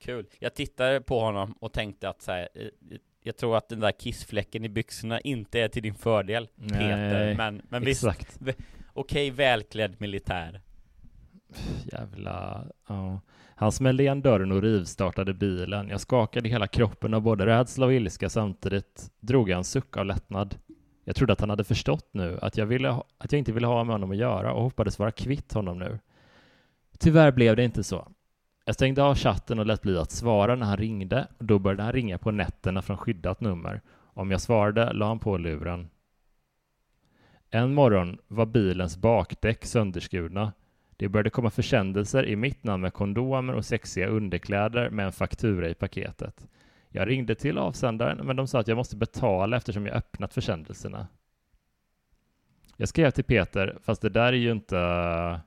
Kul. 0.00 0.26
Jag 0.38 0.54
tittade 0.54 1.00
på 1.00 1.20
honom 1.20 1.54
och 1.60 1.72
tänkte 1.72 2.08
att 2.08 2.22
så 2.22 2.32
här, 2.32 2.48
eh, 2.54 2.96
jag 3.22 3.36
tror 3.36 3.56
att 3.56 3.68
den 3.68 3.80
där 3.80 3.92
kissfläcken 3.92 4.64
i 4.64 4.68
byxorna 4.68 5.20
inte 5.20 5.60
är 5.60 5.68
till 5.68 5.82
din 5.82 5.94
fördel, 5.94 6.48
Peter. 6.56 7.24
Nej, 7.24 7.34
Men, 7.36 7.62
men 7.68 7.84
visst, 7.84 8.04
exakt. 8.04 8.38
okej 8.92 9.30
välklädd 9.30 10.00
militär. 10.00 10.60
Jävla... 11.92 12.66
Ja. 12.88 13.20
Han 13.62 13.72
smällde 13.72 14.02
igen 14.02 14.22
dörren 14.22 14.52
och 14.52 14.62
rivstartade 14.62 15.34
bilen. 15.34 15.88
Jag 15.88 16.00
skakade 16.00 16.48
hela 16.48 16.66
kroppen 16.66 17.14
av 17.14 17.22
både 17.22 17.46
rädsla 17.46 17.86
och 17.86 17.92
ilska 17.92 18.28
samtidigt 18.28 19.10
drog 19.20 19.50
jag 19.50 19.56
en 19.58 19.64
suck 19.64 19.96
av 19.96 20.06
lättnad. 20.06 20.58
Jag 21.04 21.16
trodde 21.16 21.32
att 21.32 21.40
han 21.40 21.50
hade 21.50 21.64
förstått 21.64 22.08
nu 22.12 22.38
att 22.42 22.56
jag, 22.56 22.66
ville, 22.66 22.88
ha- 22.88 23.04
att 23.18 23.32
jag 23.32 23.38
inte 23.38 23.52
ville 23.52 23.66
ha 23.66 23.84
med 23.84 23.94
honom 23.94 24.10
att 24.10 24.16
göra 24.16 24.52
och 24.52 24.62
hoppades 24.62 24.98
vara 24.98 25.10
kvitt 25.10 25.52
honom 25.52 25.78
nu. 25.78 25.98
Tyvärr 26.98 27.32
blev 27.32 27.56
det 27.56 27.64
inte 27.64 27.84
så. 27.84 28.08
Jag 28.64 28.74
stängde 28.74 29.02
av 29.02 29.14
chatten 29.14 29.58
och 29.58 29.66
lät 29.66 29.82
bli 29.82 29.98
att 29.98 30.10
svara 30.10 30.54
när 30.54 30.66
han 30.66 30.76
ringde 30.76 31.26
och 31.38 31.44
då 31.44 31.58
började 31.58 31.82
han 31.82 31.92
ringa 31.92 32.18
på 32.18 32.30
nätterna 32.30 32.82
från 32.82 32.96
skyddat 32.96 33.40
nummer. 33.40 33.80
Om 33.94 34.30
jag 34.30 34.40
svarade 34.40 34.92
la 34.92 35.06
han 35.06 35.18
på 35.18 35.36
luren. 35.36 35.90
En 37.50 37.74
morgon 37.74 38.18
var 38.28 38.46
bilens 38.46 38.96
bakdäck 38.96 39.64
sönderskurna. 39.64 40.52
Det 40.96 41.08
började 41.08 41.30
komma 41.30 41.50
försändelser 41.50 42.26
i 42.26 42.36
mitt 42.36 42.64
namn 42.64 42.82
med 42.82 42.92
kondomer 42.92 43.54
och 43.54 43.64
sexiga 43.64 44.06
underkläder 44.06 44.90
med 44.90 45.06
en 45.06 45.12
faktura 45.12 45.68
i 45.68 45.74
paketet. 45.74 46.48
Jag 46.88 47.08
ringde 47.08 47.34
till 47.34 47.58
avsändaren, 47.58 48.26
men 48.26 48.36
de 48.36 48.46
sa 48.46 48.60
att 48.60 48.68
jag 48.68 48.76
måste 48.76 48.96
betala 48.96 49.56
eftersom 49.56 49.86
jag 49.86 49.96
öppnat 49.96 50.34
försändelserna. 50.34 51.08
Jag 52.76 52.88
skrev 52.88 53.10
till 53.10 53.24
Peter, 53.24 53.78
fast 53.82 54.02
det 54.02 54.08
där 54.08 54.32
är 54.32 54.36
ju 54.36 54.52
inte... 54.52 55.40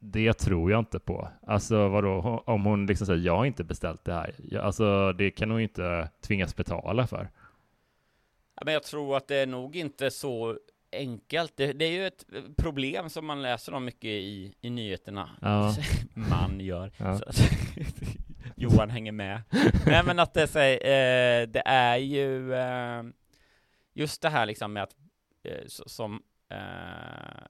Det 0.00 0.32
tror 0.32 0.70
jag 0.70 0.78
inte 0.78 0.98
på. 0.98 1.28
Alltså 1.46 1.88
vadå, 1.88 2.42
om 2.46 2.64
hon 2.64 2.86
liksom 2.86 3.06
säger 3.06 3.26
jag 3.26 3.36
har 3.36 3.44
inte 3.44 3.64
beställt 3.64 4.04
det 4.04 4.12
här. 4.12 4.34
Jag, 4.38 4.64
alltså 4.64 5.12
det 5.12 5.30
kan 5.30 5.50
hon 5.50 5.58
ju 5.58 5.62
inte 5.62 6.10
tvingas 6.20 6.56
betala 6.56 7.06
för. 7.06 7.30
Ja, 8.54 8.62
men 8.64 8.74
jag 8.74 8.82
tror 8.82 9.16
att 9.16 9.28
det 9.28 9.36
är 9.36 9.46
nog 9.46 9.76
inte 9.76 10.10
så 10.10 10.58
enkelt. 10.92 11.56
Det, 11.56 11.72
det 11.72 11.84
är 11.84 11.90
ju 11.90 12.06
ett 12.06 12.24
problem 12.56 13.10
som 13.10 13.26
man 13.26 13.42
läser 13.42 13.74
om 13.74 13.84
mycket 13.84 14.10
i, 14.10 14.54
i 14.60 14.70
nyheterna. 14.70 15.30
Ja. 15.40 15.74
Man 16.14 16.60
gör. 16.60 16.92
Ja. 16.96 17.20
Johan 18.56 18.90
hänger 18.90 19.12
med. 19.12 19.42
Nej 19.86 20.02
men 20.04 20.18
att 20.18 20.34
det, 20.34 20.42
är 20.42 20.46
så 20.46 20.58
eh, 20.58 21.48
det 21.48 21.62
är 21.66 21.96
ju 21.96 22.54
eh, 22.54 23.02
just 23.92 24.22
det 24.22 24.28
här 24.28 24.46
liksom 24.46 24.72
med 24.72 24.82
att 24.82 24.96
eh, 25.42 25.64
som 25.66 26.22
eh, 26.48 27.46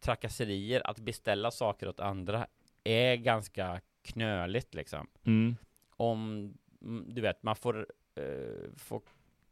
trakasserier, 0.00 0.86
att 0.86 0.98
beställa 0.98 1.50
saker 1.50 1.88
åt 1.88 2.00
andra 2.00 2.46
är 2.84 3.16
ganska 3.16 3.80
knöligt 4.02 4.74
liksom. 4.74 5.06
Mm. 5.24 5.56
Om, 5.96 6.52
mm, 6.82 7.14
du 7.14 7.20
vet, 7.20 7.42
man 7.42 7.56
får, 7.56 7.86
eh, 8.14 8.70
får 8.76 9.02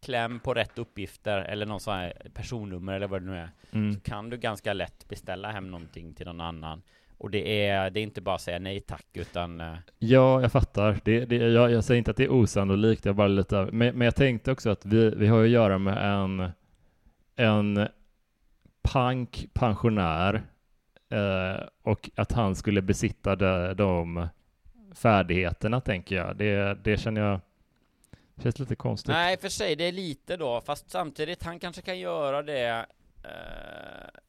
kläm 0.03 0.41
på 0.41 0.55
rätt 0.55 0.79
uppgifter 0.79 1.39
eller 1.39 1.67
någon 1.67 1.81
sån 1.81 1.95
här 1.95 2.13
personnummer 2.35 2.93
eller 2.93 3.07
vad 3.09 3.23
det 3.23 3.27
nu 3.31 3.37
är, 3.37 3.49
Mm. 3.75 3.93
så 3.95 4.01
kan 4.01 4.31
du 4.31 4.37
ganska 4.37 4.73
lätt 4.73 5.09
beställa 5.09 5.51
hem 5.51 5.71
någonting 5.71 6.15
till 6.15 6.27
någon 6.27 6.41
annan. 6.41 6.83
Och 7.19 7.31
det 7.31 7.67
är, 7.69 7.91
det 7.91 8.01
är 8.01 8.03
inte 8.03 8.21
bara 8.21 8.35
att 8.35 8.41
säga 8.41 8.59
nej 8.59 8.81
tack, 8.81 9.07
utan 9.13 9.61
eh, 9.61 9.75
Ja, 9.99 10.41
jag 10.43 10.53
fattar. 10.53 10.99
Det, 11.05 11.25
det, 11.25 11.37
jag, 11.37 11.71
jag 11.71 11.85
säger 11.85 11.99
inte 11.99 12.11
att 12.11 12.17
det 12.17 12.25
är 12.25 12.33
osannolikt, 12.33 13.05
jag 13.05 13.17
bara 13.17 13.29
lite... 13.29 13.69
Men, 13.73 13.95
men 13.99 14.01
jag 14.05 14.15
tänkte 14.17 14.53
också 14.53 14.71
att 14.71 14.87
vi, 14.87 15.11
vi 15.11 15.27
har 15.27 15.43
att 15.43 15.49
göra 15.49 15.79
med 15.79 16.15
en, 16.23 16.51
en 17.37 17.89
pank 18.83 19.47
pensionär 19.55 20.43
eh, 21.11 21.65
och 21.83 22.11
att 22.15 22.33
han 22.33 22.55
skulle 22.55 22.83
besitta 22.83 23.37
de, 23.37 23.75
de 23.77 24.29
färdigheterna, 24.95 25.81
tänker 25.81 26.17
jag. 26.17 26.37
Det, 26.37 26.79
det 26.85 26.97
känner 26.97 27.21
jag 27.21 27.41
känns 28.43 28.59
lite 28.59 28.77
konstigt. 28.77 29.09
Nej, 29.09 29.37
för 29.39 29.49
sig, 29.49 29.77
det 29.77 29.85
är 29.85 29.93
lite 29.93 30.37
då, 30.37 30.61
fast 30.61 30.91
samtidigt, 30.91 31.43
han 31.43 31.59
kanske 31.59 31.83
kan 31.83 31.99
göra 31.99 32.43
det 32.43 32.87
eh, 33.25 34.21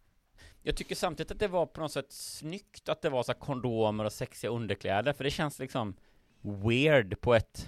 Jag 0.62 0.78
tycker 0.78 0.96
samtidigt 0.96 1.32
att 1.32 1.40
det 1.40 1.48
var 1.48 1.66
på 1.66 1.82
något 1.82 1.92
sätt 1.92 2.12
snyggt 2.12 2.90
att 2.90 3.02
det 3.02 3.10
var 3.10 3.24
så 3.24 3.34
kondomer 3.34 4.04
och 4.06 4.14
sexiga 4.14 4.52
underkläder, 4.52 5.14
för 5.14 5.24
det 5.24 5.32
känns 5.32 5.60
liksom 5.60 5.96
weird 6.42 7.22
på 7.22 7.34
ett 7.36 7.68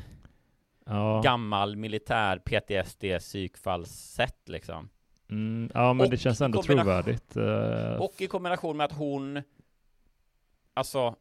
Ja. 0.88 1.22
gammal 1.24 1.76
militär 1.76 2.38
PTSD 2.40 3.04
psykfallssätt 3.20 4.50
liksom. 4.50 4.90
Mm, 5.30 5.72
ja, 5.74 5.94
men 5.94 6.06
Och 6.06 6.12
det 6.12 6.18
känns 6.18 6.42
ändå 6.42 6.64
trovärdigt. 6.64 7.36
eh, 7.36 7.94
Och 8.02 8.14
i 8.22 8.28
kombination 8.28 8.78
med 8.78 8.86
att 8.86 8.92
hon 8.92 9.42
Alltså 10.74 11.16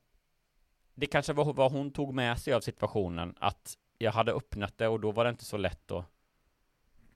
Det 0.94 1.06
kanske 1.06 1.32
var 1.32 1.52
vad 1.52 1.72
hon 1.72 1.90
tog 1.90 2.14
med 2.14 2.38
sig 2.38 2.54
av 2.54 2.60
situationen 2.60 3.34
Att 3.40 3.74
jag 4.04 4.12
hade 4.12 4.32
öppnat 4.32 4.78
det 4.78 4.88
och 4.88 5.00
då 5.00 5.12
var 5.12 5.24
det 5.24 5.30
inte 5.30 5.44
så 5.44 5.56
lätt 5.56 5.80
då 5.86 6.04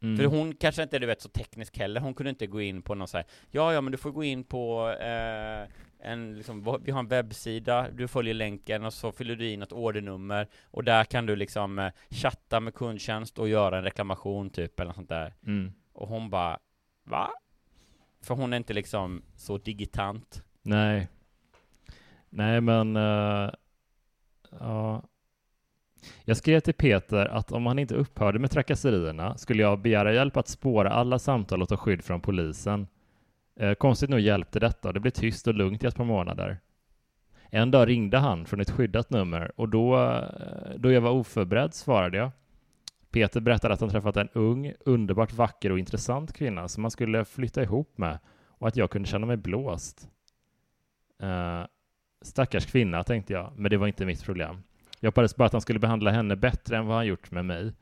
Mm. 0.03 0.16
För 0.16 0.24
hon 0.24 0.55
kanske 0.55 0.82
inte 0.82 0.97
är 0.97 1.01
du 1.01 1.07
vet 1.07 1.20
så 1.20 1.28
teknisk 1.28 1.78
heller 1.78 2.01
Hon 2.01 2.14
kunde 2.14 2.30
inte 2.30 2.47
gå 2.47 2.61
in 2.61 2.82
på 2.82 2.95
någon 2.95 3.09
så 3.09 3.16
här 3.16 3.26
Ja 3.51 3.72
ja 3.72 3.80
men 3.80 3.93
du 3.93 3.99
får 3.99 4.11
gå 4.11 4.24
in 4.24 4.45
på 4.45 4.91
eh, 5.01 5.68
en, 5.99 6.36
liksom, 6.36 6.78
Vi 6.82 6.91
har 6.91 7.01
en 7.01 7.09
webbsida 7.09 7.91
Du 7.91 8.09
följer 8.09 8.34
länken 8.34 8.84
och 8.84 8.93
så 8.93 9.12
fyller 9.12 9.36
du 9.36 9.51
in 9.51 9.62
ett 9.62 9.72
ordernummer 9.72 10.49
Och 10.64 10.84
där 10.84 11.05
kan 11.05 11.26
du 11.26 11.36
liksom 11.36 11.78
eh, 11.78 11.93
chatta 12.11 12.61
med 12.61 12.74
kundtjänst 12.74 13.39
och 13.39 13.49
göra 13.49 13.78
en 13.78 13.84
reklamation 13.84 14.51
typ 14.51 14.80
eller 14.80 14.89
något 14.89 14.97
sånt 14.97 15.09
där 15.09 15.34
Mm. 15.47 15.72
Och 15.93 16.09
hon 16.09 16.30
bara 16.30 16.59
Va? 17.05 17.30
För 18.22 18.34
hon 18.34 18.53
är 18.53 18.57
inte 18.57 18.72
liksom 18.72 19.22
så 19.36 19.59
digitant 19.59 20.43
Nej. 20.62 21.09
Nej, 22.30 22.61
men... 22.61 22.97
eh, 22.97 23.51
ja. 24.51 25.03
Jag 26.24 26.36
skrev 26.36 26.61
till 26.61 26.74
Peter 26.74 27.26
att 27.26 27.53
om 27.53 27.66
han 27.66 27.78
inte 27.78 27.94
upphörde 27.94 28.38
med 28.38 28.51
trakasserierna 28.51 29.36
skulle 29.36 29.62
jag 29.62 29.78
begära 29.78 30.12
hjälp 30.12 30.36
att 30.36 30.49
spåra 30.49 30.90
alla 30.90 31.18
samtal 31.18 31.62
och 31.62 31.68
ta 31.68 31.76
skydd 31.76 32.05
från 32.05 32.20
polisen. 32.20 32.86
Eh, 33.61 33.74
konstigt 33.74 34.11
nog 34.11 34.20
hjälpte 34.20 34.61
detta 34.61 34.88
och 34.88 34.94
det 34.94 35.01
blev 35.01 35.11
tyst 35.11 35.46
och 35.46 35.55
lugnt 35.55 35.84
i 35.84 35.86
ett 35.86 35.96
par 35.96 36.05
månader. 36.05 36.61
En 37.51 37.70
dag 37.70 37.88
ringde 37.88 38.18
han 38.18 38.46
från 38.46 38.61
ett 38.61 38.70
skyddat 38.70 39.11
nummer 39.11 39.53
och 39.57 39.68
då, 39.68 40.05
eh, 40.05 40.74
då 40.76 40.92
jag 40.92 41.01
var 41.01 41.11
oförberedd 41.11 41.74
svarade 41.74 42.18
jag. 42.18 42.30
Peter 43.11 43.40
berättade 43.40 43.74
att 43.74 43.80
han 43.80 43.90
träffat 43.90 44.16
en 44.16 44.28
ung, 44.32 44.72
underbart 44.80 45.32
vacker 45.32 45.72
och 45.72 45.78
intressant 45.78 46.32
kvinna 46.32 46.68
som 46.68 46.84
han 46.84 46.90
skulle 46.90 47.24
flytta 47.24 47.62
ihop 47.62 47.99
med 47.99 48.18
och 48.46 48.68
att 48.68 48.76
jag 48.76 48.90
kunde 48.90 49.09
känna 49.09 49.26
mig 49.26 49.36
blåst. 49.36 50.09
Eh, 51.22 51.62
stackars 52.22 52.66
kvinna, 52.66 53.05
tänkte 53.05 53.32
jag, 53.32 53.53
men 53.57 53.70
det 53.70 53.76
var 53.76 53.86
inte 53.86 54.07
mitt 54.07 54.24
problem. 54.24 54.62
Jag 55.01 55.09
hoppades 55.09 55.36
bara 55.36 55.46
att 55.46 55.53
han 55.53 55.61
skulle 55.61 55.78
behandla 55.78 56.11
henne 56.11 56.36
bättre 56.36 56.76
än 56.76 56.86
vad 56.86 56.96
han 56.96 57.07
gjort 57.07 57.30
med 57.30 57.44
mig. 57.44 57.72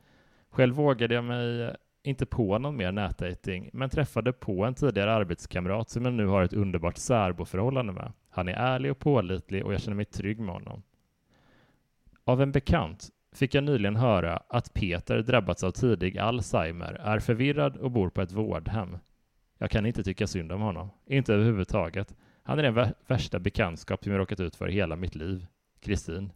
Själv 0.49 0.75
vågade 0.75 1.15
jag 1.15 1.23
mig 1.23 1.75
inte 2.03 2.25
på 2.25 2.57
någon 2.57 2.77
mer 2.77 2.91
nätdating, 2.91 3.69
men 3.73 3.89
träffade 3.89 4.33
på 4.33 4.65
en 4.65 4.73
tidigare 4.73 5.13
arbetskamrat 5.13 5.89
som 5.89 6.05
jag 6.05 6.13
nu 6.13 6.25
har 6.25 6.43
ett 6.43 6.53
underbart 6.53 6.97
särboförhållande 6.97 7.93
med. 7.93 8.11
Han 8.29 8.47
är 8.47 8.53
ärlig 8.53 8.91
och 8.91 8.99
pålitlig 8.99 9.65
och 9.65 9.73
jag 9.73 9.81
känner 9.81 9.95
mig 9.95 10.05
trygg 10.05 10.39
med 10.39 10.55
honom. 10.55 10.83
Av 12.23 12.41
en 12.41 12.51
bekant 12.51 13.09
fick 13.35 13.55
jag 13.55 13.63
nyligen 13.63 13.95
höra 13.95 14.37
att 14.49 14.73
Peter 14.73 15.21
drabbats 15.21 15.63
av 15.63 15.71
tidig 15.71 16.17
Alzheimer, 16.17 16.93
är 16.93 17.19
förvirrad 17.19 17.77
och 17.77 17.91
bor 17.91 18.09
på 18.09 18.21
ett 18.21 18.31
vårdhem. 18.31 18.97
Jag 19.57 19.71
kan 19.71 19.85
inte 19.85 20.03
tycka 20.03 20.27
synd 20.27 20.51
om 20.51 20.61
honom. 20.61 20.89
Inte 21.05 21.33
överhuvudtaget. 21.33 22.15
Han 22.43 22.59
är 22.59 22.63
den 22.63 22.93
värsta 23.07 23.39
bekantskap 23.39 24.03
som 24.03 24.11
jag 24.11 24.19
råkat 24.19 24.39
ut 24.39 24.55
för 24.55 24.69
i 24.69 24.73
hela 24.73 24.95
mitt 24.95 25.15
liv. 25.15 25.45
Kristin. 25.79 26.31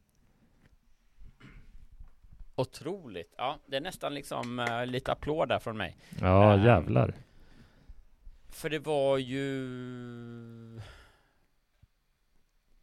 Otroligt, 2.56 3.34
ja 3.38 3.60
det 3.66 3.78
är 3.78 3.82
nästan 3.82 4.14
liksom 4.14 4.60
eh, 4.60 4.86
lite 4.86 5.12
applåd 5.12 5.50
där 5.50 5.60
från 5.60 5.78
mig 5.78 5.98
Ja, 6.22 6.54
Ehm, 6.54 6.64
jävlar. 6.66 7.14
För 8.50 8.70
det 8.70 8.80
var 8.80 9.18
ju 9.18 10.82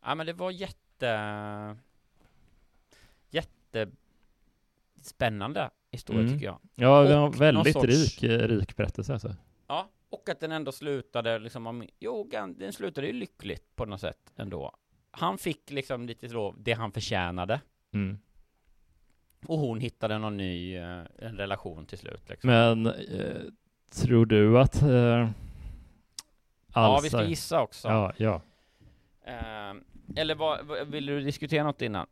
Ja 0.03 0.15
men 0.15 0.27
det 0.27 0.33
var 0.33 0.51
jätte 0.51 1.77
Jätte 3.31 3.89
Spännande 5.03 5.71
historia 5.91 6.21
Mm. 6.23 6.33
tycker 6.35 6.47
jag 6.47 6.59
Ja, 6.75 7.03
det 7.03 7.17
var 7.17 7.31
väldigt 7.31 7.73
sorts- 7.73 7.87
rik, 7.89 8.23
eh, 8.23 8.49
rik 8.49 8.77
berättelse 8.77 9.13
alltså. 9.13 9.37
Ja, 9.67 9.89
och 10.11 10.29
att 10.29 10.41
den 10.41 10.53
ändå 10.53 10.73
slutade 10.73 11.39
liksom 11.39 11.67
om, 11.67 11.89
Jo, 11.99 12.31
den 12.57 12.73
slutade 12.73 13.07
ju 13.07 13.13
lyckligt 13.13 13.77
på 13.77 13.85
något 13.87 14.01
sätt 14.01 14.33
ändå 14.37 14.77
Han 15.11 15.39
fick 15.39 15.71
liksom 15.71 16.07
lite 16.07 16.29
så 16.29 16.55
det 16.59 16.73
han 16.73 16.93
förtjänade 16.93 17.61
Mm. 17.93 18.19
Och 19.47 19.59
hon 19.59 19.81
hittade 19.81 20.19
någon 20.19 20.37
ny 20.37 20.77
eh, 20.77 21.01
en 21.19 21.37
relation 21.37 21.87
till 21.87 21.99
slut 21.99 22.23
liksom. 22.29 22.51
Men 22.51 22.87
eh, 22.87 22.93
tror 23.95 24.27
du 24.27 24.59
att 24.59 24.83
eh, 24.83 25.29
Ja, 26.75 27.01
vi 27.03 27.09
ska 27.09 27.25
gissa 27.25 27.61
också 27.61 27.89
Ja, 27.89 28.13
ja. 28.17 28.41
Eh, 29.27 29.75
Eller 30.17 30.35
vad, 30.35 30.67
vad- 30.67 30.87
vill 30.89 31.07
du 31.07 31.21
diskutera 31.21 31.63
något 31.65 31.83
innan? 31.83 32.07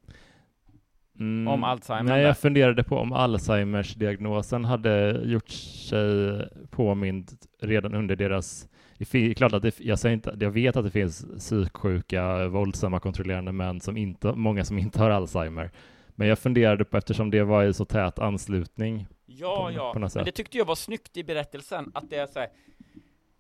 Mm, 1.19 1.49
Om 1.49 1.65
Alzheimer 1.65 2.11
Nej, 2.11 2.21
där. 2.21 2.27
jag 2.29 2.39
funderade 2.39 2.85
på 2.85 2.97
om 2.99 3.13
Alzheimers-diagnosen 3.13 4.65
hade 4.65 5.21
gjort 5.25 5.49
sig 5.49 6.49
påmind 6.71 7.31
redan 7.61 7.95
under 7.95 8.17
deras... 8.17 8.69
Det 8.99 9.05
fi- 9.05 9.35
klart 9.35 9.53
att 9.53 9.63
det, 9.63 9.81
jag, 9.81 9.99
säger 9.99 10.15
inte, 10.15 10.37
jag 10.41 10.51
vet 10.51 10.77
att 10.77 10.85
det 10.85 10.91
finns 10.91 11.27
psyksjuka, 11.39 12.49
våldsamma, 12.49 13.01
kontrollerande 13.01 13.53
män, 13.53 13.81
som 13.81 13.97
inte, 13.97 14.33
många 14.33 14.65
som 14.65 14.79
inte 14.79 14.99
har 14.99 15.11
Alzheimer. 15.11 15.71
Men 16.17 16.29
jag 16.29 16.39
funderade 16.39 16.85
på, 16.85 16.97
eftersom 16.97 17.31
det 17.31 17.43
var 17.45 17.65
i 17.65 17.75
så 17.75 17.85
tät 17.85 18.19
anslutning 18.19 19.07
Ja, 19.27 19.57
på, 19.67 19.73
ja, 19.73 19.93
på 19.93 19.99
men 19.99 20.25
det 20.25 20.33
tyckte 20.33 20.59
jag 20.59 20.65
var 20.65 20.75
snyggt 20.75 21.17
i 21.17 21.25
berättelsen, 21.25 21.91
att 21.95 22.11
det 22.11 22.17
är 22.17 22.27
så 22.27 22.39
här, 22.39 22.49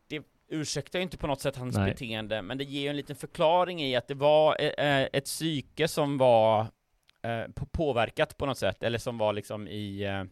det, 0.08 0.22
ursäktar 0.48 0.98
ju 0.98 1.02
inte 1.02 1.16
på 1.18 1.26
något 1.26 1.40
sätt 1.40 1.56
hans 1.56 1.76
Nej. 1.76 1.90
beteende, 1.90 2.42
men 2.42 2.58
det 2.58 2.64
ger 2.64 2.80
ju 2.82 2.88
en 2.88 2.96
liten 2.96 3.16
förklaring 3.16 3.82
i 3.82 3.96
att 3.96 4.08
det 4.08 4.14
var 4.14 4.56
eh, 4.60 5.08
ett 5.12 5.24
psyke 5.24 5.88
som 5.88 6.18
var 6.18 6.60
eh, 7.22 7.42
på- 7.54 7.66
påverkat 7.66 8.36
på 8.36 8.46
något 8.46 8.58
sätt, 8.58 8.82
eller 8.82 8.98
som 8.98 9.18
var 9.18 9.32
liksom 9.32 9.68
i 9.68 10.02
eh, 10.04 10.24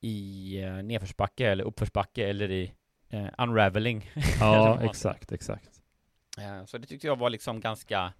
i 0.00 0.60
eh, 0.62 0.72
nedförsbacke 0.72 1.48
eller 1.50 1.64
uppförsbacke 1.64 2.28
eller 2.28 2.50
i 2.50 2.72
eh, 3.10 3.26
unraveling. 3.38 4.10
Ja, 4.40 4.80
exakt, 4.90 5.32
exakt. 5.32 5.70
Eh, 6.38 6.64
Så 6.64 6.78
det 6.78 6.86
tyckte 6.86 7.06
jag 7.06 7.16
var 7.18 7.30
liksom 7.30 7.60
ganska 7.60 8.12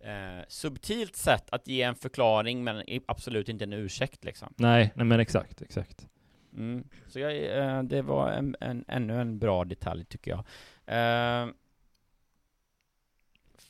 eh, 0.00 0.44
subtilt 0.48 1.16
sätt 1.16 1.50
att 1.50 1.68
ge 1.68 1.82
en 1.82 1.94
förklaring 1.94 2.64
men 2.64 2.84
absolut 3.06 3.48
inte 3.48 3.64
en 3.64 3.72
ursäkt 3.72 4.24
liksom. 4.24 4.54
Nej, 4.56 4.92
nej 4.94 5.06
men 5.06 5.20
exakt, 5.20 5.62
exakt. 5.62 6.06
Mm. 6.56 6.84
Så 7.08 7.18
jag, 7.18 7.58
eh, 7.58 7.82
det 7.82 8.02
var 8.02 8.30
en, 8.30 8.56
en, 8.60 8.84
ännu 8.88 9.20
en 9.20 9.38
bra 9.38 9.64
detalj 9.64 10.04
tycker 10.04 10.30
jag. 10.30 10.44
Eh, 10.86 11.48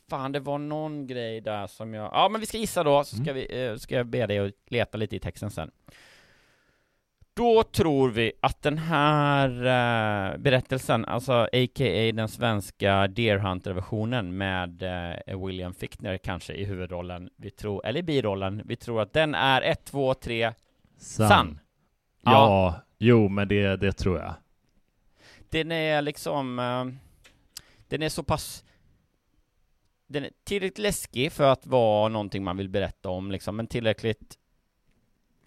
fan, 0.08 0.32
det 0.32 0.40
var 0.40 0.58
någon 0.58 1.06
grej 1.06 1.40
där 1.40 1.66
som 1.66 1.94
jag... 1.94 2.10
Ja, 2.12 2.28
men 2.28 2.40
vi 2.40 2.46
ska 2.46 2.58
gissa 2.58 2.84
då, 2.84 3.04
så 3.04 3.16
ska, 3.16 3.32
vi, 3.32 3.64
eh, 3.64 3.76
ska 3.76 3.94
jag 3.94 4.06
be 4.06 4.26
dig 4.26 4.38
att 4.38 4.52
leta 4.66 4.98
lite 4.98 5.16
i 5.16 5.20
texten 5.20 5.50
sen. 5.50 5.70
Då 7.34 7.62
tror 7.62 8.10
vi 8.10 8.32
att 8.42 8.62
den 8.62 8.78
här 8.78 9.48
eh, 9.50 10.38
berättelsen, 10.38 11.04
alltså 11.04 11.32
a.k.a. 11.32 12.12
den 12.12 12.28
svenska 12.28 13.08
Deer 13.08 13.38
Hunter-versionen 13.38 14.36
med 14.36 14.82
eh, 14.82 15.46
William 15.46 15.74
Fichtner 15.74 16.18
kanske 16.18 16.54
i 16.54 16.64
huvudrollen, 16.64 17.30
vi 17.36 17.50
tror, 17.50 17.86
eller 17.86 18.00
i 18.00 18.02
birollen, 18.02 18.62
vi 18.64 18.76
tror 18.76 19.02
att 19.02 19.12
den 19.12 19.34
är 19.34 19.62
1, 19.62 19.84
2, 19.84 20.14
3, 20.14 20.52
Sann. 20.98 21.28
sann. 21.28 21.58
Ja, 22.22 22.74
jo 22.98 23.28
men 23.28 23.48
det, 23.48 23.76
det 23.76 23.92
tror 23.92 24.18
jag. 24.18 24.34
Den 25.48 25.72
är 25.72 26.02
liksom, 26.02 26.58
eh, 26.58 26.84
den 27.88 28.02
är 28.02 28.08
så 28.08 28.22
pass, 28.22 28.64
den 30.06 30.24
är 30.24 30.30
tillräckligt 30.44 30.78
läskig 30.78 31.32
för 31.32 31.52
att 31.52 31.66
vara 31.66 32.08
någonting 32.08 32.44
man 32.44 32.56
vill 32.56 32.68
berätta 32.68 33.08
om 33.08 33.30
liksom, 33.30 33.56
men 33.56 33.66
tillräckligt 33.66 34.36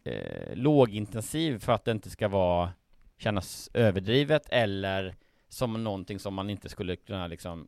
eh, 0.03 0.55
lågintensiv 0.55 1.59
för 1.59 1.73
att 1.73 1.85
det 1.85 1.91
inte 1.91 2.09
ska 2.09 2.27
vara, 2.27 2.69
kännas 3.17 3.69
överdrivet 3.73 4.49
eller 4.49 5.15
som 5.49 5.83
någonting 5.83 6.19
som 6.19 6.33
man 6.33 6.49
inte 6.49 6.69
skulle 6.69 6.95
kunna 6.95 7.27
liksom 7.27 7.67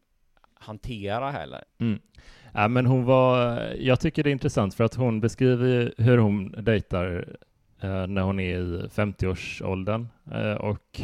hantera 0.53 1.31
heller. 1.31 1.63
Mm. 1.77 1.99
Ja, 2.53 2.67
men 2.67 2.85
hon 2.85 3.05
var, 3.05 3.59
jag 3.79 3.99
tycker 3.99 4.23
det 4.23 4.29
är 4.29 4.31
intressant 4.31 4.73
för 4.73 4.83
att 4.83 4.95
hon 4.95 5.21
beskriver 5.21 5.93
hur 5.97 6.17
hon 6.17 6.51
dejtar 6.51 7.37
eh, 7.81 8.07
när 8.07 8.21
hon 8.21 8.39
är 8.39 8.59
i 8.59 8.87
50-årsåldern 8.87 10.07
eh, 10.31 10.53
och 10.53 11.01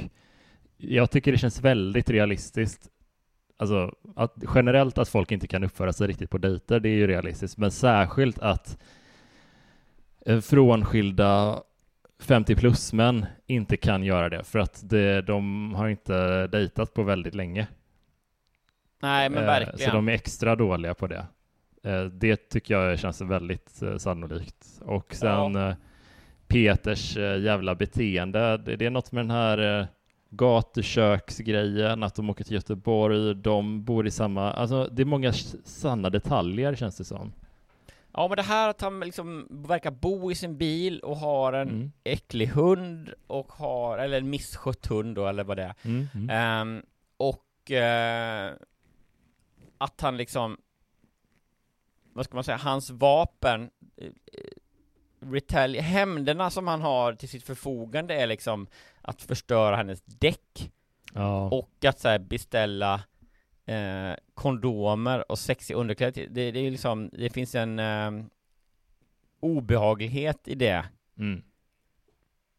jag 0.77 1.11
tycker 1.11 1.31
det 1.31 1.37
känns 1.37 1.61
väldigt 1.61 2.09
realistiskt. 2.09 2.89
Alltså 3.57 3.95
att 4.15 4.35
generellt 4.55 4.97
att 4.97 5.09
folk 5.09 5.31
inte 5.31 5.47
kan 5.47 5.63
uppföra 5.63 5.93
sig 5.93 6.07
riktigt 6.07 6.29
på 6.29 6.37
dejter, 6.37 6.79
det 6.79 6.89
är 6.89 6.95
ju 6.95 7.07
realistiskt, 7.07 7.57
men 7.57 7.71
särskilt 7.71 8.39
att 8.39 8.77
frånskilda 10.41 11.63
50 12.19 12.55
plus 12.55 12.93
män 12.93 13.25
inte 13.47 13.77
kan 13.77 14.03
göra 14.03 14.29
det 14.29 14.43
för 14.43 14.59
att 14.59 14.81
det, 14.89 15.21
de 15.21 15.73
har 15.75 15.87
inte 15.89 16.47
dejtat 16.47 16.93
på 16.93 17.03
väldigt 17.03 17.35
länge. 17.35 17.67
Nej 19.01 19.29
men 19.29 19.39
Eh, 19.43 19.45
verkligen. 19.45 19.89
Så 19.89 19.95
de 19.95 20.07
är 20.09 20.13
extra 20.13 20.55
dåliga 20.55 20.93
på 20.93 21.07
det. 21.07 21.25
Eh, 21.83 22.03
Det 22.05 22.49
tycker 22.49 22.73
jag 22.73 22.99
känns 22.99 23.21
väldigt 23.21 23.81
eh, 23.81 23.97
sannolikt. 23.97 24.81
Och 24.81 25.15
sen 25.15 25.55
eh, 25.55 25.73
Peters 26.47 27.17
eh, 27.17 27.41
jävla 27.41 27.75
beteende, 27.75 28.57
det 28.57 28.85
är 28.85 28.89
något 28.89 29.11
med 29.11 29.23
den 29.23 29.31
här 29.31 29.79
eh, 29.79 29.85
gatuköksgrejen, 30.29 32.03
att 32.03 32.15
de 32.15 32.29
åker 32.29 32.43
till 32.43 32.53
Göteborg, 32.53 33.35
de 33.35 33.83
bor 33.83 34.07
i 34.07 34.11
samma, 34.11 34.51
alltså 34.53 34.89
det 34.91 35.01
är 35.01 35.05
många 35.05 35.33
sanna 35.63 36.09
detaljer 36.09 36.75
känns 36.75 36.97
det 36.97 37.03
som. 37.03 37.33
Ja 38.13 38.27
men 38.27 38.35
det 38.35 38.43
här 38.43 38.69
att 38.69 38.81
han 38.81 38.99
liksom 38.99 39.47
verkar 39.49 39.91
bo 39.91 40.31
i 40.31 40.35
sin 40.35 40.57
bil 40.57 40.99
och 40.99 41.17
har 41.17 41.53
en 41.53 41.69
Mm. 41.69 41.91
äcklig 42.03 42.47
hund 42.47 43.13
och 43.27 43.51
har, 43.51 43.97
eller 43.97 44.17
en 44.17 44.29
misskött 44.29 44.85
hund 44.85 45.15
då 45.15 45.27
eller 45.27 45.43
vad 45.43 45.57
det 45.57 45.63
är. 45.63 45.73
Mm, 45.81 46.07
mm. 46.13 46.29
Ehm, 46.29 46.83
och 47.17 47.71
eh, 47.71 48.53
att 49.77 50.01
han 50.01 50.17
liksom, 50.17 50.57
vad 52.13 52.25
ska 52.25 52.35
man 52.35 52.43
säga, 52.43 52.57
hans 52.57 52.89
vapen, 52.89 53.69
eh, 53.97 54.09
retali- 55.19 55.79
hämnderna 55.79 56.49
som 56.49 56.67
han 56.67 56.81
har 56.81 57.13
till 57.13 57.29
sitt 57.29 57.43
förfogande 57.43 58.15
är 58.15 58.27
liksom 58.27 58.67
att 59.01 59.21
förstöra 59.21 59.75
hennes 59.75 60.01
däck 60.05 60.71
Ja. 61.13 61.49
och 61.49 61.85
att 61.85 61.99
så 61.99 62.07
här, 62.09 62.19
beställa 62.19 63.01
eh, 63.65 64.13
kondomer 64.33 65.31
och 65.31 65.39
sexiga 65.39 65.77
underkläder. 65.77 66.27
Det, 66.29 66.51
det 66.51 66.59
är 66.59 66.71
liksom, 66.71 67.09
det 67.13 67.29
finns 67.29 67.55
en 67.55 67.79
eh, 67.79 68.11
obehaglighet 69.39 70.47
i 70.47 70.55
det. 70.55 70.85
Mm. 71.17 71.43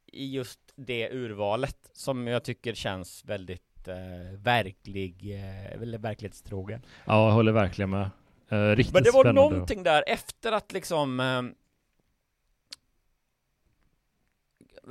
I 0.06 0.34
just 0.34 0.60
det 0.76 1.10
urvalet 1.10 1.90
som 1.92 2.26
jag 2.26 2.44
tycker 2.44 2.74
känns 2.74 3.24
väldigt 3.24 3.88
eh, 3.88 4.38
verklig, 4.38 5.34
eh, 5.34 5.98
verklighetstrogen. 5.98 6.82
Ja, 7.04 7.26
jag 7.26 7.34
håller 7.34 7.52
verkligen 7.52 7.90
med. 7.90 8.10
Eh, 8.48 8.76
riktigt 8.76 8.94
Men 8.94 9.02
det 9.02 9.10
var 9.10 9.32
någonting 9.32 9.82
där 9.82 10.04
efter 10.06 10.52
att 10.52 10.72
liksom 10.72 11.20
eh, 11.20 11.42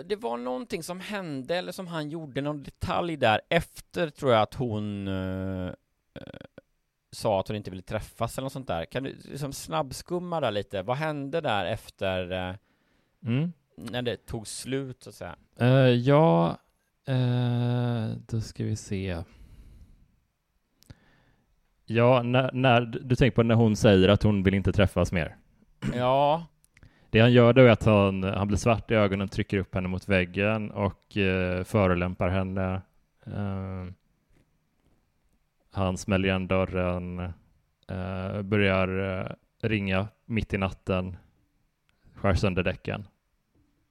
Det 0.05 0.15
var 0.15 0.37
någonting 0.37 0.83
som 0.83 0.99
hände 0.99 1.55
eller 1.55 1.71
som 1.71 1.87
han 1.87 2.09
gjorde, 2.09 2.41
någon 2.41 2.63
detalj 2.63 3.17
där 3.17 3.41
efter 3.49 4.09
tror 4.09 4.31
jag 4.31 4.41
att 4.41 4.53
hon 4.53 5.07
eh, 5.07 5.73
sa 7.11 7.39
att 7.39 7.47
hon 7.47 7.57
inte 7.57 7.69
ville 7.69 7.81
träffas 7.83 8.37
eller 8.37 8.45
något 8.45 8.53
sånt 8.53 8.67
där. 8.67 8.85
Kan 8.85 9.03
du 9.03 9.15
liksom 9.25 9.53
snabbskumma 9.53 10.39
där 10.39 10.51
lite? 10.51 10.81
Vad 10.81 10.97
hände 10.97 11.41
där 11.41 11.65
efter 11.65 12.31
eh, 12.31 12.55
Mm. 13.25 13.53
när 13.75 14.01
det 14.01 14.25
tog 14.25 14.47
slut 14.47 15.03
så 15.03 15.09
att 15.09 15.15
säga? 15.15 15.35
Eh, 15.59 15.67
ja, 15.89 16.57
eh, 17.07 18.09
då 18.27 18.41
ska 18.41 18.63
vi 18.63 18.75
se. 18.75 19.23
Ja, 21.85 22.23
när, 22.23 22.51
när, 22.53 22.81
du 22.81 23.15
tänker 23.15 23.35
på 23.35 23.43
när 23.43 23.55
hon 23.55 23.75
säger 23.75 24.09
att 24.09 24.23
hon 24.23 24.43
vill 24.43 24.53
inte 24.53 24.71
träffas 24.71 25.11
mer. 25.11 25.35
Ja, 25.95 26.45
Det 27.09 27.19
han 27.19 27.31
gör 27.33 27.53
då 27.53 27.61
är 27.61 27.69
att 27.69 27.83
han, 27.85 28.23
han 28.23 28.47
blir 28.47 28.57
svart 28.57 28.91
i 28.91 28.93
ögonen, 28.93 29.27
trycker 29.27 29.57
upp 29.57 29.75
henne 29.75 29.87
mot 29.87 30.09
väggen 30.09 30.71
och 30.71 31.17
eh, 31.17 31.63
förolämpar 31.63 32.29
henne. 32.29 32.81
Eh, 33.25 33.85
han 35.71 35.97
smäller 35.97 36.29
igen 36.29 36.47
dörren, 36.47 37.19
eh, 37.87 38.41
börjar 38.41 39.19
eh, 39.19 39.31
ringa 39.67 40.07
mitt 40.25 40.53
i 40.53 40.57
natten, 40.57 41.17
skär 42.15 42.33
sönder 42.35 42.63
däcken. 42.63 43.07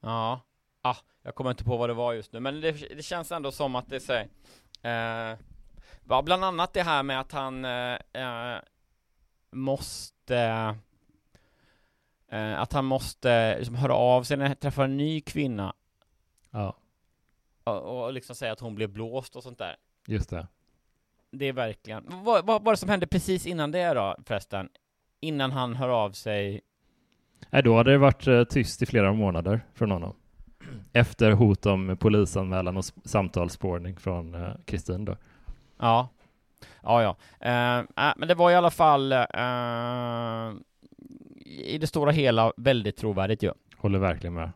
Ja, 0.01 0.41
ah, 0.83 0.97
jag 1.23 1.35
kommer 1.35 1.51
inte 1.51 1.65
på 1.65 1.77
vad 1.77 1.89
det 1.91 1.95
var 1.95 2.13
just 2.13 2.33
nu, 2.33 2.41
men 2.41 2.61
det, 2.61 2.73
det 2.73 3.03
känns 3.03 3.33
ändå 3.33 3.53
som 3.53 3.75
att 3.77 3.89
det 3.89 3.97
är 3.97 4.01
så 4.01 4.13
här, 4.83 5.33
eh, 5.33 6.23
bland 6.23 6.45
annat 6.45 6.73
det 6.73 6.83
här 6.83 7.03
med 7.03 7.21
att 7.21 7.33
han 7.33 7.65
eh, 7.65 7.99
eh, 8.13 8.59
måste 9.51 10.39
eh, 12.29 12.61
att 12.61 12.73
han 12.73 12.85
måste 12.85 13.59
liksom 13.59 13.75
höra 13.75 13.95
av 13.95 14.23
sig 14.23 14.37
när 14.37 14.47
han 14.47 14.57
träffar 14.57 14.85
en 14.85 14.97
ny 14.97 15.21
kvinna 15.21 15.75
Ja, 16.51 16.77
och, 17.65 18.05
och 18.05 18.13
liksom 18.13 18.37
säga 18.37 18.53
att 18.53 18.61
hon 18.61 18.75
blev 18.75 18.89
blåst 18.89 19.37
och 19.37 19.43
sånt 19.43 19.59
där. 19.59 19.77
just 20.07 20.31
det. 20.31 20.49
Det 21.33 21.45
är 21.45 21.53
verkligen, 21.53 22.05
vad, 22.09 22.45
var 22.45 22.73
det 22.73 22.77
som 22.77 22.89
hände 22.89 23.07
precis 23.07 23.47
innan 23.47 23.71
det 23.71 23.95
då 23.95 24.17
förresten? 24.27 24.69
Innan 25.21 25.53
han 25.53 25.75
hör 25.77 25.89
av 25.89 26.13
sig 26.13 26.61
Nej, 27.51 27.63
då 27.63 27.77
hade 27.77 27.91
det 27.91 27.99
varit 27.99 28.27
eh, 28.27 28.45
tyst 28.45 28.83
i 28.83 28.87
flera 28.87 29.13
månader 29.13 29.61
från 29.75 29.91
honom. 29.91 30.15
Efter 30.93 31.31
hot 31.31 31.67
om 31.67 31.97
polisanmälan 32.01 32.77
och 32.77 32.85
samtalsspårning 33.05 33.97
från 33.97 34.35
eh, 34.35 34.51
Kristin 34.65 35.05
då. 35.05 35.17
Ja, 35.79 36.09
ja, 36.83 37.03
ja. 37.03 37.17
Eh, 37.41 37.85
men 38.17 38.29
det 38.29 38.35
var 38.35 38.51
i 38.51 38.55
alla 38.55 38.71
fall 38.71 39.13
eh, 39.13 40.53
i 41.47 41.79
det 41.81 41.87
stora 41.87 42.11
hela 42.11 42.53
väldigt 42.57 42.97
trovärdigt 42.97 43.43
ju. 43.43 43.53
Håller 43.77 43.99
verkligen 43.99 44.35
med. 44.35 44.51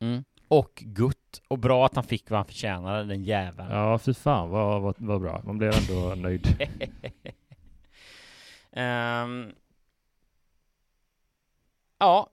Mm. 0.00 0.24
Och 0.48 0.82
gutt, 0.86 1.42
och 1.48 1.58
bra 1.58 1.86
att 1.86 1.94
han 1.94 2.04
fick 2.04 2.30
vad 2.30 2.38
han 2.38 2.46
förtjänade, 2.46 3.04
den 3.04 3.24
jäveln. 3.24 3.70
Ja, 3.70 3.98
fy 3.98 4.14
fan 4.14 4.50
vad, 4.50 4.82
vad, 4.82 4.94
vad 4.98 5.20
bra. 5.20 5.42
Man 5.44 5.58
blev 5.58 5.72
ändå 5.74 6.14
nöjd. 6.22 6.66
Ehm, 8.72 9.52
ja, 11.98 12.30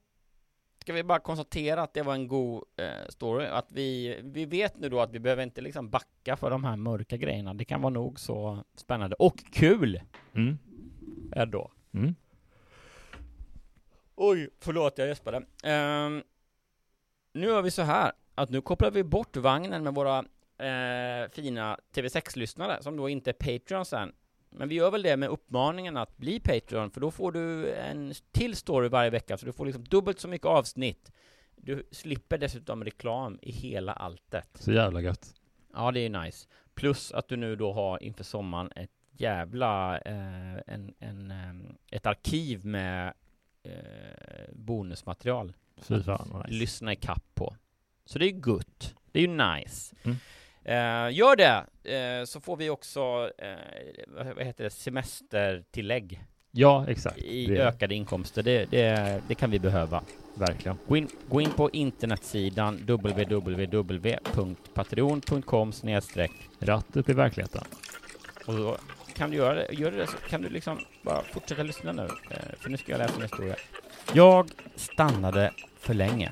ska 0.79 0.93
vi 0.93 1.03
bara 1.03 1.19
konstatera 1.19 1.81
att 1.83 1.93
det 1.93 2.01
var 2.01 2.13
en 2.13 2.27
god 2.27 2.63
eh, 2.77 3.09
story, 3.09 3.45
att 3.45 3.71
vi, 3.71 4.19
vi 4.23 4.45
vet 4.45 4.77
nu 4.79 4.89
då 4.89 4.99
att 4.99 5.11
vi 5.11 5.19
behöver 5.19 5.43
inte 5.43 5.61
liksom 5.61 5.89
backa 5.89 6.37
för 6.37 6.49
de 6.49 6.63
här 6.63 6.75
mörka 6.75 7.17
grejerna, 7.17 7.53
det 7.53 7.65
kan 7.65 7.81
vara 7.81 7.93
nog 7.93 8.19
så 8.19 8.63
spännande 8.75 9.15
och 9.19 9.43
kul 9.51 10.01
Mm. 10.35 10.57
ändå. 11.35 11.71
Mm. 11.93 12.15
Oj, 14.15 14.49
förlåt 14.59 14.97
jag 14.97 15.07
gäspade. 15.07 15.41
Ehm, 15.63 16.23
nu 17.33 17.47
gör 17.47 17.61
vi 17.61 17.71
så 17.71 17.81
här 17.81 18.11
att 18.35 18.49
nu 18.49 18.61
kopplar 18.61 18.91
vi 18.91 19.03
bort 19.03 19.37
vagnen 19.37 19.83
med 19.83 19.95
våra 19.95 20.17
eh, 20.57 21.29
fina 21.31 21.79
TV6-lyssnare 21.95 22.83
som 22.83 22.97
då 22.97 23.09
inte 23.09 23.31
är 23.31 23.33
Patreons 23.33 23.93
än. 23.93 24.13
Men 24.49 24.69
vi 24.69 24.75
gör 24.75 24.91
väl 24.91 25.01
det 25.01 25.17
med 25.17 25.29
uppmaningen 25.29 25.97
att 25.97 26.17
bli 26.17 26.39
Patreon, 26.39 26.91
för 26.91 27.01
då 27.01 27.11
får 27.11 27.31
du 27.31 27.73
en 27.73 28.13
till 28.31 28.55
story 28.55 28.89
varje 28.89 29.09
vecka, 29.09 29.37
så 29.37 29.45
du 29.45 29.53
får 29.53 29.65
liksom 29.65 29.83
dubbelt 29.83 30.19
så 30.19 30.27
mycket 30.27 30.47
avsnitt. 30.47 31.11
Du 31.55 31.87
slipper 31.91 32.37
dessutom 32.37 32.83
reklam 32.83 33.39
i 33.41 33.51
hela 33.51 33.93
alltet. 33.93 34.49
Så 34.53 34.71
jävla 34.71 35.01
gött. 35.01 35.33
Ja, 35.73 35.91
det 35.91 35.99
är 35.99 36.09
nice. 36.09 36.47
Plus 36.75 37.11
att 37.11 37.27
du 37.27 37.35
nu 37.35 37.55
då 37.55 37.73
har 37.73 38.03
inför 38.03 38.23
sommaren 38.23 38.71
ett 38.75 38.91
jävla, 39.11 39.99
eh, 39.99 40.55
en, 40.67 40.93
en, 40.99 41.31
eh, 41.31 41.75
ett 41.91 42.05
arkiv 42.05 42.65
med 42.65 43.13
eh, 43.63 43.71
bonusmaterial. 44.53 45.53
Fy 45.81 46.03
fan 46.03 46.43
nice. 46.47 46.59
Lyssna 46.59 46.93
i 46.93 46.95
kapp 46.95 47.23
på. 47.35 47.55
Så 48.05 48.19
det 48.19 48.25
är 48.25 48.31
gott. 48.31 48.95
Det 49.11 49.19
är 49.19 49.23
ju 49.27 49.37
nice. 49.55 49.95
Mm. 50.03 50.17
Eh, 50.65 51.09
gör 51.17 51.35
det, 51.35 51.65
eh, 51.95 52.25
så 52.25 52.39
får 52.41 52.57
vi 52.57 52.69
också, 52.69 53.31
eh, 53.37 53.55
vad 54.07 54.25
vad 54.35 54.45
heter 54.45 54.63
det, 54.63 54.69
semestertillägg 54.69 56.23
Ja, 56.51 56.85
exakt. 56.87 57.17
i 57.17 57.45
Det- 57.45 57.67
ökade 57.67 57.95
inkomster. 57.95 58.43
Det, 58.43 58.65
det, 58.65 59.21
det 59.27 59.35
kan 59.35 59.51
vi 59.51 59.59
behöva. 59.59 60.03
Verkligen. 60.35 60.77
Gå 60.87 60.97
in, 60.97 61.07
gå 61.29 61.41
in 61.41 61.51
på 61.51 61.69
internetsidan 61.71 62.77
www.patreon.com 62.77 65.71
snedstreck 65.71 66.31
Ratt 66.59 66.95
upp 66.97 67.09
i 67.09 67.13
verkligheten. 67.13 67.63
och 68.47 68.53
då 68.57 68.77
kan 69.13 69.29
du 69.31 69.37
göra 69.37 69.53
det, 69.53 69.67
gör 69.71 69.91
du 69.91 69.97
det 69.97 70.07
så 70.07 70.17
kan 70.29 70.41
du 70.41 70.49
liksom 70.49 70.79
bara 71.01 71.21
fortsätta 71.21 71.63
lyssna 71.63 71.91
nu, 71.91 72.07
eh, 72.29 72.37
för 72.59 72.69
nu 72.69 72.77
ska 72.77 72.91
jag 72.91 72.99
läsa 72.99 73.15
en 73.15 73.21
historia. 73.21 73.55
Jag 74.13 74.49
stannade 74.75 75.51
för 75.79 75.93
länge. 75.93 76.31